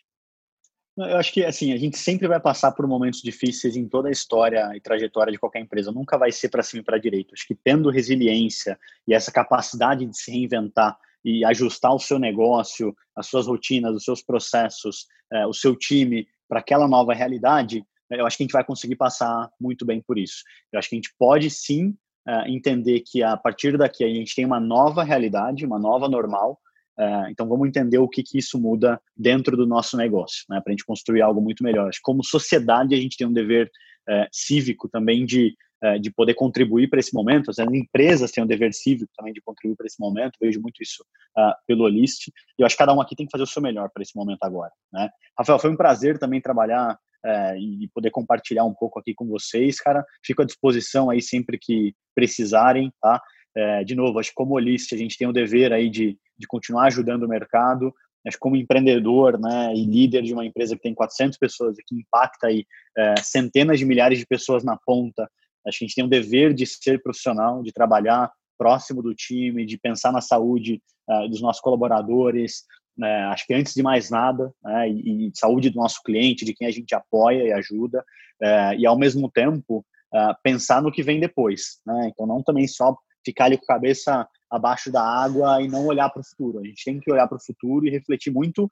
Eu 0.97 1.17
acho 1.17 1.33
que 1.33 1.45
assim 1.45 1.73
a 1.73 1.77
gente 1.77 1.99
sempre 1.99 2.29
vai 2.29 2.39
passar 2.39 2.71
por 2.71 2.87
momentos 2.87 3.21
difíceis 3.21 3.75
em 3.75 3.89
toda 3.89 4.09
a 4.09 4.13
história 4.13 4.71
e 4.77 4.81
trajetória 4.81 5.33
de 5.33 5.41
qualquer 5.41 5.61
empresa. 5.61 5.91
Nunca 5.91 6.17
vai 6.17 6.31
ser 6.31 6.51
para 6.51 6.63
cima 6.63 6.83
e 6.83 6.85
para 6.85 6.97
direita. 6.97 7.35
Acho 7.35 7.49
que 7.49 7.57
tendo 7.57 7.91
resiliência 7.91 8.79
e 9.09 9.13
essa 9.13 9.33
capacidade 9.33 10.07
de 10.07 10.17
se 10.17 10.31
reinventar 10.31 10.97
e 11.25 11.45
ajustar 11.45 11.93
o 11.93 11.99
seu 11.99 12.21
negócio, 12.21 12.97
as 13.17 13.27
suas 13.27 13.49
rotinas, 13.49 13.97
os 13.97 14.05
seus 14.05 14.23
processos, 14.23 15.09
eh, 15.33 15.47
o 15.49 15.53
seu 15.53 15.75
time 15.75 16.29
para 16.49 16.61
aquela 16.61 16.87
nova 16.87 17.13
realidade, 17.13 17.85
eu 18.11 18.27
acho 18.27 18.37
que 18.37 18.43
a 18.43 18.47
gente 18.47 18.53
vai 18.53 18.65
conseguir 18.65 18.97
passar 18.97 19.51
muito 19.61 19.85
bem 19.85 20.01
por 20.01 20.19
isso. 20.19 20.43
Eu 20.73 20.79
acho 20.79 20.89
que 20.89 20.95
a 20.95 20.99
gente 20.99 21.15
pode 21.19 21.51
sim 21.51 21.95
eh, 22.27 22.51
entender 22.51 23.01
que 23.01 23.23
a 23.23 23.37
partir 23.37 23.79
daqui 23.79 24.05
a 24.05 24.09
gente 24.09 24.35
tem 24.35 24.45
uma 24.45 24.61
nova 24.61 25.03
realidade, 25.03 25.65
uma 25.65 25.79
nova 25.79 26.09
normal, 26.09 26.59
é, 27.01 27.31
então, 27.31 27.49
vamos 27.49 27.67
entender 27.67 27.97
o 27.97 28.07
que, 28.07 28.23
que 28.23 28.37
isso 28.37 28.61
muda 28.61 29.01
dentro 29.17 29.57
do 29.57 29.67
nosso 29.67 29.97
negócio, 29.97 30.45
né, 30.51 30.61
para 30.61 30.71
a 30.71 30.73
gente 30.73 30.85
construir 30.85 31.23
algo 31.23 31.41
muito 31.41 31.65
melhor. 31.65 31.89
Acho 31.89 31.99
que 31.99 32.03
como 32.03 32.23
sociedade, 32.23 32.95
a 32.95 32.99
gente 32.99 33.17
tem 33.17 33.27
um 33.27 33.33
dever 33.33 33.71
é, 34.07 34.29
cívico 34.31 34.87
também 34.87 35.25
de, 35.25 35.57
é, 35.83 35.99
de 35.99 36.11
poder 36.11 36.35
contribuir 36.35 36.91
para 36.91 37.01
esse 37.01 37.15
momento. 37.15 37.51
As 37.51 37.59
empresas 37.59 38.31
têm 38.31 38.45
um 38.45 38.47
dever 38.47 38.75
cívico 38.75 39.11
também 39.17 39.33
de 39.33 39.41
contribuir 39.41 39.77
para 39.77 39.87
esse 39.87 39.99
momento. 39.99 40.37
Vejo 40.39 40.61
muito 40.61 40.83
isso 40.83 41.03
uh, 41.39 41.55
pelo 41.67 41.85
Olist. 41.85 42.29
E 42.29 42.33
eu 42.63 42.67
acho 42.67 42.75
que 42.75 42.79
cada 42.79 42.93
um 42.93 43.01
aqui 43.01 43.17
tem 43.17 43.25
que 43.25 43.33
fazer 43.33 43.45
o 43.45 43.47
seu 43.47 43.63
melhor 43.63 43.89
para 43.91 44.03
esse 44.03 44.15
momento 44.15 44.43
agora. 44.43 44.73
Né? 44.93 45.09
Rafael, 45.39 45.59
foi 45.59 45.71
um 45.71 45.77
prazer 45.77 46.19
também 46.19 46.41
trabalhar 46.41 46.99
é, 47.25 47.59
e 47.59 47.89
poder 47.95 48.11
compartilhar 48.11 48.65
um 48.65 48.75
pouco 48.75 48.99
aqui 48.99 49.15
com 49.15 49.27
vocês, 49.27 49.81
cara. 49.81 50.05
Fico 50.25 50.43
à 50.43 50.45
disposição 50.45 51.11
aí 51.11 51.21
sempre 51.21 51.59
que 51.59 51.95
precisarem, 52.15 52.93
tá? 53.01 53.21
É, 53.57 53.85
de 53.85 53.95
novo, 53.95 54.19
acho 54.19 54.31
que 54.31 54.35
como 54.35 54.55
Olist 54.55 54.95
a 54.95 54.99
gente 54.99 55.19
tem 55.19 55.27
o 55.27 55.33
dever 55.33 55.73
aí 55.73 55.91
de, 55.91 56.17
de 56.39 56.47
continuar 56.47 56.87
ajudando 56.87 57.25
o 57.25 57.29
mercado. 57.29 57.93
Acho 58.27 58.37
que 58.37 58.41
como 58.41 58.57
empreendedor 58.57 59.39
né, 59.41 59.75
e 59.75 59.85
líder 59.85 60.23
de 60.23 60.33
uma 60.33 60.45
empresa 60.45 60.77
que 60.77 60.83
tem 60.83 60.95
400 60.95 61.39
pessoas 61.39 61.79
e 61.79 61.83
que 61.83 61.97
impacta 61.97 62.49
aí, 62.49 62.65
é, 62.97 63.15
centenas 63.23 63.79
de 63.79 63.85
milhares 63.85 64.19
de 64.19 64.27
pessoas 64.27 64.63
na 64.63 64.77
ponta, 64.77 65.29
acho 65.67 65.79
que 65.79 65.85
a 65.85 65.89
gente 65.89 65.95
tem 65.95 66.05
o 66.05 66.09
dever 66.09 66.53
de 66.55 66.67
ser 66.67 67.03
profissional, 67.03 67.63
de 67.63 67.73
trabalhar 67.73 68.31
próximo 68.61 69.03
do 69.03 69.15
time, 69.15 69.65
de 69.65 69.79
pensar 69.79 70.13
na 70.13 70.21
saúde 70.21 70.83
uh, 71.09 71.27
dos 71.31 71.41
nossos 71.41 71.63
colaboradores, 71.63 72.65
né, 73.01 73.25
acho 73.25 73.47
que 73.47 73.55
antes 73.55 73.73
de 73.73 73.83
mais 73.83 74.11
nada, 74.11 74.53
né, 74.63 74.91
e, 74.91 75.29
e, 75.29 75.33
saúde 75.35 75.71
do 75.71 75.77
nosso 75.77 76.03
cliente, 76.03 76.45
de 76.45 76.53
quem 76.53 76.69
a 76.69 76.71
gente 76.71 76.95
apoia 76.95 77.45
e 77.45 77.53
ajuda, 77.53 78.05
uh, 78.43 78.75
e 78.79 78.87
ao 78.87 78.99
mesmo 78.99 79.31
tempo 79.31 79.79
uh, 80.13 80.35
pensar 80.43 80.83
no 80.83 80.93
que 80.93 81.03
vem 81.03 81.19
depois. 81.19 81.81
Né, 81.87 82.11
então, 82.13 82.27
não 82.27 82.43
também 82.43 82.69
só 82.69 82.95
ficar 83.25 83.47
ali 83.47 83.57
com 83.57 83.65
a 83.65 83.75
cabeça 83.75 84.29
abaixo 84.51 84.93
da 84.93 85.03
água 85.03 85.63
e 85.63 85.69
não 85.69 85.87
olhar 85.87 86.11
para 86.11 86.21
o 86.21 86.25
futuro. 86.25 86.59
A 86.59 86.65
gente 86.65 86.85
tem 86.85 87.01
que 87.01 87.11
olhar 87.11 87.27
para 87.27 87.39
o 87.39 87.43
futuro 87.43 87.87
e 87.87 87.91
refletir 87.91 88.31
muito, 88.31 88.71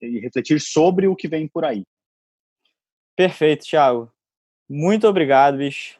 e 0.00 0.20
refletir 0.20 0.60
sobre 0.60 1.08
o 1.08 1.16
que 1.16 1.26
vem 1.26 1.48
por 1.48 1.64
aí. 1.64 1.84
Perfeito, 3.16 3.64
Thiago. 3.64 4.12
Muito 4.68 5.08
obrigado, 5.08 5.56
bicho. 5.56 5.98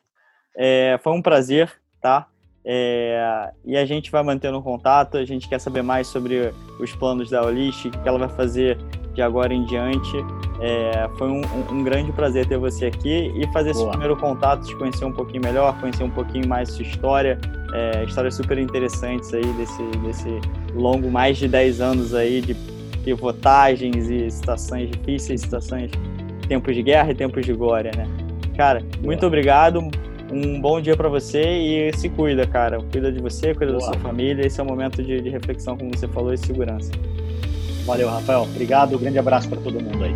É, 0.57 0.99
foi 1.03 1.13
um 1.13 1.23
prazer, 1.23 1.81
tá? 2.01 2.29
É, 2.69 3.53
e 3.65 3.77
a 3.77 3.87
gente 3.87 4.11
vai 4.11 4.25
mantendo 4.25 4.61
contato, 4.61 5.17
a 5.17 5.25
gente 5.25 5.49
quer 5.49 5.61
saber 5.61 5.83
mais 5.83 6.09
sobre 6.09 6.53
os 6.81 6.93
planos 6.97 7.31
da 7.31 7.45
Olist, 7.45 7.87
o 7.87 7.91
que 7.93 8.09
ela 8.09 8.19
vai 8.19 8.29
fazer 8.29 8.77
de 9.15 9.23
agora 9.23 9.55
em 9.55 9.65
diante. 9.65 10.17
É, 10.61 11.09
foi 11.17 11.29
um, 11.29 11.43
um, 11.71 11.85
grande 11.85 12.11
prazer 12.11 12.47
ter 12.47 12.59
você 12.59 12.87
aqui 12.87 13.33
e 13.37 13.47
fazer 13.53 13.73
Boa. 13.73 13.85
esse 13.85 13.91
primeiro 13.91 14.17
contato, 14.17 14.67
te 14.67 14.75
conhecer 14.75 15.05
um 15.05 15.13
pouquinho 15.13 15.43
melhor, 15.45 15.79
conhecer 15.81 16.03
um 16.03 16.11
pouquinho 16.11 16.49
mais 16.49 16.71
sua 16.71 16.83
história, 16.83 17.39
é, 17.73 18.05
histórias 18.05 18.35
super 18.35 18.59
interessantes 18.59 19.33
aí 19.33 19.45
desse, 19.53 19.83
desse 20.05 20.41
longo, 20.75 21.09
mais 21.09 21.39
de 21.39 21.47
10 21.47 21.81
anos 21.81 22.15
aí 22.15 22.41
de 22.41 22.55
pivotagens 23.05 24.11
e 24.11 24.29
situações 24.29 24.91
difíceis, 24.91 25.43
situações, 25.43 25.91
tempos 26.49 26.75
de 26.75 26.83
guerra 26.83 27.13
e 27.13 27.15
tempos 27.15 27.47
de 27.47 27.53
glória, 27.53 27.93
né? 27.97 28.09
Cara, 28.57 28.83
muito 29.01 29.25
obrigado, 29.25 29.89
um 30.31 30.61
bom 30.61 30.81
dia 30.81 30.97
para 30.97 31.09
você 31.09 31.43
e 31.43 31.97
se 31.97 32.09
cuida, 32.09 32.47
cara. 32.47 32.81
Cuida 32.91 33.13
de 33.13 33.21
você, 33.21 33.55
cuida 33.55 33.73
Boa. 33.73 33.79
da 33.79 33.93
sua 33.93 34.01
família. 34.01 34.47
Esse 34.47 34.61
é 34.61 34.63
o 34.63 34.67
momento 34.67 35.03
de, 35.03 35.21
de 35.21 35.29
reflexão, 35.29 35.77
como 35.77 35.97
você 35.97 36.09
falou, 36.09 36.33
e 36.33 36.39
segurança. 36.39 36.91
Valeu, 37.85 38.09
Rafael. 38.09 38.43
Obrigado. 38.43 38.97
Um 38.97 38.99
grande 38.99 39.19
abraço 39.19 39.49
para 39.49 39.61
todo 39.61 39.81
mundo 39.81 40.05
aí. 40.05 40.15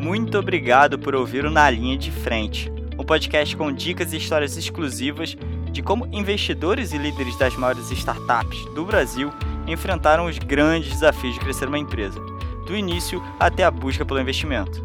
Muito 0.00 0.38
obrigado 0.38 0.98
por 0.98 1.14
ouvir 1.14 1.44
o 1.44 1.50
Na 1.50 1.68
Linha 1.68 1.96
de 1.96 2.10
Frente, 2.10 2.70
um 2.98 3.02
podcast 3.02 3.56
com 3.56 3.72
dicas 3.72 4.12
e 4.12 4.18
histórias 4.18 4.56
exclusivas 4.56 5.36
de 5.72 5.82
como 5.82 6.06
investidores 6.12 6.92
e 6.92 6.98
líderes 6.98 7.36
das 7.36 7.56
maiores 7.56 7.90
startups 7.90 8.64
do 8.74 8.84
Brasil 8.84 9.32
enfrentaram 9.66 10.26
os 10.26 10.38
grandes 10.38 10.92
desafios 10.92 11.34
de 11.34 11.40
crescer 11.40 11.66
uma 11.66 11.78
empresa, 11.78 12.20
do 12.64 12.76
início 12.76 13.22
até 13.38 13.64
a 13.64 13.70
busca 13.70 14.04
pelo 14.04 14.20
investimento. 14.20 14.82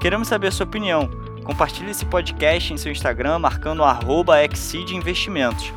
Queremos 0.00 0.28
saber 0.28 0.48
a 0.48 0.52
sua 0.52 0.66
opinião. 0.66 1.08
Compartilhe 1.44 1.90
esse 1.90 2.04
podcast 2.04 2.72
em 2.72 2.76
seu 2.76 2.90
Instagram 2.90 3.38
marcando 3.38 3.82
Exceed 4.44 4.92
Investimentos. 4.92 5.72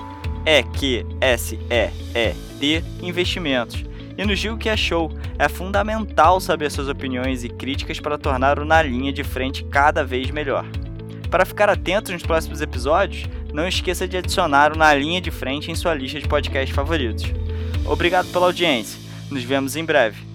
É 0.46 0.64
Q 0.64 1.06
S 1.20 1.60
E 1.70 1.92
E 2.16 2.34
D 2.58 2.84
Investimentos 3.02 3.84
e 4.18 4.26
nos 4.26 4.40
diga 4.40 4.54
o 4.54 4.58
que 4.58 4.70
achou. 4.70 5.12
É 5.38 5.48
fundamental 5.48 6.40
saber 6.40 6.72
suas 6.72 6.88
opiniões 6.88 7.44
e 7.44 7.50
críticas 7.50 8.00
para 8.00 8.18
tornar 8.18 8.60
o 8.60 8.66
Na 8.66 8.82
Linha 8.82 9.14
de 9.14 9.24
Frente 9.24 9.64
cada 9.66 10.04
vez 10.04 10.32
melhor. 10.32 10.66
Para 11.30 11.46
ficar 11.46 11.70
atento 11.70 12.12
nos 12.12 12.24
próximos 12.24 12.62
episódios, 12.62 13.30
não 13.54 13.68
esqueça 13.68 14.08
de 14.08 14.18
adicionar 14.18 14.74
o 14.74 14.78
Na 14.78 14.94
Linha 14.94 15.22
de 15.22 15.30
Frente 15.30 15.70
em 15.70 15.76
sua 15.76 15.94
lista 15.94 16.20
de 16.20 16.28
podcasts 16.28 16.76
favoritos. 16.76 17.26
Obrigado 17.86 18.32
pela 18.32 18.48
audiência. 18.48 19.00
Nos 19.30 19.44
vemos 19.44 19.76
em 19.76 19.86
breve. 19.86 20.27